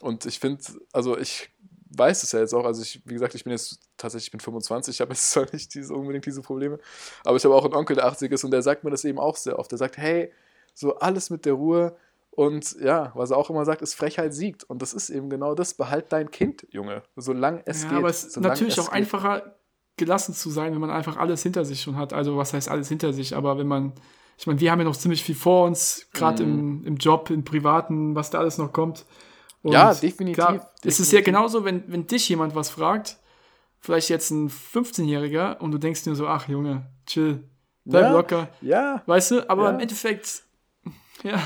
Und 0.01 0.25
ich 0.25 0.39
finde, 0.39 0.63
also 0.93 1.19
ich 1.19 1.51
weiß 1.97 2.23
es 2.23 2.31
ja 2.31 2.39
jetzt 2.39 2.55
auch, 2.55 2.65
also 2.65 2.81
ich, 2.81 3.03
wie 3.05 3.15
gesagt, 3.15 3.35
ich 3.35 3.43
bin 3.43 3.51
jetzt 3.51 3.81
tatsächlich, 3.97 4.29
ich 4.29 4.33
bin 4.33 4.41
25, 4.41 4.95
ich 4.95 5.01
habe 5.01 5.15
jetzt 5.15 5.31
zwar 5.33 5.47
nicht 5.53 5.75
diese, 5.75 5.95
unbedingt 5.95 6.27
diese 6.27 6.43
Probleme, 6.43 6.79
aber 7.25 7.37
ich 7.37 7.45
habe 7.45 7.57
auch 7.57 7.65
einen 7.65 7.75
Onkel, 7.75 7.97
der 7.97 8.07
80 8.07 8.31
ist 8.31 8.45
und 8.45 8.53
der 8.53 8.63
sagt 8.63 8.85
mir 8.85 8.91
das 8.91 9.05
eben 9.05 9.19
auch 9.19 9.37
sehr 9.37 9.59
oft. 9.59 9.73
Der 9.73 9.79
sagt, 9.79 9.97
hey, 9.97 10.33
so 10.75 10.97
alles 10.97 11.31
mit 11.31 11.45
der 11.45 11.55
Ruhe, 11.55 11.97
Und 12.37 12.77
ja, 12.81 13.13
was 13.15 13.31
er 13.31 13.37
auch 13.37 13.49
immer 13.49 13.65
sagt, 13.65 13.81
ist 13.81 13.95
Frechheit 13.95 14.35
siegt. 14.35 14.65
Und 14.65 14.83
das 14.83 14.93
ist 14.93 15.09
eben 15.09 15.31
genau 15.31 15.55
das. 15.55 15.75
Behalt 15.75 16.07
dein 16.11 16.31
Kind, 16.33 16.67
Junge. 16.71 17.03
Solange 17.15 17.63
es 17.65 17.83
Ja, 17.85 17.91
geht. 17.91 17.99
aber 17.99 18.09
es 18.09 18.25
ist 18.25 18.41
natürlich 18.41 18.81
auch 18.81 18.87
geht. 18.87 18.95
einfacher 18.95 19.55
gelassen 19.97 20.35
zu 20.35 20.51
sein, 20.51 20.73
wenn 20.73 20.81
man 20.81 20.91
einfach 20.91 21.17
alles 21.17 21.45
hinter 21.45 21.65
sich 21.65 21.81
schon 21.81 21.97
hat. 21.97 22.13
Also 22.13 22.37
was 22.37 22.53
heißt 22.53 22.69
alles 22.69 22.89
hinter 22.89 23.13
sich? 23.13 23.37
Aber 23.37 23.57
wenn 23.57 23.69
man, 23.69 23.93
ich 24.37 24.49
meine, 24.49 24.59
wir 24.59 24.73
haben 24.73 24.81
ja 24.81 24.85
noch 24.85 24.97
ziemlich 24.97 25.23
viel 25.23 25.37
vor 25.37 25.67
uns, 25.67 26.09
gerade 26.13 26.45
Mhm. 26.45 26.59
im, 26.59 26.85
im 26.85 26.97
Job, 26.97 27.31
im 27.31 27.45
Privaten, 27.45 28.17
was 28.17 28.31
da 28.31 28.39
alles 28.41 28.59
noch 28.59 28.73
kommt. 28.73 29.07
Und 29.63 29.73
Ja, 29.75 29.95
definitiv, 29.95 30.35
Klar, 30.35 30.55
es 30.85 30.99
ist 30.99 31.13
ja 31.13 31.21
definitiv. 31.21 31.25
genauso, 31.27 31.65
wenn, 31.65 31.85
wenn 31.87 32.09
dich 32.09 32.29
jemand 32.29 32.57
was 32.57 32.69
fragt, 32.71 33.19
vielleicht 33.79 34.09
jetzt 34.09 34.33
ein 34.33 34.51
15-Jähriger 34.51 35.59
und 35.61 35.71
du 35.71 35.79
denkst 35.79 36.03
dir 36.03 36.17
so, 36.17 36.27
ach 36.27 36.49
Junge, 36.49 36.87
chill, 37.07 37.45
bleib 37.85 38.07
Ja. 38.07 38.13
locker. 38.13 38.49
Ja, 38.61 39.03
Weißt 39.07 39.31
du, 39.31 39.49
aber 39.49 39.67
Ja. 39.67 39.71
im 39.71 39.79
Endeffekt, 39.79 40.43
ja, 41.23 41.41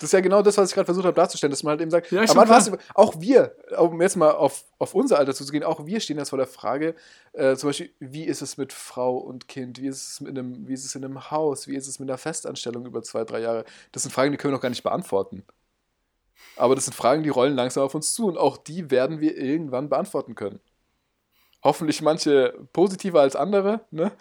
das 0.00 0.08
ist 0.08 0.12
ja 0.12 0.20
genau 0.20 0.40
das, 0.40 0.56
was 0.56 0.70
ich 0.70 0.74
gerade 0.74 0.86
versucht 0.86 1.04
habe 1.04 1.14
darzustellen, 1.14 1.50
dass 1.50 1.62
man 1.62 1.72
halt 1.72 1.82
eben 1.82 1.90
sagt, 1.90 2.10
Ja, 2.10 2.24
klar. 2.24 2.64
du, 2.64 2.78
auch 2.94 3.20
wir, 3.20 3.54
um 3.78 4.00
jetzt 4.00 4.16
mal 4.16 4.30
auf, 4.30 4.64
auf 4.78 4.94
unser 4.94 5.18
Alter 5.18 5.34
zuzugehen, 5.34 5.62
auch 5.62 5.84
wir 5.84 6.00
stehen 6.00 6.16
jetzt 6.16 6.30
vor 6.30 6.38
der 6.38 6.46
Frage, 6.46 6.94
äh, 7.34 7.54
zum 7.54 7.68
Beispiel, 7.68 7.90
wie 8.00 8.24
ist 8.24 8.40
es 8.40 8.56
mit 8.56 8.72
Frau 8.72 9.18
und 9.18 9.46
Kind, 9.46 9.78
wie 9.78 9.88
ist 9.88 10.12
es 10.12 10.20
mit 10.22 10.30
einem, 10.30 10.66
wie 10.66 10.72
ist 10.72 10.86
es 10.86 10.94
in 10.94 11.04
einem 11.04 11.30
Haus, 11.30 11.68
wie 11.68 11.76
ist 11.76 11.86
es 11.86 11.98
mit 11.98 12.08
einer 12.08 12.16
Festanstellung 12.16 12.86
über 12.86 13.02
zwei, 13.02 13.24
drei 13.24 13.40
Jahre? 13.40 13.66
Das 13.92 14.02
sind 14.02 14.10
Fragen, 14.10 14.32
die 14.32 14.38
können 14.38 14.52
wir 14.52 14.56
noch 14.56 14.62
gar 14.62 14.70
nicht 14.70 14.82
beantworten. 14.82 15.44
Aber 16.56 16.74
das 16.74 16.84
sind 16.86 16.94
Fragen, 16.94 17.22
die 17.22 17.28
rollen 17.28 17.54
langsam 17.54 17.82
auf 17.84 17.94
uns 17.94 18.14
zu 18.14 18.26
und 18.26 18.38
auch 18.38 18.56
die 18.56 18.90
werden 18.90 19.20
wir 19.20 19.36
irgendwann 19.36 19.90
beantworten 19.90 20.34
können. 20.34 20.60
Hoffentlich 21.62 22.00
manche 22.00 22.54
positiver 22.72 23.20
als 23.20 23.36
andere, 23.36 23.80
ne? 23.90 24.12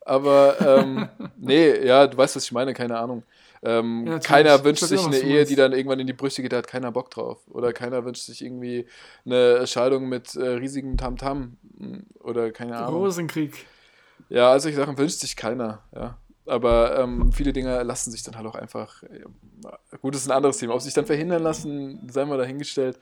Aber 0.00 0.58
ähm, 0.60 1.08
nee, 1.36 1.84
ja, 1.84 2.06
du 2.06 2.16
weißt, 2.16 2.36
was 2.36 2.44
ich 2.44 2.52
meine, 2.52 2.72
keine 2.72 2.98
Ahnung. 2.98 3.22
Ähm, 3.66 4.06
Ja, 4.06 4.18
keiner 4.20 4.54
Ich 4.56 4.64
wünscht 4.64 4.84
sich 4.84 5.04
eine 5.04 5.18
Ehe, 5.18 5.44
die 5.44 5.56
dann 5.56 5.72
irgendwann 5.72 5.98
in 5.98 6.06
die 6.06 6.12
Brüche 6.12 6.40
geht, 6.40 6.52
da 6.52 6.58
hat 6.58 6.68
keiner 6.68 6.92
Bock 6.92 7.10
drauf. 7.10 7.38
Oder 7.48 7.72
keiner 7.72 8.04
wünscht 8.04 8.22
sich 8.22 8.44
irgendwie 8.44 8.86
eine 9.24 9.66
Scheidung 9.66 10.08
mit 10.08 10.36
äh, 10.36 10.46
riesigem 10.46 10.96
Tamtam. 10.96 11.56
mm, 11.78 11.96
Oder 12.20 12.52
keine 12.52 12.76
Ahnung. 12.76 13.02
Rosenkrieg. 13.02 13.66
Ja, 14.28 14.50
also 14.52 14.64
solche 14.64 14.78
Sachen 14.78 14.96
wünscht 14.98 15.18
sich 15.18 15.36
keiner, 15.36 15.82
ja. 15.94 16.16
Aber 16.48 16.96
ähm, 17.00 17.32
viele 17.32 17.52
Dinge 17.52 17.82
lassen 17.82 18.12
sich 18.12 18.22
dann 18.22 18.36
halt 18.36 18.46
auch 18.46 18.54
einfach. 18.54 19.02
äh, 19.02 19.24
Gut, 20.00 20.14
das 20.14 20.22
ist 20.22 20.28
ein 20.30 20.36
anderes 20.36 20.58
Thema. 20.58 20.74
Ob 20.74 20.80
sich 20.80 20.94
dann 20.94 21.06
verhindern 21.06 21.42
lassen, 21.42 22.06
sei 22.08 22.24
mal 22.24 22.38
dahingestellt. 22.38 23.00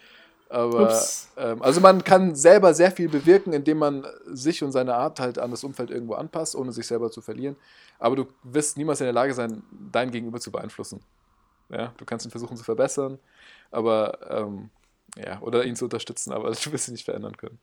Aber 0.54 0.96
ähm, 1.36 1.60
also 1.62 1.80
man 1.80 2.04
kann 2.04 2.36
selber 2.36 2.74
sehr 2.74 2.92
viel 2.92 3.08
bewirken, 3.08 3.52
indem 3.52 3.78
man 3.78 4.06
sich 4.26 4.62
und 4.62 4.70
seine 4.70 4.94
Art 4.94 5.18
halt 5.18 5.36
an 5.40 5.50
das 5.50 5.64
Umfeld 5.64 5.90
irgendwo 5.90 6.14
anpasst, 6.14 6.54
ohne 6.54 6.70
sich 6.70 6.86
selber 6.86 7.10
zu 7.10 7.20
verlieren. 7.20 7.56
Aber 7.98 8.14
du 8.14 8.26
wirst 8.44 8.76
niemals 8.76 9.00
in 9.00 9.06
der 9.06 9.12
Lage 9.12 9.34
sein, 9.34 9.64
dein 9.90 10.12
Gegenüber 10.12 10.38
zu 10.38 10.52
beeinflussen. 10.52 11.00
Ja, 11.70 11.92
du 11.96 12.04
kannst 12.04 12.24
ihn 12.24 12.30
versuchen 12.30 12.56
zu 12.56 12.62
verbessern, 12.62 13.18
aber 13.72 14.30
ähm, 14.30 14.70
ja, 15.16 15.40
oder 15.40 15.64
ihn 15.64 15.74
zu 15.74 15.86
unterstützen, 15.86 16.32
aber 16.32 16.52
du 16.64 16.72
wirst 16.72 16.86
ihn 16.86 16.92
nicht 16.92 17.04
verändern 17.04 17.36
können. 17.36 17.58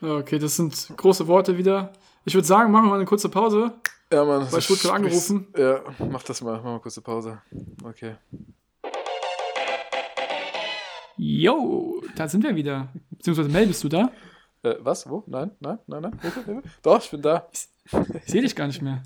Okay, 0.00 0.38
das 0.38 0.56
sind 0.56 0.90
große 0.96 1.26
Worte 1.26 1.58
wieder. 1.58 1.92
Ich 2.24 2.32
würde 2.32 2.46
sagen, 2.46 2.72
machen 2.72 2.86
wir 2.86 2.90
mal 2.90 2.96
eine 2.96 3.04
kurze 3.04 3.28
Pause. 3.28 3.72
Ja, 4.10 4.24
Mann. 4.24 4.50
Weil 4.50 4.58
ich 4.60 4.70
wurde 4.70 4.80
gerade 4.80 4.94
angerufen. 4.94 5.48
Ja, 5.54 5.82
mach 5.98 6.22
das 6.22 6.40
mal. 6.40 6.56
Mach 6.56 6.64
mal 6.64 6.80
kurze 6.80 7.02
Pause. 7.02 7.42
Okay. 7.84 8.14
Yo, 11.18 12.00
da 12.16 12.28
sind 12.28 12.44
wir 12.44 12.54
wieder. 12.54 12.88
Beziehungsweise 13.10 13.48
Mel, 13.48 13.66
bist 13.66 13.82
du 13.82 13.88
da? 13.88 14.10
Äh, 14.62 14.76
was? 14.80 15.08
Wo? 15.08 15.24
Nein, 15.26 15.50
nein, 15.60 15.78
nein, 15.86 16.02
nein. 16.02 16.62
Doch, 16.82 17.02
ich 17.02 17.10
bin 17.10 17.22
da. 17.22 17.48
Ich 17.52 17.68
sehe 18.26 18.42
dich 18.42 18.54
gar 18.54 18.66
nicht 18.68 18.80
mehr. 18.82 19.02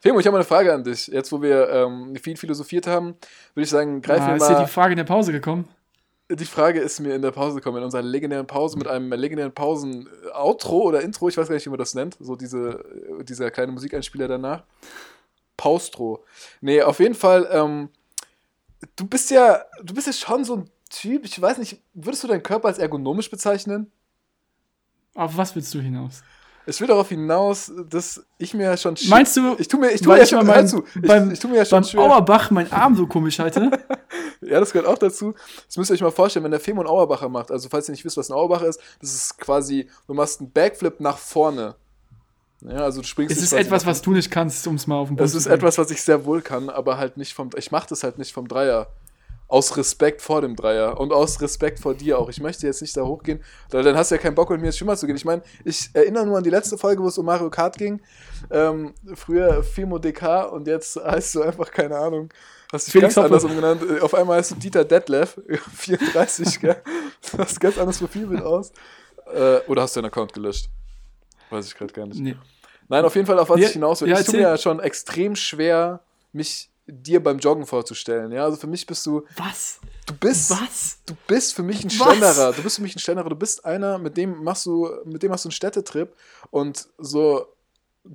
Femo, 0.00 0.18
ich 0.18 0.26
habe 0.26 0.32
mal 0.32 0.38
eine 0.38 0.44
Frage 0.44 0.72
an 0.72 0.82
dich. 0.84 1.06
Jetzt, 1.08 1.30
wo 1.32 1.40
wir 1.42 1.68
ähm, 1.70 2.16
viel 2.16 2.36
philosophiert 2.36 2.86
haben, 2.86 3.14
würde 3.54 3.64
ich 3.64 3.70
sagen, 3.70 4.00
greif 4.00 4.20
Ah, 4.20 4.28
mir 4.28 4.36
ist 4.36 4.48
dir 4.48 4.52
mal. 4.54 4.64
die 4.64 4.70
Frage 4.70 4.92
in 4.92 4.96
der 4.96 5.04
Pause 5.04 5.32
gekommen? 5.32 5.68
Die 6.30 6.44
Frage 6.44 6.80
ist 6.80 7.00
mir 7.00 7.14
in 7.14 7.22
der 7.22 7.32
Pause 7.32 7.56
gekommen, 7.56 7.78
in 7.78 7.84
unserer 7.84 8.02
legendären 8.02 8.46
Pause 8.46 8.78
mit 8.78 8.86
einem 8.86 9.12
legendären 9.12 9.52
Pausen-Outro 9.52 10.82
oder 10.82 11.00
Intro, 11.00 11.28
ich 11.28 11.36
weiß 11.36 11.48
gar 11.48 11.54
nicht, 11.56 11.66
wie 11.66 11.70
man 11.70 11.78
das 11.80 11.94
nennt, 11.94 12.16
so 12.20 12.36
diese, 12.36 12.84
äh, 13.20 13.24
dieser 13.24 13.50
kleine 13.50 13.72
Musikeinspieler 13.72 14.28
danach. 14.28 14.62
Paustro. 15.56 16.24
Nee, 16.60 16.82
auf 16.82 17.00
jeden 17.00 17.16
Fall, 17.16 17.48
ähm, 17.50 17.88
du 18.96 19.06
bist 19.06 19.30
ja, 19.32 19.62
du 19.82 19.92
bist 19.92 20.06
ja 20.06 20.12
schon 20.12 20.44
so 20.44 20.56
ein 20.58 20.70
Typ, 20.90 21.24
ich 21.24 21.40
weiß 21.40 21.58
nicht, 21.58 21.80
würdest 21.94 22.22
du 22.24 22.28
deinen 22.28 22.42
Körper 22.42 22.68
als 22.68 22.78
ergonomisch 22.78 23.30
bezeichnen? 23.30 23.90
Auf 25.14 25.36
was 25.36 25.54
willst 25.56 25.72
du 25.74 25.80
hinaus? 25.80 26.22
Ich 26.66 26.78
will 26.80 26.86
darauf 26.88 27.08
hinaus, 27.08 27.72
dass 27.88 28.24
ich 28.38 28.54
mir 28.54 28.64
ja 28.64 28.76
schon 28.76 28.94
sch- 28.94 29.08
Meinst 29.08 29.36
du, 29.36 29.56
ich 29.58 29.66
tu 29.66 29.78
mir, 29.78 29.90
ich 29.92 30.02
tu 30.02 30.10
mir 30.10 30.18
ja 30.18 30.26
schon, 30.26 30.46
mein- 30.46 30.68
zu, 30.68 30.84
ich, 30.94 31.02
beim- 31.08 31.30
ich 31.30 31.38
tu 31.40 31.48
mir 31.48 31.56
ja 31.56 31.64
schon 31.64 31.80
beim 31.80 31.84
schwer. 31.88 32.00
Auerbach 32.02 32.50
meinen 32.50 32.70
Arm 32.70 32.94
so 32.96 33.06
komisch 33.06 33.38
halte? 33.38 33.70
Ja, 34.42 34.58
das 34.58 34.72
gehört 34.72 34.88
auch 34.88 34.96
dazu. 34.96 35.34
Das 35.66 35.76
müsst 35.76 35.90
ihr 35.90 35.94
euch 35.94 36.00
mal 36.00 36.10
vorstellen, 36.10 36.44
wenn 36.44 36.50
der 36.50 36.60
Femo 36.60 36.80
einen 36.80 36.88
Auerbacher 36.88 37.28
macht. 37.28 37.50
Also, 37.50 37.68
falls 37.68 37.88
ihr 37.88 37.92
nicht 37.92 38.06
wisst, 38.06 38.16
was 38.16 38.30
ein 38.30 38.32
Auerbacher 38.32 38.66
ist, 38.68 38.80
das 38.98 39.12
ist 39.14 39.38
quasi, 39.38 39.86
du 40.06 40.14
machst 40.14 40.40
einen 40.40 40.50
Backflip 40.50 40.98
nach 40.98 41.18
vorne. 41.18 41.74
Ja, 42.62 42.78
also 42.78 43.02
du 43.02 43.06
springst 43.06 43.36
es 43.36 43.42
ist 43.42 43.52
etwas, 43.52 43.84
was 43.84 44.00
du 44.00 44.12
nicht 44.12 44.30
kannst, 44.30 44.66
um 44.66 44.76
es 44.76 44.86
mal 44.86 44.96
auf 44.96 45.08
den 45.08 45.16
Punkt 45.18 45.28
Es 45.28 45.34
ist 45.34 45.42
zu 45.42 45.48
bringen. 45.50 45.60
etwas, 45.60 45.76
was 45.76 45.90
ich 45.90 46.00
sehr 46.02 46.24
wohl 46.24 46.40
kann, 46.40 46.70
aber 46.70 46.96
halt 46.96 47.18
nicht 47.18 47.34
vom. 47.34 47.50
Ich 47.56 47.70
mache 47.70 47.88
das 47.90 48.02
halt 48.02 48.16
nicht 48.18 48.32
vom 48.32 48.48
Dreier. 48.48 48.86
Aus 49.50 49.76
Respekt 49.76 50.22
vor 50.22 50.40
dem 50.42 50.54
Dreier 50.56 50.98
und 51.00 51.12
aus 51.12 51.40
Respekt 51.42 51.80
vor 51.80 51.94
dir 51.94 52.18
auch. 52.18 52.28
Ich 52.28 52.40
möchte 52.40 52.66
jetzt 52.66 52.80
nicht 52.82 52.96
da 52.96 53.02
hochgehen, 53.02 53.42
weil 53.70 53.82
dann 53.82 53.96
hast 53.96 54.10
du 54.10 54.14
ja 54.14 54.20
keinen 54.20 54.34
Bock, 54.36 54.48
mit 54.50 54.60
mir 54.60 54.68
ins 54.68 54.78
Schwimmer 54.78 54.96
zu 54.96 55.06
gehen. 55.06 55.16
Ich 55.16 55.24
meine, 55.24 55.42
ich 55.64 55.90
erinnere 55.92 56.24
nur 56.24 56.38
an 56.38 56.44
die 56.44 56.50
letzte 56.50 56.78
Folge, 56.78 57.02
wo 57.02 57.08
es 57.08 57.18
um 57.18 57.26
Mario 57.26 57.50
Kart 57.50 57.76
ging. 57.76 58.00
Ähm, 58.50 58.94
früher 59.14 59.62
Fimo 59.64 59.98
DK 59.98 60.44
und 60.52 60.66
jetzt 60.68 60.96
heißt 60.96 61.34
du 61.34 61.42
einfach, 61.42 61.70
keine 61.70 61.96
Ahnung, 61.98 62.28
hast 62.72 62.86
dich 62.86 62.92
Felix 62.92 63.16
ganz 63.16 63.24
anders 63.26 63.42
umgenannt. 63.44 63.82
Äh, 63.82 64.00
Auf 64.00 64.14
einmal 64.14 64.38
heißt 64.38 64.52
du 64.52 64.54
Dieter 64.54 64.84
Detlef, 64.84 65.36
34, 65.76 66.60
gell? 66.60 66.76
Du 67.32 67.38
hast 67.38 67.60
ganz 67.60 67.76
anderes 67.76 67.98
Profilbild 67.98 68.42
aus. 68.42 68.70
Äh, 69.34 69.58
oder 69.66 69.82
hast 69.82 69.96
du 69.96 70.00
deinen 70.00 70.10
Account 70.10 70.32
gelöscht? 70.32 70.68
Weiß 71.50 71.66
ich 71.66 71.74
gerade 71.76 71.92
gar 71.92 72.06
nicht. 72.06 72.20
Nee. 72.20 72.36
Nein, 72.88 73.04
auf 73.04 73.14
jeden 73.16 73.26
Fall, 73.26 73.38
auf 73.38 73.48
was 73.50 73.58
Ja, 73.60 73.66
ich 73.66 73.72
hinaus 73.72 74.00
will. 74.00 74.08
ja, 74.08 74.14
ich 74.20 74.26
tue 74.26 74.34
erzähl. 74.34 74.40
mir 74.42 74.48
ja 74.48 74.58
schon 74.58 74.80
extrem 74.80 75.34
schwer, 75.36 76.00
mich 76.32 76.69
dir 76.92 77.22
beim 77.22 77.38
Joggen 77.38 77.66
vorzustellen. 77.66 78.32
Ja, 78.32 78.44
also 78.44 78.56
für 78.56 78.66
mich 78.66 78.86
bist 78.86 79.04
du, 79.06 79.24
Was? 79.36 79.80
du 80.06 80.14
bist, 80.14 80.50
Was? 80.50 80.98
du 81.06 81.14
bist 81.26 81.54
für 81.54 81.62
mich 81.62 81.84
ein 81.84 81.90
Was? 81.90 81.94
Schlenderer. 81.94 82.52
Du 82.52 82.62
bist 82.62 82.76
für 82.76 82.82
mich 82.82 82.96
ein 82.96 83.00
Schlenderer. 83.00 83.28
Du 83.28 83.36
bist 83.36 83.64
einer, 83.64 83.98
mit 83.98 84.16
dem 84.16 84.42
machst 84.42 84.66
du, 84.66 84.88
mit 85.04 85.22
dem 85.22 85.30
machst 85.30 85.44
du 85.44 85.48
einen 85.48 85.52
Städtetrip 85.52 86.14
und 86.50 86.88
so 86.98 87.46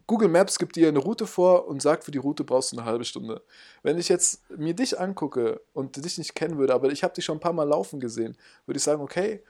Google 0.07 0.29
Maps 0.29 0.57
gibt 0.57 0.75
dir 0.75 0.87
eine 0.87 0.99
Route 0.99 1.27
vor 1.27 1.67
und 1.67 1.81
sagt, 1.81 2.03
für 2.05 2.11
die 2.11 2.17
Route 2.17 2.43
brauchst 2.43 2.71
du 2.71 2.77
eine 2.77 2.85
halbe 2.85 3.05
Stunde. 3.05 3.43
Wenn 3.83 3.99
ich 3.99 4.09
jetzt 4.09 4.41
mir 4.49 4.73
dich 4.73 4.99
angucke 4.99 5.61
und 5.73 6.03
dich 6.03 6.17
nicht 6.17 6.33
kennen 6.33 6.57
würde, 6.57 6.73
aber 6.73 6.91
ich 6.91 7.03
habe 7.03 7.13
dich 7.13 7.23
schon 7.23 7.37
ein 7.37 7.41
paar 7.41 7.53
Mal 7.53 7.67
laufen 7.67 7.99
gesehen, 7.99 8.35
würde 8.65 8.77
ich 8.77 8.83
sagen, 8.83 9.01
okay, 9.01 9.43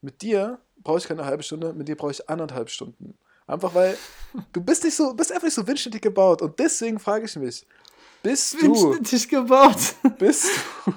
mit 0.00 0.22
dir 0.22 0.60
brauche 0.78 0.98
ich 0.98 1.08
keine 1.08 1.24
halbe 1.24 1.42
Stunde, 1.42 1.72
mit 1.72 1.88
dir 1.88 1.96
brauche 1.96 2.12
ich 2.12 2.30
anderthalb 2.30 2.70
Stunden. 2.70 3.18
Einfach 3.46 3.74
weil 3.74 3.98
du 4.52 4.60
bist 4.60 4.84
nicht 4.84 4.94
so, 4.94 5.12
bist 5.12 5.32
einfach 5.32 5.44
nicht 5.44 5.54
so 5.54 5.66
windschnittig 5.66 6.02
gebaut 6.02 6.40
und 6.40 6.58
deswegen 6.58 7.00
frage 7.00 7.24
ich 7.24 7.34
mich, 7.36 7.66
bist 8.22 8.54
du, 8.54 8.66
Windschnittig 8.66 9.28
gebaut. 9.28 9.94
bist 10.18 10.46
du, 10.86 10.92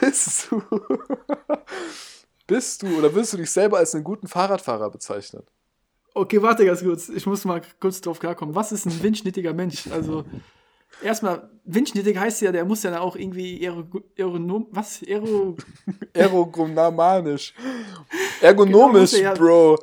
bist 0.00 0.50
du, 0.50 0.62
bist 2.46 2.82
du 2.82 2.98
oder 2.98 3.14
willst 3.14 3.32
du 3.32 3.36
dich 3.36 3.50
selber 3.50 3.78
als 3.78 3.94
einen 3.94 4.04
guten 4.04 4.26
Fahrradfahrer 4.26 4.90
bezeichnen? 4.90 5.44
Okay, 6.14 6.42
warte 6.42 6.64
ganz 6.66 6.82
kurz. 6.82 7.08
Ich 7.08 7.24
muss 7.26 7.44
mal 7.44 7.62
kurz 7.80 8.00
drauf 8.00 8.18
klarkommen. 8.18 8.54
Was 8.54 8.70
ist 8.72 8.84
ein 8.86 9.02
windschnittiger 9.02 9.54
Mensch? 9.54 9.86
Also, 9.86 10.24
erstmal, 11.02 11.48
windschnittig 11.64 12.18
heißt 12.18 12.42
ja, 12.42 12.52
der 12.52 12.66
muss 12.66 12.82
ja 12.82 13.00
auch 13.00 13.16
irgendwie 13.16 13.66
Aero, 13.66 13.84
Aeronom, 14.18 14.66
was? 14.72 15.00
Aero, 15.06 15.56
Ergonomisch. 16.12 17.54
Ergonomisch, 18.42 19.12
Genau, 19.12 19.22
ja- 19.22 19.34
Bro. 19.34 19.78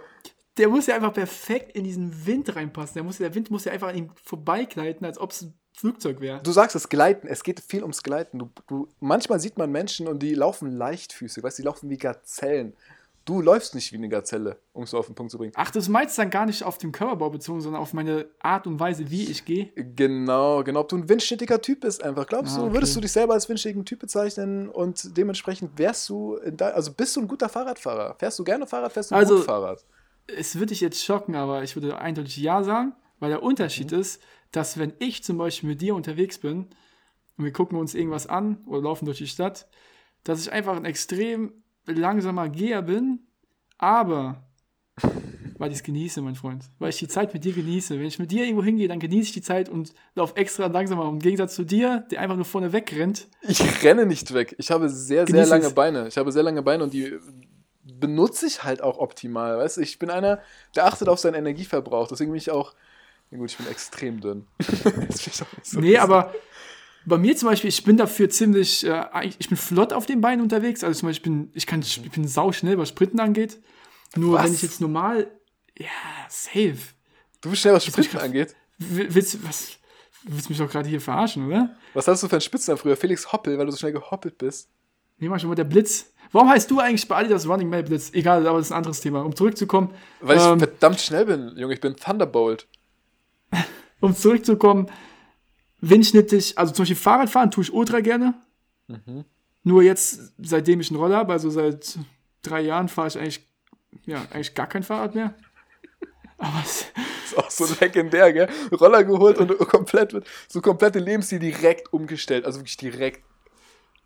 der 0.58 0.68
muss 0.70 0.86
ja 0.86 0.96
einfach 0.96 1.14
perfekt 1.14 1.76
in 1.76 1.84
diesen 1.84 2.26
Wind 2.28 2.56
reinpassen. 2.56 2.94
Der, 2.96 3.04
muss, 3.04 3.18
der 3.18 3.34
Wind 3.34 3.50
muss 3.50 3.66
ja 3.66 3.72
einfach 3.72 3.88
an 3.90 3.96
ihm 3.98 4.12
vorbeigleiten, 4.24 5.06
als 5.06 5.18
ob 5.20 5.32
es 5.32 5.48
Flugzeug 5.80 6.20
wäre. 6.22 6.42
Du 6.44 6.52
sagst 6.52 6.76
es, 6.76 6.90
Gleiten. 6.90 7.28
Es 7.28 7.44
geht 7.44 7.60
viel 7.62 7.82
ums 7.84 8.04
Gleiten. 8.04 8.40
Du, 8.40 8.50
du, 8.68 8.88
manchmal 9.00 9.40
sieht 9.40 9.58
man 9.58 9.72
Menschen 9.72 10.08
und 10.08 10.20
die 10.22 10.34
laufen 10.36 10.72
leichtfüßig. 10.72 11.44
Weißt 11.44 11.58
du, 11.58 11.62
die 11.64 11.68
laufen 11.68 11.90
wie 11.90 11.98
Gazellen. 11.98 12.74
Du 13.26 13.42
läufst 13.42 13.76
nicht 13.76 13.92
wie 13.94 13.98
eine 13.98 14.10
Gazelle, 14.10 14.58
um 14.74 14.84
es 14.84 14.94
auf 14.96 15.06
den 15.06 15.14
Punkt 15.14 15.32
zu 15.32 15.38
bringen. 15.38 15.54
Ach, 15.56 15.70
das 15.70 15.88
meinst 15.88 16.18
dann 16.18 16.32
gar 16.32 16.48
nicht 16.48 16.64
auf 16.64 16.80
den 16.80 16.92
Körperbau 16.92 17.30
bezogen, 17.30 17.62
sondern 17.62 17.80
auf 17.82 17.94
meine 17.94 18.26
Art 18.40 18.66
und 18.66 18.80
Weise, 18.80 19.12
wie 19.12 19.30
ich 19.30 19.46
gehe. 19.46 19.72
Genau, 19.76 20.64
genau. 20.64 20.80
Ob 20.80 20.90
du 20.90 20.98
ein 20.98 21.08
windschnittiger 21.08 21.62
Typ 21.62 21.82
bist, 21.82 22.04
einfach. 22.04 22.26
Glaubst 22.26 22.56
Ah, 22.56 22.62
du, 22.62 22.66
okay. 22.66 22.74
würdest 22.74 22.96
du 22.96 23.02
dich 23.02 23.12
selber 23.12 23.36
als 23.36 23.48
windschnittigen 23.48 23.86
Typ 23.86 24.00
bezeichnen 24.00 24.68
und 24.68 25.16
dementsprechend 25.16 25.78
wärst 25.78 26.10
du, 26.10 26.40
also 26.60 26.92
bist 26.94 27.16
du 27.16 27.22
ein 27.22 27.28
guter 27.28 27.50
Fahrradfahrer? 27.50 28.16
Fährst 28.18 28.40
du 28.40 28.44
gerne 28.44 28.66
Fahrrad, 28.66 28.94
fährst 28.94 29.12
du 29.12 29.16
Also- 29.16 29.36
gut 29.38 29.46
Fahrrad? 29.46 29.86
Es 30.26 30.56
würde 30.56 30.68
dich 30.68 30.82
jetzt 30.82 31.04
schocken, 31.04 31.36
aber 31.36 31.62
ich 31.64 31.76
würde 31.76 32.00
eindeutig 32.00 32.38
Ja 32.38 32.64
sagen, 32.64 32.94
weil 33.20 33.30
der 33.30 33.44
Unterschied 33.44 33.92
Mhm. 33.92 34.00
ist, 34.00 34.22
dass 34.52 34.78
wenn 34.78 34.94
ich 35.00 35.24
zum 35.24 35.38
Beispiel 35.38 35.70
mit 35.70 35.82
dir 35.82 35.96
unterwegs 35.96 36.40
bin 36.40 36.68
und 37.38 37.46
wir 37.46 37.54
gucken 37.54 37.78
uns 37.78 37.96
irgendwas 37.96 38.28
an 38.28 38.64
oder 38.66 38.82
laufen 38.82 39.06
durch 39.06 39.20
die 39.20 39.28
Stadt, 39.28 39.68
dass 40.24 40.42
ich 40.42 40.52
einfach 40.52 40.76
ein 40.76 40.86
extrem 40.86 41.54
langsamer 41.86 42.50
Geher 42.50 42.82
bin, 42.82 43.28
aber 43.78 44.50
weil 45.60 45.72
ich 45.72 45.80
es 45.80 45.84
genieße, 45.84 46.22
mein 46.22 46.36
Freund. 46.36 46.64
Weil 46.80 46.90
ich 46.90 47.00
die 47.00 47.08
Zeit 47.10 47.34
mit 47.34 47.44
dir 47.44 47.52
genieße. 47.52 48.00
Wenn 48.00 48.06
ich 48.06 48.18
mit 48.18 48.32
dir 48.32 48.46
irgendwo 48.46 48.64
hingehe, 48.64 48.88
dann 48.88 49.00
genieße 49.00 49.24
ich 49.24 49.34
die 49.34 49.42
Zeit 49.42 49.68
und 49.68 49.94
laufe 50.16 50.38
extra 50.38 50.68
langsamer. 50.68 51.08
Im 51.10 51.20
Gegensatz 51.20 51.54
zu 51.56 51.66
dir, 51.66 52.06
der 52.10 52.22
einfach 52.22 52.38
nur 52.38 52.46
vorne 52.46 52.72
wegrennt. 52.72 53.28
Ich 53.42 53.84
renne 53.84 54.06
nicht 54.06 54.34
weg. 54.34 54.56
Ich 54.58 54.72
habe 54.72 54.90
sehr, 54.90 55.28
sehr 55.28 55.46
lange 55.46 55.66
es. 55.66 55.74
Beine. 55.74 56.08
Ich 56.08 56.18
habe 56.18 56.32
sehr 56.32 56.44
lange 56.44 56.64
Beine 56.64 56.86
und 56.86 56.94
die 56.94 57.14
benutze 57.84 58.48
ich 58.48 58.64
halt 58.64 58.82
auch 58.82 59.00
optimal. 59.00 59.58
Weißt 59.58 59.78
du, 59.78 59.82
ich 59.82 60.00
bin 60.00 60.10
einer, 60.10 60.40
der 60.76 60.86
achtet 60.86 61.10
auf 61.10 61.20
seinen 61.20 61.36
Energieverbrauch. 61.36 62.08
Deswegen 62.08 62.32
bin 62.32 62.38
ich 62.38 62.52
auch. 62.52 62.74
Ja 63.32 63.38
gut, 63.38 63.52
ich 63.52 63.58
bin 63.58 63.68
extrem 63.68 64.20
dünn. 64.22 64.48
Ich 65.10 65.32
so 65.64 65.80
Nee, 65.80 65.98
aber 65.98 66.34
bei 67.06 67.18
mir 67.18 67.36
zum 67.36 67.50
Beispiel, 67.50 67.70
ich 67.70 67.84
bin 67.84 67.98
dafür 67.98 68.30
ziemlich, 68.30 68.86
äh, 68.86 69.06
ich 69.40 69.48
bin 69.50 69.58
flott 69.58 69.94
auf 69.94 70.06
den 70.06 70.22
Beinen 70.22 70.42
unterwegs. 70.42 70.84
Also 70.84 71.00
zum 71.00 71.10
Beispiel, 71.10 71.32
ich 71.32 71.38
bin, 71.38 71.52
ich 71.54 71.66
kann, 71.68 71.82
ich 71.82 72.12
bin 72.12 72.28
sauschnell, 72.28 72.78
was 72.78 72.90
Sprinten 72.90 73.20
angeht. 73.20 73.60
Nur 74.16 74.36
Was? 74.38 74.46
wenn 74.46 74.54
ich 74.54 74.62
jetzt 74.64 74.82
normal, 74.82 75.30
ja, 75.78 75.88
safe. 76.28 76.78
Du 77.42 77.50
bist 77.52 77.62
schnell, 77.62 77.74
was 77.76 77.86
Sprinten 77.86 78.12
krass. 78.12 78.24
angeht. 78.24 78.56
Will- 78.80 79.14
Willst, 79.14 79.36
du- 79.36 79.40
was, 79.48 79.72
willst 80.24 80.50
mich 80.50 80.58
doch 80.58 80.70
gerade 80.70 80.90
hier 80.90 81.00
verarschen, 81.02 81.48
oder? 81.48 81.76
Was 81.94 82.08
hast 82.08 82.24
du 82.24 82.28
für 82.28 82.34
einen 82.36 82.42
Spitznamen 82.42 82.78
früher? 82.80 82.98
Felix 82.98 83.32
Hoppel, 83.32 83.58
weil 83.58 83.66
du 83.66 83.72
so 83.72 83.78
schnell 83.78 83.94
gehoppelt 83.94 84.38
bist. 84.38 84.70
Nee, 85.20 85.30
mach 85.30 85.40
schon 85.40 85.50
mal 85.50 85.56
der 85.56 85.64
Blitz. 85.66 86.12
Warum 86.32 86.50
heißt 86.50 86.70
du 86.72 86.80
eigentlich 86.80 87.08
bei 87.08 87.18
Adidas 87.18 87.48
Running 87.48 87.70
Man 87.70 87.84
Blitz? 87.86 88.12
Egal, 88.14 88.46
aber 88.48 88.58
das 88.60 88.68
ist 88.68 88.72
ein 88.72 88.78
anderes 88.78 89.02
Thema. 89.02 89.22
Um 89.26 89.36
zurückzukommen, 89.36 89.94
Weil 90.22 90.38
ich 90.38 90.44
ähm, 90.44 90.60
verdammt 90.60 91.02
schnell 91.02 91.26
bin, 91.26 91.58
Junge. 91.58 91.74
Ich 91.74 91.82
bin 91.82 91.96
Thunderbolt. 91.96 92.68
um 94.00 94.16
zurückzukommen, 94.16 94.90
windschnittig, 95.82 96.58
also 96.58 96.74
zum 96.74 96.84
Beispiel 96.84 96.98
Fahrradfahren 96.98 97.52
tue 97.52 97.64
ich 97.64 97.74
ultra 97.74 98.00
gerne. 98.00 98.36
Mhm. 98.88 99.26
Nur 99.64 99.84
jetzt, 99.84 100.34
seitdem 100.38 100.80
ich 100.80 100.90
einen 100.90 101.00
Roller 101.00 101.18
habe, 101.18 101.34
also 101.34 101.50
seit 101.50 102.00
drei 102.42 102.62
Jahren, 102.62 102.88
fahre 102.88 103.10
ich 103.10 103.18
eigentlich, 103.18 103.46
ja, 104.06 104.22
eigentlich 104.32 104.56
gar 104.56 104.68
kein 104.68 104.84
Fahrrad 104.84 105.16
mehr. 105.16 105.36
Aber 106.38 106.62
es, 106.64 106.86
Ist 107.30 107.38
auch 107.38 107.52
so 107.52 107.68
legendär, 107.80 108.34
gell? 108.34 108.50
Roller 108.72 109.04
geholt 109.04 109.38
und 109.38 109.58
komplett 109.60 110.16
so 110.48 110.62
komplette 110.62 111.00
Lebensstil 111.00 111.40
direkt 111.40 111.94
umgestellt. 111.94 112.46
Also 112.46 112.60
wirklich 112.60 112.78
direkt. 112.78 113.24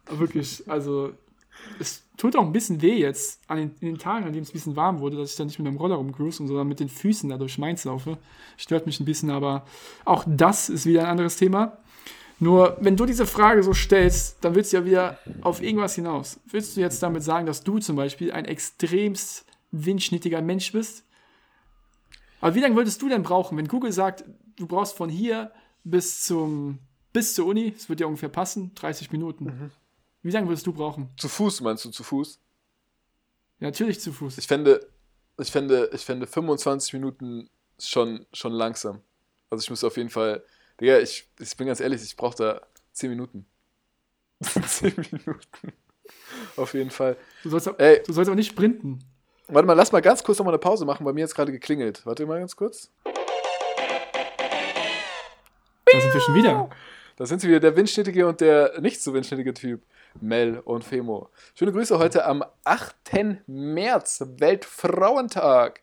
wirklich, 0.09 0.63
also 0.69 1.13
es 1.79 2.03
tut 2.17 2.35
auch 2.35 2.45
ein 2.45 2.51
bisschen 2.51 2.81
weh 2.81 2.97
jetzt 2.97 3.41
an 3.47 3.57
den, 3.57 3.75
in 3.79 3.87
den 3.87 3.97
Tagen, 3.97 4.25
an 4.25 4.33
denen 4.33 4.43
es 4.43 4.49
ein 4.49 4.53
bisschen 4.53 4.75
warm 4.75 4.99
wurde, 4.99 5.17
dass 5.17 5.31
ich 5.31 5.35
dann 5.35 5.47
nicht 5.47 5.59
mit 5.59 5.67
dem 5.67 5.77
Roller 5.77 5.95
rumcruise, 5.95 6.45
sondern 6.45 6.67
mit 6.67 6.79
den 6.79 6.89
Füßen 6.89 7.29
da 7.29 7.37
durch 7.37 7.57
Mainz 7.57 7.85
laufe. 7.85 8.17
Stört 8.57 8.85
mich 8.85 8.99
ein 8.99 9.05
bisschen, 9.05 9.29
aber 9.29 9.65
auch 10.05 10.23
das 10.27 10.69
ist 10.69 10.85
wieder 10.85 11.01
ein 11.01 11.09
anderes 11.09 11.37
Thema. 11.37 11.77
Nur, 12.39 12.77
wenn 12.81 12.97
du 12.97 13.05
diese 13.05 13.25
Frage 13.25 13.63
so 13.63 13.73
stellst, 13.73 14.37
dann 14.41 14.55
willst 14.55 14.73
du 14.73 14.77
ja 14.77 14.85
wieder 14.85 15.19
auf 15.41 15.61
irgendwas 15.61 15.95
hinaus. 15.95 16.39
Willst 16.47 16.75
du 16.75 16.81
jetzt 16.81 17.01
damit 17.01 17.23
sagen, 17.23 17.45
dass 17.45 17.63
du 17.63 17.79
zum 17.79 17.95
Beispiel 17.95 18.31
ein 18.31 18.45
extremst 18.45 19.45
windschnittiger 19.71 20.41
Mensch 20.41 20.71
bist? 20.71 21.05
Aber 22.41 22.55
wie 22.55 22.59
lange 22.59 22.75
würdest 22.75 23.01
du 23.01 23.07
denn 23.07 23.23
brauchen, 23.23 23.57
wenn 23.57 23.67
Google 23.67 23.93
sagt, 23.93 24.25
du 24.57 24.67
brauchst 24.67 24.97
von 24.97 25.09
hier 25.09 25.51
bis 25.83 26.23
zum 26.23 26.79
bis 27.13 27.35
zur 27.35 27.45
Uni, 27.45 27.71
das 27.71 27.87
wird 27.89 27.99
ja 27.99 28.07
ungefähr 28.07 28.29
passen, 28.29 28.71
30 28.75 29.11
Minuten. 29.11 29.45
Wie 30.23 30.31
lange 30.31 30.47
würdest 30.47 30.65
du 30.65 30.73
brauchen? 30.73 31.09
Zu 31.17 31.27
Fuß, 31.27 31.61
meinst 31.61 31.83
du, 31.85 31.91
zu 31.91 32.03
Fuß? 32.03 32.39
Ja, 33.59 33.67
natürlich 33.67 33.99
zu 33.99 34.11
Fuß. 34.13 34.37
Ich 34.37 34.47
fände, 34.47 34.87
ich 35.37 35.51
fände, 35.51 35.89
ich 35.93 36.03
fände 36.03 36.25
25 36.25 36.93
Minuten 36.93 37.49
schon, 37.77 38.25
schon 38.31 38.53
langsam. 38.53 39.01
Also 39.49 39.63
ich 39.63 39.69
muss 39.69 39.83
auf 39.83 39.97
jeden 39.97 40.09
Fall. 40.09 40.43
Digga, 40.79 40.99
ich, 40.99 41.29
ich 41.39 41.57
bin 41.57 41.67
ganz 41.67 41.81
ehrlich, 41.81 42.01
ich 42.01 42.15
brauche 42.15 42.37
da 42.37 42.61
10 42.93 43.09
Minuten. 43.09 43.45
10 44.41 44.93
Minuten. 45.11 45.73
Auf 46.55 46.73
jeden 46.73 46.89
Fall. 46.89 47.17
Du 47.43 47.49
sollst, 47.49 47.67
auch, 47.67 47.77
Ey, 47.77 48.01
du 48.05 48.13
sollst 48.13 48.31
auch 48.31 48.35
nicht 48.35 48.49
sprinten. 48.49 48.99
warte 49.49 49.67
mal, 49.67 49.73
lass 49.73 49.91
mal 49.91 50.01
ganz 50.01 50.23
kurz 50.23 50.37
nochmal 50.39 50.53
eine 50.53 50.59
Pause 50.59 50.85
machen. 50.85 51.03
Bei 51.03 51.11
mir 51.11 51.21
jetzt 51.21 51.35
gerade 51.35 51.51
geklingelt. 51.51 52.05
Warte 52.05 52.25
mal 52.25 52.39
ganz 52.39 52.55
kurz. 52.55 52.89
Da 55.85 55.99
sind 55.99 56.13
wir 56.13 56.21
schon 56.21 56.35
wieder. 56.35 56.69
Da 57.17 57.25
sind 57.25 57.41
sie 57.41 57.47
wieder, 57.47 57.59
der 57.59 57.75
windschnittige 57.75 58.25
und 58.27 58.41
der 58.41 58.79
nicht 58.81 59.01
so 59.01 59.13
windschnittige 59.13 59.53
Typ. 59.53 59.83
Mel 60.21 60.59
und 60.59 60.83
Femo. 60.83 61.29
Schöne 61.55 61.71
Grüße 61.71 61.97
heute 61.99 62.25
am 62.25 62.43
8. 62.63 62.95
März, 63.47 64.23
Weltfrauentag. 64.37 65.81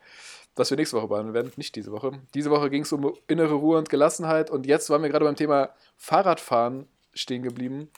Was 0.56 0.70
wir 0.70 0.76
nächste 0.76 0.96
Woche 0.96 1.08
behandeln 1.08 1.34
werden, 1.34 1.52
nicht 1.56 1.74
diese 1.76 1.92
Woche. 1.92 2.12
Diese 2.34 2.50
Woche 2.50 2.68
ging 2.70 2.82
es 2.82 2.92
um 2.92 3.14
innere 3.28 3.54
Ruhe 3.54 3.78
und 3.78 3.88
Gelassenheit 3.88 4.50
und 4.50 4.66
jetzt 4.66 4.90
waren 4.90 5.02
wir 5.02 5.08
gerade 5.08 5.24
beim 5.24 5.36
Thema 5.36 5.70
Fahrradfahren 5.96 6.86
stehen 7.14 7.42
geblieben. 7.42 7.88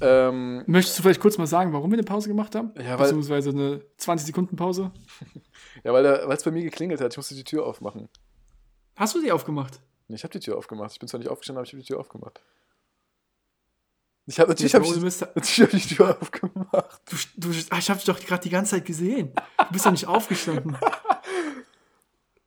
Ähm, 0.00 0.62
Möchtest 0.66 0.98
du 0.98 1.02
vielleicht 1.02 1.20
kurz 1.20 1.38
mal 1.38 1.46
sagen, 1.48 1.72
warum 1.72 1.90
wir 1.90 1.96
eine 1.98 2.04
Pause 2.04 2.28
gemacht 2.28 2.54
haben? 2.54 2.72
Ja, 2.76 2.90
weil- 2.90 3.06
Beziehungsweise 3.06 3.50
eine 3.50 3.80
20-Sekunden-Pause? 3.98 4.92
ja, 5.84 5.92
weil 5.92 6.04
es 6.06 6.44
bei 6.44 6.50
mir 6.52 6.62
geklingelt 6.62 7.00
hat. 7.00 7.12
Ich 7.12 7.16
musste 7.16 7.34
die 7.34 7.42
Tür 7.42 7.66
aufmachen. 7.66 8.08
Hast 8.96 9.14
du 9.16 9.20
die 9.22 9.32
aufgemacht? 9.32 9.80
Ich 10.08 10.22
habe 10.22 10.32
die 10.32 10.40
Tür 10.40 10.56
aufgemacht. 10.56 10.92
Ich 10.92 10.98
bin 11.00 11.08
zwar 11.08 11.18
nicht 11.18 11.28
aufgestanden, 11.30 11.58
aber 11.58 11.66
ich 11.66 11.72
habe 11.72 11.82
die 11.82 11.86
Tür 11.88 11.98
aufgemacht. 11.98 12.40
Ich 14.28 14.38
habe 14.38 14.50
natürlich, 14.50 14.74
hab 14.74 14.82
ich, 14.82 14.90
natürlich 14.90 15.60
hab 15.60 15.72
ich 15.74 15.88
die 15.88 15.94
Tür 15.94 16.18
aufgemacht. 16.20 17.00
du, 17.08 17.16
du, 17.38 17.48
ah, 17.70 17.78
ich 17.78 17.88
habe 17.88 17.98
dich 17.98 18.04
doch 18.04 18.20
gerade 18.20 18.42
die 18.42 18.50
ganze 18.50 18.72
Zeit 18.72 18.84
gesehen. 18.84 19.32
Du 19.56 19.72
bist 19.72 19.86
doch 19.86 19.90
nicht 19.90 20.06
aufgestanden. 20.06 20.76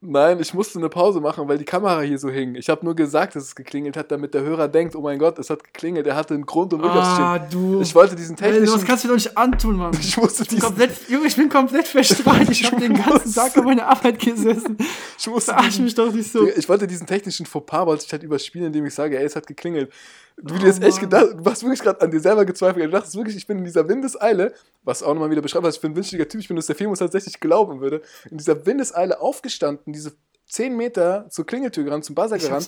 Nein, 0.03 0.39
ich 0.39 0.53
musste 0.55 0.79
eine 0.79 0.89
Pause 0.89 1.21
machen, 1.21 1.47
weil 1.47 1.59
die 1.59 1.65
Kamera 1.65 2.01
hier 2.01 2.17
so 2.17 2.29
hing. 2.29 2.55
Ich 2.55 2.69
habe 2.69 2.83
nur 2.83 2.95
gesagt, 2.95 3.35
dass 3.35 3.43
es 3.43 3.55
geklingelt 3.55 3.95
hat, 3.95 4.11
damit 4.11 4.33
der 4.33 4.41
Hörer 4.41 4.67
denkt, 4.67 4.95
oh 4.95 5.01
mein 5.01 5.19
Gott, 5.19 5.37
es 5.37 5.51
hat 5.51 5.63
geklingelt, 5.63 6.07
er 6.07 6.15
hatte 6.15 6.33
einen 6.33 6.45
Grund, 6.47 6.73
um 6.73 6.81
wirklich 6.81 7.03
Ah, 7.03 7.37
du. 7.37 7.81
Ich 7.81 7.93
wollte 7.93 8.15
diesen 8.15 8.35
Ey, 8.37 8.51
technischen... 8.51 8.73
das 8.73 8.85
kannst 8.85 9.03
du 9.03 9.07
dir 9.07 9.13
doch 9.13 9.23
nicht 9.23 9.37
antun, 9.37 9.75
Mann. 9.77 9.91
ich 9.99 10.17
musste 10.17 10.41
Ich 10.41 10.49
diesen, 10.49 10.63
komplett, 10.63 10.91
Junge, 11.07 11.27
ich 11.27 11.35
bin 11.35 11.49
komplett 11.49 11.87
verstrahlt. 11.87 12.49
Ich 12.49 12.63
habe 12.71 12.81
den 12.81 12.95
ganzen 12.95 13.31
Tag 13.31 13.55
an 13.57 13.65
meiner 13.65 13.87
Arbeit 13.87 14.17
gesessen. 14.17 14.75
ich 15.19 15.27
musste 15.27 15.51
Verarsch 15.51 15.77
mich 15.77 15.93
doch 15.93 16.11
nicht 16.11 16.31
so. 16.31 16.47
ich 16.47 16.67
wollte 16.67 16.87
diesen 16.87 17.05
technischen 17.05 17.45
Fauxpas, 17.45 17.85
wollte 17.85 18.05
ich 18.05 18.11
halt 18.11 18.23
überspielen, 18.23 18.67
indem 18.67 18.87
ich 18.87 18.95
sage, 18.95 19.19
ey, 19.19 19.25
es 19.25 19.35
hat 19.35 19.45
geklingelt. 19.45 19.91
Du 20.37 20.55
Oh, 20.55 20.57
dir 20.57 20.67
jetzt 20.67 20.81
echt 20.83 21.01
Mann. 21.01 21.09
gedacht, 21.09 21.27
du 21.37 21.45
hast 21.51 21.61
wirklich 21.63 21.81
gerade 21.81 22.01
an 22.01 22.11
dir 22.11 22.19
selber 22.19 22.45
gezweifelt. 22.45 22.85
Du 22.85 22.89
dachtest 22.91 23.15
wirklich, 23.15 23.35
ich 23.35 23.45
bin 23.47 23.59
in 23.59 23.63
dieser 23.63 23.87
Windeseile, 23.87 24.53
was 24.83 25.03
auch 25.03 25.13
nochmal 25.13 25.29
wieder 25.29 25.41
beschreibt, 25.41 25.63
was 25.65 25.75
ich 25.75 25.81
für 25.81 25.87
ein 25.87 25.95
wünschlicher 25.95 26.27
Typ 26.27 26.41
ich 26.41 26.47
bin, 26.47 26.55
dass 26.57 26.65
der 26.67 26.75
Film 26.75 26.89
uns 26.89 26.99
tatsächlich 26.99 27.39
glauben 27.39 27.79
würde, 27.81 28.01
in 28.29 28.37
dieser 28.37 28.65
Windeseile 28.65 29.19
aufgestanden, 29.21 29.93
diese 29.93 30.13
10 30.47 30.75
Meter 30.75 31.27
zur 31.29 31.45
Klingeltür 31.45 31.83
gerannt, 31.85 32.03
zum 32.03 32.15
Buzzer 32.15 32.35
Ich 32.35 32.43
gerannt, 32.43 32.67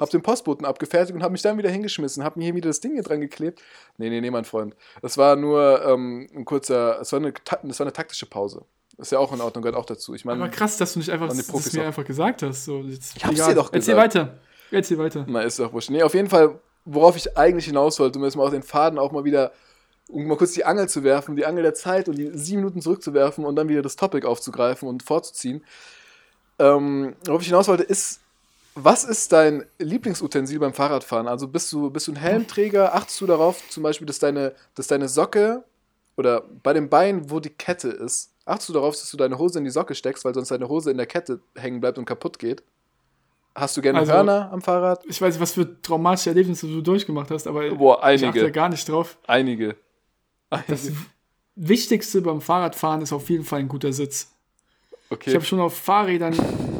hab 0.00 0.10
den 0.10 0.22
Postboten 0.22 0.64
abgefertigt 0.66 1.14
und 1.14 1.22
hab 1.22 1.30
mich 1.30 1.42
dann 1.42 1.58
wieder 1.58 1.68
hingeschmissen, 1.70 2.24
hab 2.24 2.36
mir 2.36 2.44
hier 2.44 2.54
wieder 2.56 2.68
das 2.70 2.80
Ding 2.80 2.94
hier 2.94 3.02
dran 3.04 3.20
geklebt. 3.20 3.60
Nee, 3.98 4.10
nee, 4.10 4.20
nee, 4.20 4.30
mein 4.30 4.44
Freund. 4.44 4.74
Das 5.02 5.16
war 5.16 5.36
nur 5.36 5.84
ähm, 5.84 6.26
ein 6.34 6.44
kurzer, 6.44 7.00
es 7.00 7.12
war, 7.12 7.20
eine, 7.20 7.32
das 7.62 7.78
war 7.78 7.84
eine 7.86 7.92
taktische 7.92 8.26
Pause. 8.26 8.64
Ist 8.98 9.12
ja 9.12 9.18
auch 9.18 9.32
in 9.32 9.40
Ordnung, 9.40 9.62
gehört 9.62 9.76
auch 9.76 9.84
dazu. 9.86 10.14
Ich 10.14 10.26
Aber 10.26 10.34
meine, 10.34 10.50
krass, 10.50 10.76
dass 10.76 10.94
du 10.94 10.98
nicht 10.98 11.10
einfach 11.10 11.28
das 11.28 11.46
Profis 11.46 11.72
mir 11.72 11.82
auch. 11.82 11.86
einfach 11.86 12.04
gesagt 12.04 12.42
hast. 12.42 12.64
So, 12.64 12.80
jetzt, 12.80 13.16
Ich 13.16 13.24
hab's 13.24 13.36
dir 13.36 13.54
doch 13.54 13.72
Erzähl 13.72 13.94
gesagt. 13.94 14.14
weiter. 14.16 14.38
Erzähl 14.72 14.98
weiter. 14.98 15.24
na, 15.28 15.42
ist 15.42 15.58
doch 15.58 15.72
wurscht. 15.72 15.90
Nee, 15.90 16.02
auf 16.02 16.14
jeden 16.14 16.28
Fall, 16.28 16.58
worauf 16.84 17.16
ich 17.16 17.36
eigentlich 17.36 17.66
hinaus 17.66 17.98
wollte, 17.98 18.18
um 18.18 18.24
jetzt 18.24 18.36
mal 18.36 18.46
auch 18.46 18.50
den 18.50 18.62
Faden 18.62 18.98
auch 18.98 19.12
mal 19.12 19.24
wieder, 19.24 19.52
um 20.08 20.26
mal 20.26 20.36
kurz 20.36 20.52
die 20.52 20.64
Angel 20.64 20.88
zu 20.88 21.04
werfen, 21.04 21.36
die 21.36 21.46
Angel 21.46 21.62
der 21.62 21.74
Zeit 21.74 22.08
und 22.08 22.16
die 22.16 22.30
sieben 22.34 22.62
Minuten 22.62 22.80
zurückzuwerfen 22.80 23.44
und 23.44 23.56
dann 23.56 23.68
wieder 23.68 23.82
das 23.82 23.96
Topic 23.96 24.26
aufzugreifen 24.26 24.88
und 24.88 25.02
vorzuziehen. 25.02 25.64
Ähm, 26.58 27.14
worauf 27.24 27.42
ich 27.42 27.48
hinaus 27.48 27.68
wollte, 27.68 27.84
ist, 27.84 28.20
was 28.74 29.04
ist 29.04 29.32
dein 29.32 29.64
Lieblingsutensil 29.78 30.58
beim 30.58 30.72
Fahrradfahren? 30.72 31.28
Also 31.28 31.48
bist 31.48 31.72
du, 31.72 31.90
bist 31.90 32.06
du 32.06 32.12
ein 32.12 32.16
Helmträger? 32.16 32.94
Achtest 32.94 33.20
du 33.20 33.26
darauf 33.26 33.68
zum 33.68 33.82
Beispiel, 33.82 34.06
dass 34.06 34.18
deine, 34.18 34.54
dass 34.74 34.86
deine 34.86 35.08
Socke 35.08 35.64
oder 36.16 36.44
bei 36.62 36.72
dem 36.72 36.88
Bein, 36.88 37.30
wo 37.30 37.40
die 37.40 37.50
Kette 37.50 37.88
ist, 37.88 38.32
achtest 38.44 38.68
du 38.68 38.72
darauf, 38.74 38.94
dass 38.94 39.10
du 39.10 39.16
deine 39.16 39.38
Hose 39.38 39.58
in 39.58 39.64
die 39.64 39.70
Socke 39.70 39.94
steckst, 39.94 40.24
weil 40.24 40.34
sonst 40.34 40.50
deine 40.50 40.68
Hose 40.68 40.90
in 40.90 40.96
der 40.96 41.06
Kette 41.06 41.40
hängen 41.54 41.80
bleibt 41.80 41.98
und 41.98 42.04
kaputt 42.04 42.38
geht? 42.38 42.62
Hast 43.54 43.76
du 43.76 43.82
gerne 43.82 43.98
Also- 43.98 44.12
Hörner 44.12 44.50
am 44.52 44.62
Fahrrad? 44.62 45.04
Ich 45.06 45.20
weiß 45.20 45.34
nicht, 45.34 45.40
was 45.42 45.52
für 45.52 45.80
traumatische 45.82 46.30
Erlebnisse 46.30 46.66
du 46.68 46.80
durchgemacht 46.80 47.30
hast, 47.30 47.46
aber 47.46 47.68
Boah, 47.74 47.96
ich 48.10 48.24
achte 48.24 48.38
da 48.38 48.40
einige. 48.40 48.52
gar 48.52 48.68
nicht 48.68 48.88
drauf. 48.88 49.18
Einige. 49.26 49.76
Das 50.68 50.86
einige. 50.86 50.96
Wichtigste 51.56 52.22
beim 52.22 52.40
Fahrradfahren 52.40 53.02
ist 53.02 53.12
auf 53.12 53.28
jeden 53.28 53.44
Fall 53.44 53.60
ein 53.60 53.68
guter 53.68 53.92
Sitz. 53.92 54.32
Ich 54.92 55.10
Okay. 55.16 55.34
habe 55.34 55.44
schon 55.44 55.58
auf 55.60 55.76
Fahrrädern, 55.76 56.34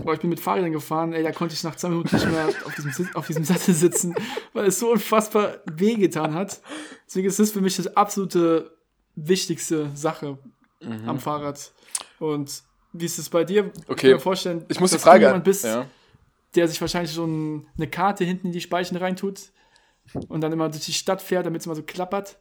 boah, 0.04 0.14
ich 0.14 0.20
bin 0.20 0.30
mit 0.30 0.38
Fahrrädern 0.38 0.70
gefahren, 0.70 1.12
ey, 1.12 1.22
da 1.24 1.32
konnte 1.32 1.52
ich 1.54 1.64
nach 1.64 1.74
zwei 1.74 1.88
Minuten 1.88 2.14
nicht 2.14 2.30
mehr 2.30 2.46
auf 2.64 2.74
diesem, 2.76 3.08
auf 3.14 3.26
diesem 3.26 3.44
Sattel 3.44 3.74
sitzen, 3.74 4.14
weil 4.52 4.66
es 4.66 4.78
so 4.78 4.92
unfassbar 4.92 5.56
wehgetan 5.66 6.34
hat. 6.34 6.60
Deswegen 7.06 7.26
ist 7.26 7.40
das 7.40 7.50
für 7.50 7.60
mich 7.60 7.76
das 7.76 7.88
absolute 7.96 8.70
wichtigste 9.16 9.90
Sache 9.94 10.38
Mhm. 10.80 11.08
am 11.08 11.18
Fahrrad. 11.18 11.72
Und 12.20 12.62
wie 12.92 13.04
ist 13.04 13.18
es 13.18 13.28
bei 13.28 13.42
dir? 13.44 13.72
Ich 13.76 13.88
Okay. 13.90 14.06
kann 14.08 14.10
mir 14.12 14.20
vorstellen, 14.20 14.64
Ich 14.68 14.78
muss 14.78 14.92
die 14.92 14.98
Frage. 14.98 15.26
du 15.32 15.40
bist, 15.40 15.64
ja. 15.64 15.86
Der 16.54 16.68
sich 16.68 16.80
wahrscheinlich 16.80 17.12
so 17.12 17.24
ein, 17.24 17.66
eine 17.76 17.88
Karte 17.88 18.24
hinten 18.24 18.48
in 18.48 18.52
die 18.52 18.60
Speichen 18.60 18.96
reintut 18.96 19.52
und 20.28 20.40
dann 20.40 20.52
immer 20.52 20.68
durch 20.68 20.84
die 20.84 20.92
Stadt 20.92 21.22
fährt, 21.22 21.46
damit 21.46 21.60
es 21.60 21.66
immer 21.66 21.76
so 21.76 21.82
klappert. 21.82 22.38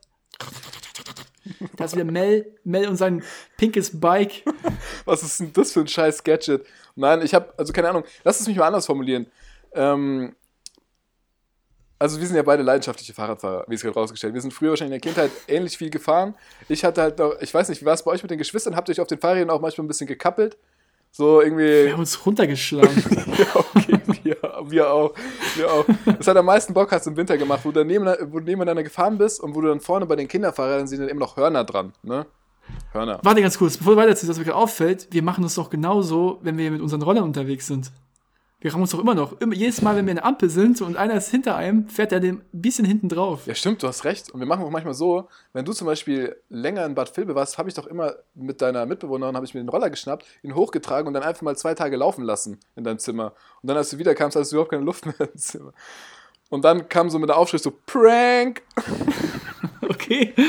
Da 1.75 1.85
ist 1.85 1.95
wieder 1.95 2.05
Mel, 2.05 2.55
Mel 2.63 2.87
und 2.87 2.95
sein 2.95 3.23
pinkes 3.57 3.99
Bike. 3.99 4.43
Was 5.05 5.23
ist 5.23 5.39
denn 5.39 5.53
das 5.53 5.71
für 5.71 5.81
ein 5.81 5.87
scheiß 5.87 6.23
Gadget? 6.23 6.65
Nein, 6.95 7.21
ich 7.21 7.33
habe, 7.33 7.53
also 7.57 7.73
keine 7.73 7.89
Ahnung, 7.89 8.03
lass 8.23 8.39
es 8.39 8.47
mich 8.47 8.57
mal 8.57 8.67
anders 8.67 8.85
formulieren. 8.85 9.27
Ähm, 9.73 10.35
also 11.97 12.19
wir 12.19 12.27
sind 12.27 12.35
ja 12.35 12.43
beide 12.43 12.63
leidenschaftliche 12.63 13.13
Fahrradfahrer, 13.13 13.65
wie 13.67 13.75
es 13.75 13.81
gerade 13.81 13.95
rausgestellt. 13.95 14.33
Wir 14.33 14.41
sind 14.41 14.53
früher 14.53 14.69
wahrscheinlich 14.69 14.95
in 14.95 15.01
der 15.01 15.27
Kindheit 15.27 15.31
ähnlich 15.47 15.77
viel 15.77 15.89
gefahren. 15.89 16.33
Ich 16.69 16.85
hatte 16.85 17.01
halt 17.01 17.19
noch, 17.19 17.33
ich 17.41 17.53
weiß 17.53 17.67
nicht, 17.69 17.81
wie 17.81 17.85
war 17.85 17.93
es 17.93 18.03
bei 18.03 18.11
euch 18.11 18.21
mit 18.21 18.31
den 18.31 18.37
Geschwistern? 18.37 18.75
Habt 18.75 18.87
ihr 18.87 18.93
euch 18.93 19.01
auf 19.01 19.07
den 19.07 19.19
Fahrrädern 19.19 19.49
auch 19.49 19.59
manchmal 19.59 19.83
ein 19.83 19.89
bisschen 19.89 20.07
gekappelt? 20.07 20.57
So 21.11 21.41
irgendwie. 21.41 21.85
Wir 21.85 21.93
haben 21.93 21.99
uns 21.99 22.25
runtergeschlagen. 22.25 23.03
ja, 23.37 23.45
wir, 24.23 24.37
wir 24.65 24.91
auch. 24.91 25.13
Wir 25.55 25.71
auch. 25.71 25.85
Es 26.19 26.27
hat 26.27 26.37
am 26.37 26.45
meisten 26.45 26.73
Bock, 26.73 26.91
hast 26.91 27.07
im 27.07 27.17
Winter 27.17 27.37
gemacht, 27.37 27.61
wo 27.63 27.71
du, 27.71 27.83
neben, 27.83 28.05
wo 28.05 28.39
du 28.39 28.45
nebeneinander 28.45 28.83
gefahren 28.83 29.17
bist 29.17 29.39
und 29.39 29.55
wo 29.55 29.61
du 29.61 29.67
dann 29.67 29.79
vorne 29.79 30.05
bei 30.05 30.15
den 30.15 30.27
Kinderfahrrädern 30.27 30.87
sind 30.87 30.99
dann 30.99 31.09
eben 31.09 31.19
noch 31.19 31.37
Hörner 31.37 31.63
dran, 31.63 31.93
ne? 32.03 32.25
Hörner. 32.93 33.19
Warte 33.23 33.41
ganz 33.41 33.57
kurz, 33.57 33.77
bevor 33.77 33.95
du 33.95 34.01
weiterziehst, 34.01 34.29
was 34.29 34.37
mir 34.37 34.45
gerade 34.45 34.57
auffällt, 34.57 35.07
wir 35.11 35.23
machen 35.23 35.43
das 35.43 35.55
doch 35.55 35.69
genauso, 35.69 36.39
wenn 36.41 36.57
wir 36.57 36.69
mit 36.71 36.81
unseren 36.81 37.01
Rollern 37.01 37.23
unterwegs 37.23 37.67
sind. 37.67 37.91
Wir 38.61 38.73
haben 38.73 38.81
uns 38.81 38.91
doch 38.91 38.99
immer 38.99 39.15
noch, 39.15 39.39
immer, 39.39 39.55
jedes 39.55 39.81
Mal, 39.81 39.95
wenn 39.95 40.05
wir 40.05 40.11
in 40.11 40.17
der 40.17 40.25
Ampel 40.25 40.49
sind 40.49 40.81
und 40.81 40.97
einer 40.97 41.13
ist 41.13 41.31
hinter 41.31 41.55
einem, 41.55 41.87
fährt 41.87 42.11
er 42.11 42.19
dem 42.19 42.41
ein 42.53 42.61
bisschen 42.61 42.83
hinten 42.83 43.07
drauf. 43.07 43.47
Ja, 43.47 43.55
stimmt, 43.55 43.81
du 43.81 43.87
hast 43.87 44.03
recht. 44.03 44.31
Und 44.31 44.41
wir 44.41 44.47
machen 44.47 44.65
auch 44.65 44.69
manchmal 44.69 44.93
so, 44.93 45.29
wenn 45.53 45.63
du 45.63 45.71
zum 45.71 45.87
Beispiel 45.87 46.35
länger 46.49 46.85
in 46.85 46.93
Bad 46.93 47.15
Vilbel 47.15 47.35
warst, 47.35 47.57
habe 47.57 47.69
ich 47.69 47.75
doch 47.75 47.87
immer 47.87 48.15
mit 48.35 48.61
deiner 48.61 48.85
Mitbewohnerin, 48.85 49.35
habe 49.37 49.45
ich 49.45 49.53
mir 49.53 49.61
den 49.61 49.69
Roller 49.69 49.89
geschnappt, 49.89 50.25
ihn 50.43 50.55
hochgetragen 50.55 51.07
und 51.07 51.13
dann 51.13 51.23
einfach 51.23 51.41
mal 51.41 51.55
zwei 51.55 51.73
Tage 51.73 51.95
laufen 51.95 52.25
lassen 52.25 52.59
in 52.75 52.83
deinem 52.83 52.99
Zimmer. 52.99 53.33
Und 53.61 53.69
dann, 53.69 53.77
als 53.77 53.91
du 53.91 53.97
wiederkamst, 53.97 54.35
hattest 54.35 54.51
du 54.51 54.57
überhaupt 54.57 54.71
keine 54.71 54.83
Luft 54.83 55.05
mehr 55.05 55.15
im 55.19 55.37
Zimmer. 55.37 55.71
Und 56.49 56.65
dann 56.65 56.89
kam 56.89 57.09
so 57.09 57.17
mit 57.17 57.29
der 57.29 57.37
Aufschrift 57.37 57.63
so, 57.63 57.73
Prank! 57.85 58.61
Okay. 59.87 60.33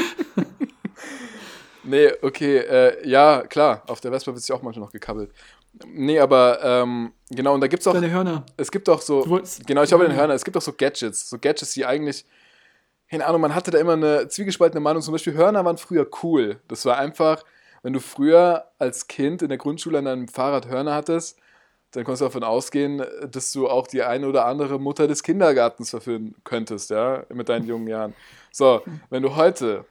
Nee, 1.82 2.12
okay, 2.20 2.58
äh, 2.58 3.08
ja, 3.08 3.42
klar, 3.48 3.82
auf 3.86 4.00
der 4.00 4.12
Vespa 4.12 4.32
wird 4.32 4.42
sich 4.42 4.52
auch 4.54 4.62
manchmal 4.62 4.84
noch 4.84 4.92
gekabbelt. 4.92 5.32
Nee, 5.86 6.18
aber 6.18 6.62
ähm, 6.62 7.12
genau, 7.30 7.54
und 7.54 7.60
da 7.60 7.66
gibt's 7.68 7.86
auch. 7.86 7.92
Deine 7.94 8.10
Hörner. 8.10 8.44
Es 8.56 8.70
gibt 8.70 8.88
auch 8.88 9.00
so. 9.00 9.28
Wolltest- 9.28 9.66
Genau, 9.66 9.82
ich 9.82 9.92
habe 9.92 10.06
den 10.06 10.16
Hörner. 10.16 10.34
Es 10.34 10.44
gibt 10.44 10.56
auch 10.56 10.62
so 10.62 10.72
Gadgets. 10.72 11.30
So 11.30 11.38
Gadgets, 11.38 11.72
die 11.74 11.86
eigentlich. 11.86 12.24
Keine 13.10 13.26
Ahnung, 13.26 13.40
man 13.40 13.54
hatte 13.54 13.70
da 13.72 13.78
immer 13.78 13.94
eine 13.94 14.28
zwiegespaltene 14.28 14.80
Meinung. 14.80 15.02
Zum 15.02 15.12
Beispiel 15.12 15.34
Hörner 15.34 15.64
waren 15.64 15.78
früher 15.78 16.06
cool. 16.22 16.60
Das 16.68 16.84
war 16.86 16.96
einfach, 16.96 17.42
wenn 17.82 17.92
du 17.92 17.98
früher 18.00 18.66
als 18.78 19.08
Kind 19.08 19.42
in 19.42 19.48
der 19.48 19.58
Grundschule 19.58 19.98
an 19.98 20.04
deinem 20.04 20.28
Fahrrad 20.28 20.68
Hörner 20.68 20.94
hattest, 20.94 21.36
dann 21.92 22.04
konntest 22.04 22.20
du 22.20 22.26
davon 22.26 22.44
ausgehen, 22.44 23.02
dass 23.28 23.50
du 23.50 23.68
auch 23.68 23.88
die 23.88 24.02
eine 24.04 24.28
oder 24.28 24.46
andere 24.46 24.78
Mutter 24.78 25.08
des 25.08 25.24
Kindergartens 25.24 25.90
verführen 25.90 26.36
könntest, 26.44 26.90
ja, 26.90 27.24
mit 27.30 27.48
deinen 27.48 27.66
jungen 27.66 27.88
Jahren. 27.88 28.14
So, 28.52 28.82
wenn 29.08 29.24
du 29.24 29.34
heute 29.34 29.84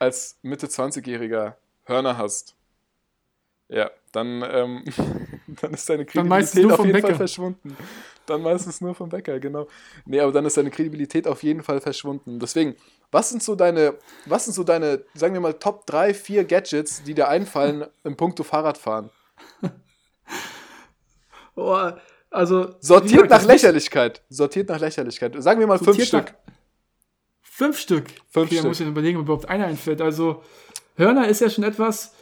als 0.00 0.36
Mitte 0.42 0.66
20-Jähriger 0.66 1.52
Hörner 1.84 2.18
hast, 2.18 2.56
ja, 3.68 3.88
dann, 4.14 4.44
ähm, 4.48 4.84
dann 5.60 5.74
ist 5.74 5.88
deine 5.88 6.04
Kredibilität 6.04 6.62
nur 6.62 6.72
auf 6.72 6.76
vom 6.78 6.86
jeden 6.86 7.00
Fall 7.00 7.10
Bäcker. 7.10 7.16
verschwunden. 7.16 7.76
Dann 8.26 8.42
meistens 8.42 8.80
nur 8.80 8.94
vom 8.94 9.08
Bäcker, 9.08 9.38
genau. 9.38 9.68
Nee, 10.06 10.20
aber 10.20 10.32
dann 10.32 10.46
ist 10.46 10.56
deine 10.56 10.70
Kredibilität 10.70 11.26
auf 11.26 11.42
jeden 11.42 11.62
Fall 11.62 11.80
verschwunden. 11.80 12.38
Deswegen, 12.38 12.76
was 13.10 13.30
sind 13.30 13.42
so 13.42 13.54
deine, 13.54 13.94
was 14.26 14.44
sind 14.44 14.54
so 14.54 14.64
deine, 14.64 15.04
sagen 15.14 15.34
wir 15.34 15.40
mal, 15.40 15.54
Top 15.54 15.86
3, 15.86 16.14
4 16.14 16.44
Gadgets, 16.44 17.02
die 17.02 17.14
dir 17.14 17.28
einfallen 17.28 17.86
im 18.04 18.16
Punkto 18.16 18.42
Fahrradfahren? 18.42 19.10
Oh, 21.56 21.90
also. 22.30 22.74
Sortiert 22.80 23.30
nach 23.30 23.44
Lächerlichkeit. 23.44 24.22
Sortiert 24.28 24.68
nach 24.70 24.80
Lächerlichkeit. 24.80 25.40
Sagen 25.40 25.60
wir 25.60 25.68
mal 25.68 25.78
fünf 25.78 26.02
Stück. 26.04 26.34
Fünf 27.42 27.78
Stück. 27.78 28.06
Fünf 28.28 28.46
okay, 28.46 28.56
da 28.56 28.60
Stück. 28.62 28.68
muss 28.70 28.80
ich 28.80 28.88
überlegen, 28.88 29.18
ob 29.18 29.26
überhaupt 29.26 29.48
einer 29.48 29.66
einfällt. 29.66 30.00
Also, 30.00 30.42
Hörner 30.96 31.28
ist 31.28 31.40
ja 31.40 31.48
schon 31.48 31.62
etwas. 31.62 32.12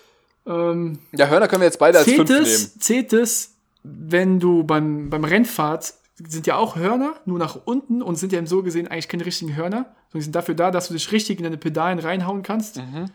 Ähm, 0.46 0.98
Ja, 1.12 1.26
Hörner 1.28 1.48
können 1.48 1.60
wir 1.62 1.66
jetzt 1.66 1.78
beide 1.78 1.98
als 1.98 2.08
fünf 2.10 2.28
nehmen. 2.28 2.44
Cetes, 2.44 2.74
Cetes, 2.80 3.54
wenn 3.82 4.40
du 4.40 4.64
beim, 4.64 5.10
beim 5.10 5.24
Rennfahrt, 5.24 5.94
sind 6.24 6.46
ja 6.46 6.56
auch 6.56 6.76
Hörner, 6.76 7.14
nur 7.24 7.38
nach 7.38 7.58
unten 7.64 8.02
und 8.02 8.16
sind 8.16 8.32
ja 8.32 8.44
so 8.46 8.62
gesehen 8.62 8.86
eigentlich 8.88 9.08
keine 9.08 9.26
richtigen 9.26 9.56
Hörner, 9.56 9.86
sondern 10.10 10.14
die 10.14 10.20
sind 10.22 10.36
dafür 10.36 10.54
da, 10.54 10.70
dass 10.70 10.88
du 10.88 10.94
dich 10.94 11.10
richtig 11.10 11.38
in 11.38 11.44
deine 11.44 11.56
Pedalen 11.56 11.98
reinhauen 11.98 12.42
kannst. 12.42 12.76
Mhm. 12.76 13.06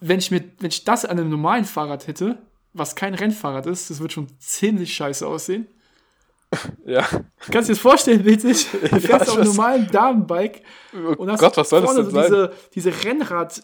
Wenn, 0.00 0.18
ich 0.18 0.30
mir, 0.30 0.42
wenn 0.58 0.68
ich 0.68 0.84
das 0.84 1.04
an 1.04 1.18
einem 1.18 1.30
normalen 1.30 1.64
Fahrrad 1.64 2.06
hätte, 2.06 2.38
was 2.72 2.94
kein 2.96 3.14
Rennfahrrad 3.14 3.66
ist, 3.66 3.90
das 3.90 4.00
wird 4.00 4.12
schon 4.12 4.28
ziemlich 4.38 4.94
scheiße 4.94 5.26
aussehen. 5.26 5.66
Ja. 6.84 7.02
Kannst 7.02 7.68
du 7.68 7.72
dir 7.72 7.74
das 7.74 7.78
vorstellen, 7.78 8.24
witzig? 8.24 8.66
Du 8.72 8.86
Ja, 8.96 8.98
fährst 8.98 9.26
ich 9.26 9.28
auf 9.30 9.36
einem 9.36 9.46
normalen 9.46 9.86
Damenbike 9.92 10.62
Oh 10.92 11.14
und 11.22 11.30
hast 11.30 11.38
Gott, 11.38 11.56
was 11.56 11.68
soll 11.68 11.80
das 11.82 11.90
vorne 11.92 12.02
denn 12.02 12.10
so 12.10 12.16
sein? 12.16 12.24
diese, 12.74 12.90
diese 12.90 13.04
Rennrad, 13.04 13.62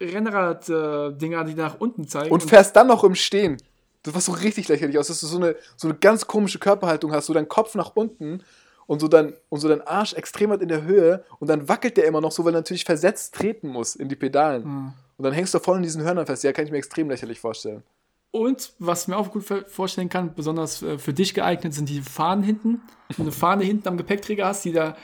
Rennrad-Dinger, 0.00 1.44
die 1.44 1.54
nach 1.54 1.80
unten 1.80 2.06
zeigen. 2.06 2.30
und 2.30 2.42
fährst 2.42 2.76
dann 2.76 2.86
noch 2.86 3.04
im 3.04 3.14
Stehen. 3.14 3.56
Das 4.02 4.14
war 4.14 4.20
so 4.20 4.32
richtig 4.32 4.68
lächerlich 4.68 4.98
aus, 4.98 5.08
dass 5.08 5.20
du 5.20 5.26
so 5.26 5.36
eine, 5.36 5.56
so 5.76 5.88
eine 5.88 5.96
ganz 5.96 6.26
komische 6.26 6.58
Körperhaltung 6.58 7.12
hast, 7.12 7.26
so 7.26 7.34
dein 7.34 7.48
Kopf 7.48 7.74
nach 7.74 7.92
unten 7.94 8.42
und 8.86 9.00
so, 9.00 9.08
dein, 9.08 9.34
und 9.48 9.58
so 9.58 9.68
dein 9.68 9.82
Arsch 9.82 10.14
extrem 10.14 10.50
weit 10.50 10.62
in 10.62 10.68
der 10.68 10.84
Höhe 10.84 11.24
und 11.40 11.48
dann 11.48 11.68
wackelt 11.68 11.96
der 11.96 12.06
immer 12.06 12.20
noch 12.20 12.30
so, 12.30 12.44
weil 12.44 12.54
er 12.54 12.60
natürlich 12.60 12.84
versetzt 12.84 13.34
treten 13.34 13.68
muss 13.68 13.96
in 13.96 14.08
die 14.08 14.16
Pedalen. 14.16 14.64
Hm. 14.64 14.92
Und 15.18 15.22
dann 15.24 15.32
hängst 15.32 15.54
du 15.54 15.58
voll 15.58 15.78
in 15.78 15.82
diesen 15.82 16.02
Hörnern 16.02 16.26
fest. 16.26 16.44
Ja, 16.44 16.52
kann 16.52 16.66
ich 16.66 16.70
mir 16.70 16.78
extrem 16.78 17.08
lächerlich 17.08 17.40
vorstellen. 17.40 17.82
Und 18.30 18.74
was 18.78 19.02
ich 19.02 19.08
mir 19.08 19.16
auch 19.16 19.30
gut 19.30 19.44
vorstellen 19.66 20.10
kann, 20.10 20.34
besonders 20.34 20.82
äh, 20.82 20.98
für 20.98 21.14
dich 21.14 21.32
geeignet, 21.32 21.72
sind 21.72 21.88
die 21.88 22.02
Fahnen 22.02 22.44
hinten. 22.44 22.82
Wenn 23.08 23.16
du 23.16 23.22
eine 23.22 23.32
Fahne 23.32 23.64
hinten 23.64 23.88
am 23.88 23.96
Gepäckträger 23.96 24.46
hast, 24.46 24.64
die 24.64 24.72
da 24.72 24.96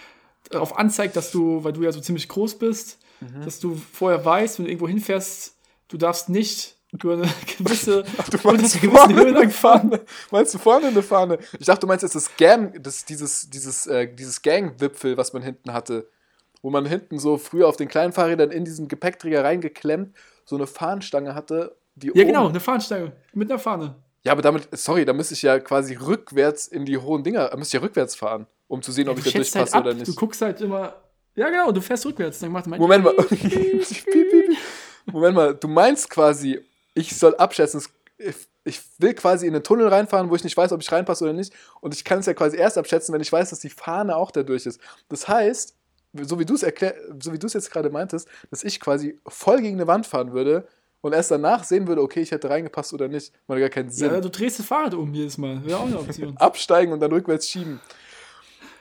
darauf 0.50 0.76
anzeigt, 0.76 1.16
dass 1.16 1.30
du, 1.30 1.64
weil 1.64 1.72
du 1.72 1.82
ja 1.82 1.92
so 1.92 2.00
ziemlich 2.00 2.28
groß 2.28 2.58
bist, 2.58 2.98
Mhm. 3.22 3.44
dass 3.44 3.60
du 3.60 3.74
vorher 3.92 4.24
weißt, 4.24 4.58
wenn 4.58 4.64
du 4.66 4.70
irgendwo 4.70 4.88
hinfährst, 4.88 5.54
du 5.88 5.96
darfst 5.96 6.28
nicht 6.28 6.76
über 6.92 7.14
eine 7.14 7.22
gewisse, 7.58 8.02
Du 8.02 8.36
unter 8.38 8.52
meinst 8.52 8.76
vorne 8.78 9.14
Höhe 9.14 9.20
eine 9.28 9.30
lang 9.30 9.50
fahren. 9.50 9.90
Fahne? 9.90 10.00
Meinst 10.30 10.54
du 10.54 10.58
vorne 10.58 10.86
eine 10.88 11.02
Fahne? 11.02 11.38
Ich 11.58 11.66
dachte, 11.66 11.80
du 11.80 11.86
meinst 11.86 12.02
jetzt 12.02 12.14
das 12.14 12.36
Gang, 12.36 12.82
das, 12.82 13.04
dieses, 13.04 13.48
dieses, 13.48 13.86
äh, 13.86 14.12
dieses 14.14 14.42
Gang-Wipfel, 14.42 15.16
was 15.16 15.32
man 15.32 15.42
hinten 15.42 15.72
hatte. 15.72 16.08
Wo 16.60 16.70
man 16.70 16.84
hinten 16.86 17.18
so 17.18 17.38
früher 17.38 17.66
auf 17.66 17.76
den 17.76 17.88
kleinen 17.88 18.12
Fahrrädern 18.12 18.50
in 18.50 18.64
diesen 18.64 18.88
Gepäckträger 18.88 19.42
reingeklemmt, 19.42 20.14
so 20.44 20.54
eine 20.56 20.66
Fahnenstange 20.66 21.34
hatte, 21.34 21.74
die 21.96 22.08
Ja, 22.08 22.12
oben 22.12 22.26
genau, 22.26 22.48
eine 22.48 22.60
Fahnenstange 22.60 23.12
mit 23.32 23.50
einer 23.50 23.58
Fahne. 23.58 23.96
Ja, 24.24 24.32
aber 24.32 24.42
damit, 24.42 24.68
sorry, 24.72 25.04
da 25.04 25.12
müsste 25.12 25.34
ich 25.34 25.42
ja 25.42 25.58
quasi 25.58 25.94
rückwärts 25.94 26.68
in 26.68 26.84
die 26.84 26.98
hohen 26.98 27.24
Dinger, 27.24 27.48
da 27.48 27.56
müsste 27.56 27.76
ich 27.76 27.80
ja 27.82 27.86
rückwärts 27.86 28.14
fahren, 28.14 28.46
um 28.68 28.80
zu 28.82 28.92
sehen, 28.92 29.08
ob 29.08 29.16
du 29.16 29.20
ich 29.20 29.24
da 29.24 29.30
schätzt 29.32 29.54
halt 29.56 29.64
durchpasse 29.72 29.76
ab, 29.78 29.84
oder 29.84 29.94
du 29.94 30.00
nicht. 30.00 30.16
guckst 30.16 30.40
halt 30.42 30.60
immer, 30.60 30.94
ja 31.34 31.48
genau, 31.48 31.72
du 31.72 31.80
fährst 31.80 32.04
rückwärts. 32.06 32.38
Dann 32.40 32.52
macht 32.52 32.66
Moment 32.66 33.04
mal. 33.04 33.14
Moment 35.06 35.34
mal, 35.34 35.54
du 35.54 35.68
meinst 35.68 36.08
quasi, 36.10 36.60
ich 36.94 37.16
soll 37.16 37.34
abschätzen, 37.36 37.82
ich- 38.18 38.80
will 38.98 39.14
quasi 39.14 39.48
in 39.48 39.54
einen 39.54 39.64
Tunnel 39.64 39.88
reinfahren, 39.88 40.30
wo 40.30 40.36
ich 40.36 40.44
nicht 40.44 40.56
weiß, 40.56 40.70
ob 40.70 40.80
ich 40.80 40.92
reinpasse 40.92 41.24
oder 41.24 41.32
nicht. 41.32 41.52
Und 41.80 41.92
ich 41.94 42.04
kann 42.04 42.20
es 42.20 42.26
ja 42.26 42.34
quasi 42.34 42.56
erst 42.56 42.78
abschätzen, 42.78 43.12
wenn 43.12 43.20
ich 43.20 43.32
weiß, 43.32 43.50
dass 43.50 43.58
die 43.58 43.70
Fahne 43.70 44.14
auch 44.16 44.30
da 44.30 44.44
durch 44.44 44.64
ist. 44.66 44.80
Das 45.08 45.26
heißt, 45.26 45.74
so 46.20 46.38
wie 46.38 46.44
du 46.44 46.54
es 46.54 46.60
so 46.60 47.32
wie 47.32 47.38
du 47.40 47.46
es 47.48 47.52
jetzt 47.54 47.70
gerade 47.72 47.90
meintest, 47.90 48.28
dass 48.50 48.62
ich 48.62 48.78
quasi 48.78 49.18
voll 49.26 49.60
gegen 49.60 49.78
eine 49.78 49.88
Wand 49.88 50.06
fahren 50.06 50.32
würde 50.32 50.68
und 51.00 51.12
erst 51.12 51.32
danach 51.32 51.64
sehen 51.64 51.88
würde, 51.88 52.00
okay, 52.02 52.20
ich 52.20 52.30
hätte 52.30 52.48
reingepasst 52.50 52.92
oder 52.92 53.08
nicht. 53.08 53.32
Macht 53.48 53.58
gar 53.58 53.68
keinen 53.70 53.90
Sinn. 53.90 54.12
Ja, 54.12 54.20
du 54.20 54.30
drehst 54.30 54.60
das 54.60 54.66
Fahrrad 54.66 54.94
um 54.94 55.12
jedes 55.12 55.36
Mal. 55.38 55.64
Wäre 55.64 55.78
auch 55.80 55.86
eine 55.86 55.98
Option. 55.98 56.36
Absteigen 56.36 56.92
und 56.92 57.00
dann 57.00 57.10
rückwärts 57.10 57.48
schieben. 57.48 57.80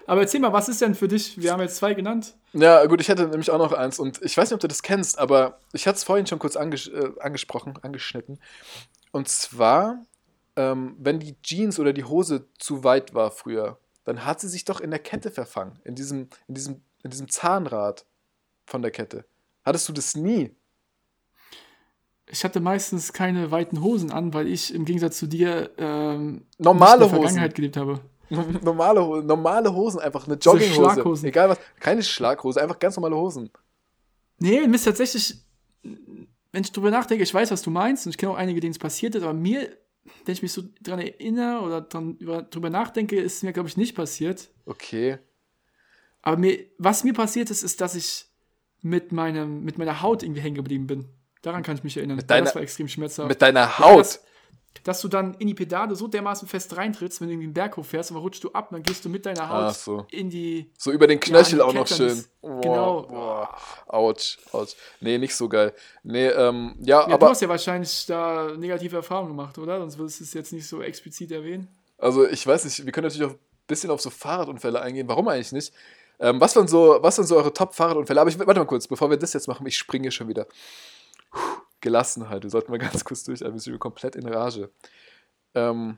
Aber 0.08 0.22
erzähl 0.22 0.40
mal, 0.40 0.54
was 0.54 0.70
ist 0.70 0.82
denn 0.82 0.96
für 0.96 1.08
dich? 1.08 1.40
Wir 1.42 1.52
haben 1.52 1.62
jetzt 1.62 1.78
zwei 1.78 1.94
genannt. 1.94 2.36
Ja, 2.54 2.86
gut, 2.86 3.02
ich 3.02 3.08
hätte 3.08 3.28
nämlich 3.28 3.50
auch 3.52 3.58
noch 3.58 3.72
eins 3.72 4.00
und 4.00 4.22
ich 4.22 4.36
weiß 4.36 4.50
nicht, 4.50 4.56
ob 4.56 4.60
du 4.60 4.68
das 4.68 4.82
kennst, 4.82 5.20
aber 5.20 5.60
ich 5.74 5.88
hatte 5.88 5.98
es 5.98 6.04
vorhin 6.04 6.28
schon 6.28 6.40
kurz 6.40 6.56
anges 6.56 6.88
äh, 6.88 7.12
angesprochen, 7.20 7.80
angeschnitten. 7.82 8.40
Und 9.12 9.28
zwar, 9.30 10.06
ähm, 10.56 10.96
wenn 11.00 11.20
die 11.20 11.36
Jeans 11.42 11.80
oder 11.80 11.94
die 11.94 12.04
Hose 12.04 12.48
zu 12.58 12.84
weit 12.84 13.14
war 13.14 13.32
früher, 13.32 13.78
dann 14.04 14.26
hat 14.26 14.40
sie 14.42 14.50
sich 14.50 14.66
doch 14.66 14.80
in 14.80 14.90
der 14.90 15.00
Kette 15.00 15.32
verfangen, 15.32 15.80
in 15.84 15.96
diesem, 15.96 16.30
in 16.48 16.56
diesem, 16.56 16.82
in 17.04 17.12
diesem 17.12 17.30
Zahnrad 17.30 18.06
von 18.66 18.82
der 18.82 18.92
Kette. 18.92 19.26
Hattest 19.64 19.88
du 19.88 19.94
das 19.94 20.16
nie? 20.16 20.56
Ich 22.28 22.44
hatte 22.44 22.62
meistens 22.62 23.14
keine 23.14 23.52
weiten 23.52 23.82
Hosen 23.82 24.12
an, 24.12 24.34
weil 24.34 24.48
ich 24.48 24.74
im 24.74 24.86
Gegensatz 24.86 25.18
zu 25.18 25.28
dir 25.28 25.70
ähm, 25.78 26.46
Normale 26.58 26.94
in 26.94 27.00
der 27.00 27.08
Hosen. 27.10 27.20
Vergangenheit 27.20 27.56
gelebt 27.56 27.78
habe. 27.78 28.00
Normale, 28.64 29.24
normale 29.24 29.74
Hosen, 29.74 30.00
einfach 30.00 30.26
eine 30.26 30.36
Jogginghose. 30.36 30.74
Schlaghosen. 30.74 31.28
Egal 31.28 31.50
was, 31.50 31.60
keine 31.80 32.02
Schlaghose, 32.04 32.62
einfach 32.62 32.80
ganz 32.80 32.96
normale 32.96 33.16
Hosen. 33.16 33.50
Nee, 34.40 34.66
mir 34.68 34.76
ist 34.76 34.86
tatsächlich, 34.86 35.36
wenn 35.84 36.64
ich 36.64 36.72
drüber 36.72 36.90
nachdenke, 36.92 37.24
ich 37.24 37.34
weiß, 37.34 37.52
was 37.52 37.62
du 37.62 37.70
meinst 37.70 38.06
und 38.06 38.12
ich 38.12 38.18
kenne 38.18 38.32
auch 38.32 38.38
einige, 38.38 38.60
denen 38.60 38.72
es 38.72 38.80
passiert 38.80 39.16
ist, 39.16 39.24
aber 39.24 39.34
mir, 39.34 39.70
wenn 40.26 40.34
ich 40.34 40.42
mich 40.42 40.52
so 40.52 40.64
dran 40.82 41.00
erinnere 41.00 41.62
oder 41.62 41.82
dran, 41.82 42.16
über, 42.20 42.42
drüber 42.44 42.70
nachdenke, 42.70 43.20
ist 43.20 43.44
mir, 43.44 43.54
glaube 43.54 43.70
ich, 43.70 43.78
nicht 43.78 43.96
passiert. 43.96 44.50
Okay. 44.66 45.18
Aber 46.24 46.38
mir, 46.38 46.60
was 46.78 47.04
mir 47.04 47.14
passiert 47.14 47.50
ist, 47.50 47.64
ist, 47.64 47.82
dass 47.82 47.96
ich 47.96 48.26
mit, 48.82 49.12
meinem, 49.12 49.64
mit 49.64 49.78
meiner 49.78 50.02
Haut 50.02 50.24
irgendwie 50.24 50.42
hängen 50.42 50.56
geblieben 50.56 50.88
bin. 50.88 51.06
Daran 51.42 51.64
kann 51.64 51.76
ich 51.76 51.84
mich 51.84 51.98
erinnern. 51.98 52.18
Mit 52.18 52.30
deiner- 52.30 52.46
das 52.46 52.56
war 52.56 52.62
extrem 52.62 52.88
schmerzhaft. 52.88 53.28
Mit 53.30 53.42
deiner 53.42 53.62
Ja, 53.62 53.80
Haut. 53.80 54.20
Dass, 54.84 55.02
du 55.02 55.08
dann 55.08 55.34
in 55.36 55.48
die 55.48 55.54
Pedale 55.54 55.96
so 55.96 56.08
dermaßen 56.08 56.48
fest 56.48 56.76
reintrittst, 56.76 57.22
wenn 57.22 57.28
du 57.28 57.34
irgendwie 57.34 57.46
einen 57.48 57.54
Berg 57.54 57.78
hochfährst, 57.78 58.12
aber 58.12 58.22
rutschst 58.22 58.44
du 58.44 58.52
ab, 58.52 58.70
dann 58.72 58.82
gehst 58.84 59.06
du 59.06 59.10
mit 59.10 59.26
deiner 59.26 59.48
Haut 59.50 59.76
so. 59.76 60.06
in 60.12 60.30
die. 60.30 60.72
So 60.78 60.92
über 60.92 61.08
den 61.08 61.20
Knöchel 61.20 61.58
die 61.60 61.62
auch 61.62 61.74
noch 61.74 61.88
schön. 61.88 62.08
ist- 62.08 62.32
genau. 62.42 63.04
Boah. 63.04 63.56
Autsch, 63.88 64.38
autsch. 64.52 64.76
Nee, 65.00 65.18
nicht 65.18 65.36
so 65.36 65.48
geil. 65.50 65.74
Nee, 66.04 66.28
ähm, 66.28 66.76
ja, 66.80 67.02
Ja, 67.02 67.08
du 67.08 67.14
aber 67.14 67.30
hast 67.30 67.42
ja 67.42 67.50
wahrscheinlich 67.50 68.06
da 68.08 68.54
negative 68.58 68.96
Erfahrungen 68.96 69.30
gemacht, 69.30 69.58
oder? 69.58 69.80
Sonst 69.80 69.98
würdest 69.98 70.20
du 70.20 70.24
es 70.24 70.34
jetzt 70.34 70.54
nicht 70.54 70.68
so 70.68 70.82
explizit 70.82 71.32
erwähnen. 71.32 71.68
also 71.98 72.28
ich 72.28 72.46
weiß 72.48 72.66
nicht, 72.66 72.86
wir 72.86 72.92
können 72.92 73.06
natürlich 73.08 73.28
auch 73.28 73.34
ein 73.36 73.40
bisschen 73.68 73.92
auf 73.92 74.02
so 74.02 74.10
Fahrradunfälle 74.10 74.82
eingehen. 74.82 75.08
Warum 75.08 75.28
eigentlich 75.28 75.52
nicht? 75.52 75.74
Ähm, 76.20 76.40
was 76.40 76.56
waren 76.56 76.68
so, 76.68 76.98
was 77.02 77.18
waren 77.18 77.26
so 77.28 77.36
eure 77.36 77.54
Top-Fahrradunfälle? 77.54 78.22
Aber 78.22 78.30
ich 78.30 78.38
warte 78.40 78.60
mal 78.60 78.66
kurz, 78.66 78.88
bevor 78.88 79.10
wir 79.10 79.18
das 79.18 79.34
jetzt 79.34 79.48
machen, 79.48 79.66
ich 79.68 79.78
springe 79.78 80.12
schon 80.12 80.28
wieder. 80.28 80.46
Puh, 81.32 81.40
Gelassenheit, 81.82 82.44
wir 82.44 82.50
sollten 82.50 82.72
mal 82.72 82.78
ganz 82.78 83.04
kurz 83.04 83.24
durch, 83.24 83.42
wir 83.42 83.60
sind 83.60 83.80
komplett 83.80 84.16
in 84.16 84.28
Rage. 84.28 84.70
Ähm, 85.54 85.98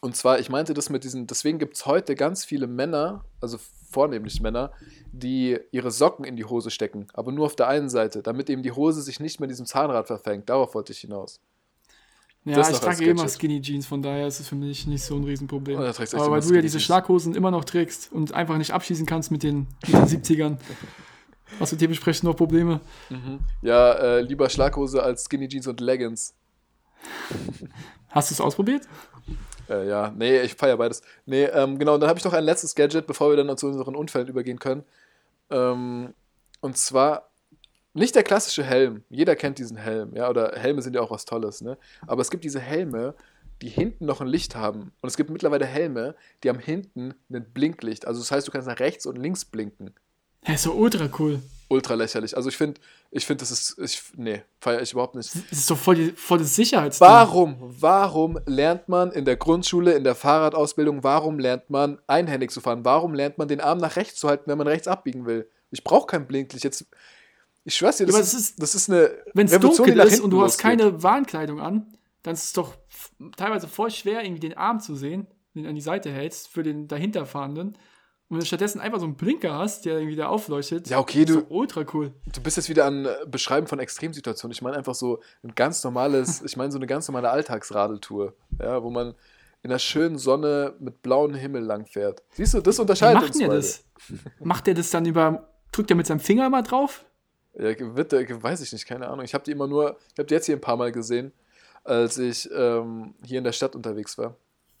und 0.00 0.14
zwar, 0.14 0.38
ich 0.38 0.50
meinte 0.50 0.74
das 0.74 0.90
mit 0.90 1.04
diesen, 1.04 1.26
deswegen 1.26 1.58
gibt 1.58 1.76
es 1.76 1.86
heute 1.86 2.14
ganz 2.14 2.44
viele 2.44 2.66
Männer, 2.66 3.24
also 3.40 3.58
vornehmlich 3.90 4.40
Männer, 4.40 4.72
die 5.10 5.58
ihre 5.72 5.90
Socken 5.90 6.24
in 6.24 6.36
die 6.36 6.44
Hose 6.44 6.70
stecken, 6.70 7.08
aber 7.14 7.32
nur 7.32 7.46
auf 7.46 7.56
der 7.56 7.68
einen 7.68 7.88
Seite, 7.88 8.22
damit 8.22 8.50
eben 8.50 8.62
die 8.62 8.72
Hose 8.72 9.02
sich 9.02 9.20
nicht 9.20 9.40
mehr 9.40 9.48
diesem 9.48 9.66
Zahnrad 9.66 10.06
verfängt. 10.06 10.48
Darauf 10.48 10.74
wollte 10.74 10.92
ich 10.92 11.00
hinaus. 11.00 11.40
Ja, 12.44 12.60
ich 12.70 12.78
trage 12.78 13.04
eh 13.04 13.10
immer. 13.10 13.28
Skinny 13.28 13.60
Jeans, 13.60 13.86
von 13.86 14.02
daher 14.02 14.28
ist 14.28 14.38
es 14.38 14.46
für 14.46 14.54
mich 14.54 14.86
nicht 14.86 15.02
so 15.02 15.16
ein 15.16 15.24
Riesenproblem. 15.24 15.80
Oh, 15.80 15.82
Aber 15.82 16.30
weil 16.30 16.40
du 16.40 16.54
ja 16.54 16.62
diese. 16.62 16.78
Schlaghosen 16.78 17.34
immer 17.34 17.50
noch 17.50 17.64
trägst 17.64 18.12
und 18.12 18.34
einfach 18.34 18.56
nicht 18.56 18.72
abschießen 18.72 19.04
kannst 19.04 19.32
mit 19.32 19.42
den, 19.42 19.66
mit 19.84 19.94
den 19.94 20.04
70ern, 20.22 20.56
hast 21.60 21.72
du 21.72 21.76
dementsprechend 21.76 22.24
noch 22.24 22.36
Probleme. 22.36 22.80
Mhm. 23.10 23.40
Ja, 23.62 23.92
äh, 23.92 24.20
lieber 24.20 24.48
Schlaghose 24.48 25.02
als 25.02 25.24
Skinny 25.24 25.48
Jeans 25.48 25.66
und 25.66 25.80
Leggings. 25.80 26.34
Hast 28.10 28.30
du 28.30 28.34
es 28.34 28.40
ausprobiert? 28.40 28.88
Äh, 29.68 29.88
ja, 29.88 30.12
nee, 30.16 30.40
ich 30.40 30.54
feiere 30.54 30.76
beides. 30.76 31.02
Nee, 31.24 31.44
ähm, 31.44 31.78
genau, 31.78 31.94
und 31.94 32.00
dann 32.00 32.08
habe 32.08 32.18
ich 32.18 32.24
noch 32.24 32.32
ein 32.32 32.44
letztes 32.44 32.74
Gadget, 32.74 33.06
bevor 33.06 33.30
wir 33.30 33.36
dann 33.36 33.56
zu 33.56 33.66
unseren 33.66 33.96
Unfällen 33.96 34.28
übergehen 34.28 34.58
können. 34.58 34.84
Ähm, 35.50 36.14
und 36.60 36.76
zwar 36.76 37.30
nicht 37.92 38.14
der 38.14 38.22
klassische 38.22 38.62
Helm. 38.62 39.04
Jeder 39.08 39.36
kennt 39.36 39.58
diesen 39.58 39.76
Helm, 39.76 40.14
ja, 40.14 40.28
oder 40.28 40.52
Helme 40.54 40.82
sind 40.82 40.94
ja 40.94 41.00
auch 41.00 41.10
was 41.10 41.24
Tolles, 41.24 41.62
ne? 41.62 41.78
Aber 42.06 42.22
es 42.22 42.30
gibt 42.30 42.44
diese 42.44 42.60
Helme, 42.60 43.14
die 43.62 43.68
hinten 43.68 44.04
noch 44.04 44.20
ein 44.20 44.26
Licht 44.26 44.54
haben. 44.54 44.92
Und 45.00 45.08
es 45.08 45.16
gibt 45.16 45.30
mittlerweile 45.30 45.64
Helme, 45.64 46.14
die 46.42 46.50
haben 46.50 46.58
hinten 46.58 47.14
ein 47.30 47.44
Blinklicht. 47.52 48.06
Also 48.06 48.20
das 48.20 48.30
heißt, 48.30 48.46
du 48.46 48.52
kannst 48.52 48.68
nach 48.68 48.80
rechts 48.80 49.06
und 49.06 49.16
links 49.16 49.44
blinken. 49.44 49.94
Hä, 50.48 50.56
so 50.56 50.72
ultra 50.72 51.08
cool. 51.18 51.40
Ultra 51.68 51.94
lächerlich. 51.94 52.36
Also 52.36 52.48
ich 52.48 52.56
finde, 52.56 52.80
ich 53.10 53.26
finde, 53.26 53.40
das 53.40 53.50
ist, 53.50 53.76
ich, 53.80 54.00
nee, 54.16 54.42
feiere 54.60 54.82
ich 54.82 54.92
überhaupt 54.92 55.16
nicht. 55.16 55.34
Das 55.34 55.58
ist 55.58 55.68
doch 55.68 55.76
voll, 55.76 55.96
die, 55.96 56.10
voll 56.12 56.38
das 56.38 56.54
Sicherheitsding. 56.54 57.08
Warum, 57.08 57.56
warum 57.80 58.38
lernt 58.46 58.88
man 58.88 59.10
in 59.10 59.24
der 59.24 59.34
Grundschule, 59.36 59.94
in 59.94 60.04
der 60.04 60.14
Fahrradausbildung, 60.14 61.02
warum 61.02 61.40
lernt 61.40 61.68
man 61.68 61.98
einhändig 62.06 62.52
zu 62.52 62.60
fahren? 62.60 62.84
Warum 62.84 63.14
lernt 63.14 63.36
man 63.38 63.48
den 63.48 63.60
Arm 63.60 63.78
nach 63.78 63.96
rechts 63.96 64.20
zu 64.20 64.28
halten, 64.28 64.44
wenn 64.48 64.58
man 64.58 64.68
rechts 64.68 64.86
abbiegen 64.86 65.26
will? 65.26 65.50
Ich 65.72 65.82
brauche 65.82 66.06
kein 66.06 66.28
Blinklicht. 66.28 66.62
Jetzt, 66.62 66.86
ich 67.64 67.74
schwör's 67.74 67.96
dir, 67.96 68.06
das, 68.06 68.14
ist, 68.16 68.32
das 68.32 68.40
ist- 68.40 68.62
das 68.62 68.74
ist 68.76 68.88
eine 68.88 69.10
Wenn 69.34 69.46
es 69.48 69.58
dunkel 69.58 69.98
ist 69.98 70.20
und 70.20 70.30
du 70.30 70.42
hast 70.42 70.62
losgeht. 70.62 70.62
keine 70.78 71.02
Warnkleidung 71.02 71.60
an, 71.60 71.92
dann 72.22 72.34
ist 72.34 72.44
es 72.44 72.52
doch 72.52 72.76
teilweise 73.36 73.66
voll 73.66 73.90
schwer, 73.90 74.22
irgendwie 74.22 74.40
den 74.48 74.56
Arm 74.56 74.78
zu 74.78 74.94
sehen, 74.94 75.26
den 75.56 75.64
du 75.64 75.68
an 75.68 75.74
die 75.74 75.80
Seite 75.80 76.12
hältst, 76.12 76.46
für 76.46 76.62
den 76.62 76.86
dahinterfahrenden. 76.86 77.76
Und 78.28 78.36
wenn 78.36 78.40
du 78.40 78.46
stattdessen 78.46 78.80
einfach 78.80 78.98
so 78.98 79.04
einen 79.04 79.14
Blinker 79.14 79.56
hast, 79.56 79.84
der 79.84 79.98
irgendwie 79.98 80.16
da 80.16 80.26
aufleuchtet, 80.28 80.88
Ja, 80.88 80.98
okay, 80.98 81.20
ist 81.20 81.28
du- 81.28 81.34
so 81.40 81.46
ultra 81.48 81.84
cool. 81.94 82.12
Du 82.34 82.40
bist 82.40 82.56
jetzt 82.56 82.68
wieder 82.68 82.84
an 82.84 83.04
äh, 83.04 83.14
Beschreiben 83.26 83.66
von 83.68 83.78
Extremsituationen. 83.78 84.52
Ich 84.52 84.62
meine 84.62 84.76
einfach 84.76 84.94
so 84.96 85.20
ein 85.44 85.54
ganz 85.54 85.84
normales, 85.84 86.42
ich 86.44 86.56
meine 86.56 86.72
so 86.72 86.78
eine 86.78 86.86
ganz 86.88 87.06
normale 87.08 87.30
Alltagsradeltour, 87.30 88.34
ja, 88.60 88.82
wo 88.82 88.90
man 88.90 89.14
in 89.62 89.70
der 89.70 89.78
schönen 89.78 90.18
Sonne 90.18 90.74
mit 90.80 91.02
blauem 91.02 91.34
Himmel 91.34 91.62
langfährt. 91.62 92.22
Siehst 92.32 92.54
du, 92.54 92.60
das 92.60 92.76
Wie 92.78 92.80
unterscheidet 92.82 93.14
macht 93.16 93.26
uns 93.28 93.38
denn 93.38 93.46
beide. 93.48 93.60
das? 93.60 93.84
Macht 94.40 94.68
er 94.68 94.74
das 94.74 94.90
dann 94.90 95.06
über, 95.06 95.48
drückt 95.72 95.90
er 95.90 95.96
mit 95.96 96.06
seinem 96.06 96.20
Finger 96.20 96.48
mal 96.50 96.62
drauf? 96.62 97.04
Ja, 97.54 97.74
wird, 97.96 98.12
weiß 98.12 98.60
ich 98.60 98.72
nicht, 98.72 98.86
keine 98.86 99.08
Ahnung. 99.08 99.24
Ich 99.24 99.34
habe 99.34 99.44
die 99.44 99.52
immer 99.52 99.66
nur, 99.66 99.96
ich 100.12 100.18
habe 100.18 100.26
die 100.26 100.34
jetzt 100.34 100.46
hier 100.46 100.56
ein 100.56 100.60
paar 100.60 100.76
Mal 100.76 100.92
gesehen, 100.92 101.32
als 101.84 102.18
ich 102.18 102.48
ähm, 102.54 103.14
hier 103.24 103.38
in 103.38 103.44
der 103.44 103.52
Stadt 103.52 103.74
unterwegs 103.74 104.18
war. 104.18 104.36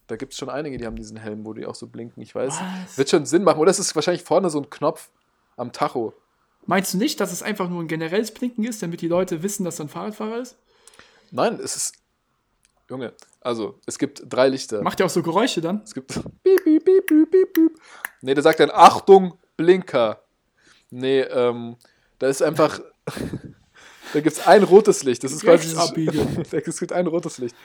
Da 0.06 0.16
gibt 0.16 0.32
es 0.32 0.38
schon 0.38 0.48
einige, 0.48 0.78
die 0.78 0.86
haben 0.86 0.96
diesen 0.96 1.16
Helm, 1.16 1.44
wo 1.44 1.52
die 1.52 1.66
auch 1.66 1.74
so 1.74 1.88
blinken. 1.88 2.22
Ich 2.22 2.34
weiß. 2.34 2.60
Was? 2.84 2.98
Wird 2.98 3.10
schon 3.10 3.26
Sinn 3.26 3.42
machen. 3.42 3.58
Oder 3.58 3.70
es 3.70 3.78
ist 3.78 3.94
wahrscheinlich 3.94 4.22
vorne 4.22 4.50
so 4.50 4.60
ein 4.60 4.70
Knopf 4.70 5.10
am 5.56 5.72
Tacho. 5.72 6.14
Meinst 6.66 6.94
du 6.94 6.98
nicht, 6.98 7.20
dass 7.20 7.32
es 7.32 7.42
einfach 7.42 7.68
nur 7.68 7.82
ein 7.82 7.88
generelles 7.88 8.32
Blinken 8.32 8.64
ist, 8.64 8.82
damit 8.82 9.00
die 9.00 9.08
Leute 9.08 9.42
wissen, 9.42 9.64
dass 9.64 9.76
da 9.76 9.84
ein 9.84 9.88
Fahrradfahrer 9.88 10.40
ist? 10.40 10.56
Nein, 11.30 11.58
es 11.62 11.76
ist. 11.76 11.94
Junge, 12.88 13.14
also, 13.40 13.80
es 13.86 13.98
gibt 13.98 14.22
drei 14.28 14.48
Lichter. 14.48 14.82
Macht 14.82 15.00
er 15.00 15.06
auch 15.06 15.10
so 15.10 15.22
Geräusche 15.22 15.60
dann? 15.60 15.82
Es 15.84 15.94
gibt. 15.94 16.08
Piep, 16.42 16.64
piep, 16.64 16.84
piep, 16.84 17.06
piep, 17.06 17.30
piep, 17.30 17.52
piep. 17.52 17.80
Nee, 18.20 18.34
der 18.34 18.42
sagt 18.42 18.60
dann 18.60 18.70
Achtung, 18.72 19.38
Blinker. 19.56 20.22
Nee, 20.90 21.20
ähm, 21.20 21.76
da 22.18 22.28
ist 22.28 22.42
einfach. 22.42 22.80
da 24.12 24.20
gibt 24.20 24.36
es 24.36 24.46
ein 24.46 24.62
rotes 24.62 25.02
Licht. 25.02 25.24
Das 25.24 25.32
ist 25.32 25.42
quasi. 25.42 25.76
Es 26.52 26.78
gibt 26.80 26.92
ein 26.92 27.06
rotes 27.06 27.38
Licht. 27.38 27.56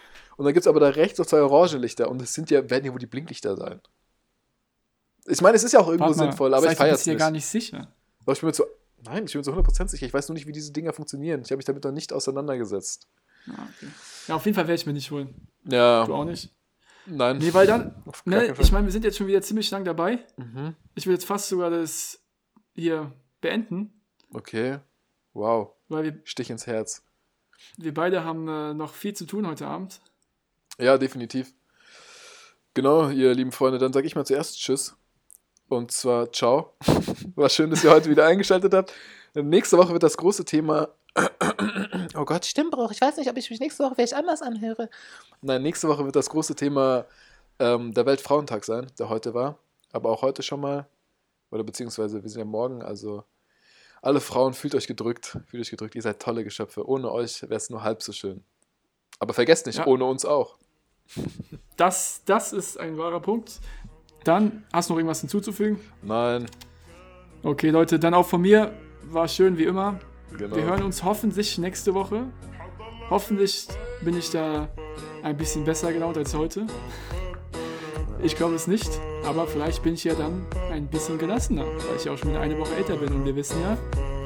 Und 0.41 0.45
dann 0.45 0.53
gibt 0.55 0.63
es 0.65 0.67
aber 0.67 0.79
da 0.79 0.87
rechts 0.89 1.19
noch 1.19 1.27
zwei 1.27 1.39
orange 1.41 1.77
Lichter. 1.77 2.09
Und 2.09 2.19
es 2.19 2.33
sind 2.33 2.49
ja, 2.49 2.67
werden 2.67 2.83
ja 2.83 2.91
wohl 2.91 2.97
die 2.99 3.05
Blinklichter 3.05 3.55
sein. 3.55 3.79
Ich 5.27 5.39
meine, 5.39 5.55
es 5.55 5.63
ist 5.63 5.71
ja 5.73 5.79
auch 5.79 5.87
irgendwo 5.87 6.07
mal, 6.09 6.13
sinnvoll, 6.15 6.51
aber 6.55 6.63
das 6.65 6.73
ich 6.73 6.77
feiere 6.79 6.95
es 6.95 7.03
dir 7.03 7.11
nicht. 7.13 7.19
gar 7.19 7.29
nicht 7.29 7.45
sicher. 7.45 7.93
Aber 8.21 8.33
ich 8.33 8.39
bin 8.39 8.47
mir 8.47 8.53
zu. 8.53 8.63
Nein, 9.05 9.25
ich 9.25 9.33
bin 9.33 9.39
mir 9.41 9.43
zu 9.43 9.51
100% 9.53 9.87
sicher. 9.89 10.07
Ich 10.07 10.13
weiß 10.13 10.27
nur 10.29 10.33
nicht, 10.33 10.47
wie 10.47 10.51
diese 10.51 10.71
Dinger 10.73 10.93
funktionieren. 10.93 11.41
Ich 11.43 11.51
habe 11.51 11.57
mich 11.57 11.65
damit 11.65 11.83
noch 11.83 11.91
nicht 11.91 12.11
auseinandergesetzt. 12.11 13.07
Ah, 13.47 13.67
okay. 13.75 13.91
Ja, 14.27 14.35
auf 14.35 14.45
jeden 14.45 14.55
Fall 14.55 14.65
werde 14.67 14.79
ich 14.81 14.85
mir 14.87 14.93
nicht 14.93 15.11
holen. 15.11 15.47
Ja, 15.65 16.05
Du 16.05 16.15
auch 16.15 16.25
nicht? 16.25 16.51
nein. 17.05 17.37
Nee, 17.37 17.53
weil 17.53 17.67
dann, 17.67 18.03
ne, 18.25 18.55
ich 18.59 18.71
meine, 18.71 18.85
wir 18.87 18.91
sind 18.91 19.03
jetzt 19.03 19.17
schon 19.17 19.27
wieder 19.27 19.41
ziemlich 19.43 19.69
lang 19.69 19.85
dabei. 19.85 20.25
Mhm. 20.37 20.75
Ich 20.95 21.05
will 21.05 21.13
jetzt 21.13 21.25
fast 21.25 21.49
sogar 21.49 21.69
das 21.69 22.19
hier 22.73 23.11
beenden, 23.41 24.01
Okay. 24.33 24.79
Wow. 25.33 25.69
weil 25.87 26.03
wir, 26.03 26.19
Stich 26.23 26.49
ins 26.49 26.65
Herz. 26.67 27.03
wir 27.77 27.93
beide 27.93 28.23
haben 28.23 28.47
äh, 28.47 28.73
noch 28.73 28.93
viel 28.93 29.13
zu 29.13 29.25
tun 29.25 29.45
heute 29.47 29.67
Abend. 29.67 29.99
Ja, 30.79 30.97
definitiv. 30.97 31.53
Genau, 32.73 33.09
ihr 33.09 33.33
lieben 33.33 33.51
Freunde, 33.51 33.77
dann 33.77 33.93
sage 33.93 34.07
ich 34.07 34.15
mal 34.15 34.25
zuerst 34.25 34.57
Tschüss. 34.57 34.95
Und 35.67 35.91
zwar 35.91 36.31
Ciao. 36.31 36.73
War 37.35 37.49
schön, 37.49 37.69
dass 37.69 37.83
ihr 37.83 37.91
heute 37.91 38.09
wieder 38.09 38.25
eingeschaltet 38.25 38.73
habt. 38.73 38.93
Nächste 39.33 39.77
Woche 39.77 39.93
wird 39.93 40.03
das 40.03 40.17
große 40.17 40.45
Thema. 40.45 40.89
Oh 42.13 42.25
Gott, 42.25 42.45
Stimmbruch. 42.45 42.91
Ich 42.91 42.99
weiß 42.99 43.15
nicht, 43.17 43.29
ob 43.29 43.37
ich 43.37 43.49
mich 43.49 43.59
nächste 43.61 43.83
Woche 43.85 43.95
vielleicht 43.95 44.13
anders 44.13 44.41
anhöre. 44.41 44.89
Nein, 45.41 45.61
nächste 45.61 45.87
Woche 45.87 46.03
wird 46.03 46.15
das 46.15 46.29
große 46.29 46.55
Thema 46.55 47.05
ähm, 47.57 47.93
der 47.93 48.05
Weltfrauentag 48.05 48.65
sein, 48.65 48.87
der 48.99 49.07
heute 49.07 49.33
war. 49.33 49.57
Aber 49.93 50.09
auch 50.09 50.21
heute 50.21 50.43
schon 50.43 50.59
mal. 50.59 50.87
Oder 51.51 51.63
beziehungsweise 51.63 52.21
wir 52.21 52.29
sind 52.29 52.39
ja 52.39 52.45
morgen, 52.45 52.81
also 52.81 53.23
alle 54.01 54.19
Frauen 54.19 54.53
fühlt 54.53 54.75
euch 54.75 54.87
gedrückt. 54.87 55.37
Fühlt 55.47 55.61
euch 55.61 55.69
gedrückt. 55.69 55.95
Ihr 55.95 56.01
seid 56.01 56.21
tolle 56.21 56.43
Geschöpfe. 56.43 56.85
Ohne 56.85 57.09
euch 57.11 57.41
wäre 57.43 57.55
es 57.55 57.69
nur 57.69 57.81
halb 57.83 58.01
so 58.03 58.11
schön. 58.11 58.43
Aber 59.19 59.33
vergesst 59.33 59.65
nicht, 59.67 59.77
Ja. 59.79 59.87
ohne 59.87 60.03
uns 60.05 60.25
auch. 60.25 60.57
Das, 61.77 62.21
das 62.25 62.53
ist 62.53 62.79
ein 62.79 62.97
wahrer 62.97 63.19
Punkt. 63.19 63.59
Dann, 64.23 64.63
hast 64.71 64.89
du 64.89 64.93
noch 64.93 64.99
irgendwas 64.99 65.21
hinzuzufügen? 65.21 65.79
Nein, 66.03 66.45
Okay, 67.43 67.71
Leute, 67.71 67.97
dann 67.97 68.13
auch 68.13 68.27
von 68.27 68.41
mir. 68.41 68.71
War 69.09 69.27
schön 69.27 69.57
wie 69.57 69.63
immer. 69.63 69.99
genau. 70.37 70.55
Wir 70.55 70.63
hören 70.63 70.83
uns 70.83 71.03
hoffentlich 71.03 71.57
nächste 71.57 71.95
Woche. 71.95 72.25
Hoffentlich 73.09 73.67
bin 74.03 74.15
ich 74.15 74.29
da 74.29 74.69
ein 75.23 75.35
bisschen 75.37 75.65
besser 75.65 75.91
gelaunt 75.91 76.17
als 76.17 76.35
heute. 76.35 76.67
Ich 78.21 78.35
glaube 78.35 78.53
es 78.53 78.67
nicht, 78.67 78.89
aber 79.25 79.47
vielleicht 79.47 79.81
bin 79.81 79.95
ich 79.95 80.03
ja 80.03 80.13
dann 80.13 80.45
ein 80.71 80.87
bisschen 80.87 81.17
gelassener, 81.17 81.65
weil 81.65 81.95
ich 81.97 82.05
ja 82.05 82.13
auch 82.13 82.17
schon 82.17 82.29
wieder 82.29 82.41
eine 82.41 82.57
Woche 82.59 82.75
älter 82.75 82.95
bin 82.95 83.11
und 83.11 83.25
wir 83.25 83.35
wissen 83.35 83.59
ja, 83.61 83.75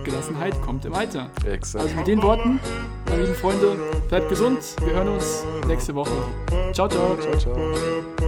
Gelassenheit 0.06 0.62
kommt 0.62 0.86
im 0.86 0.94
Alter. 0.94 1.30
Exakt. 1.46 1.84
Also 1.84 1.96
mit 1.98 2.08
den 2.08 2.22
Worten, 2.22 2.60
meine 3.10 3.24
lieben 3.24 3.36
Freunde, 3.36 3.78
bleibt 4.08 4.30
gesund. 4.30 4.60
Wir 4.86 4.94
hören 4.94 5.10
uns 5.10 5.44
nächste 5.68 5.94
Woche. 5.96 6.12
Ciao, 6.72 6.88
ciao. 6.88 7.18
Ciao, 7.18 7.38
ciao. 7.38 8.25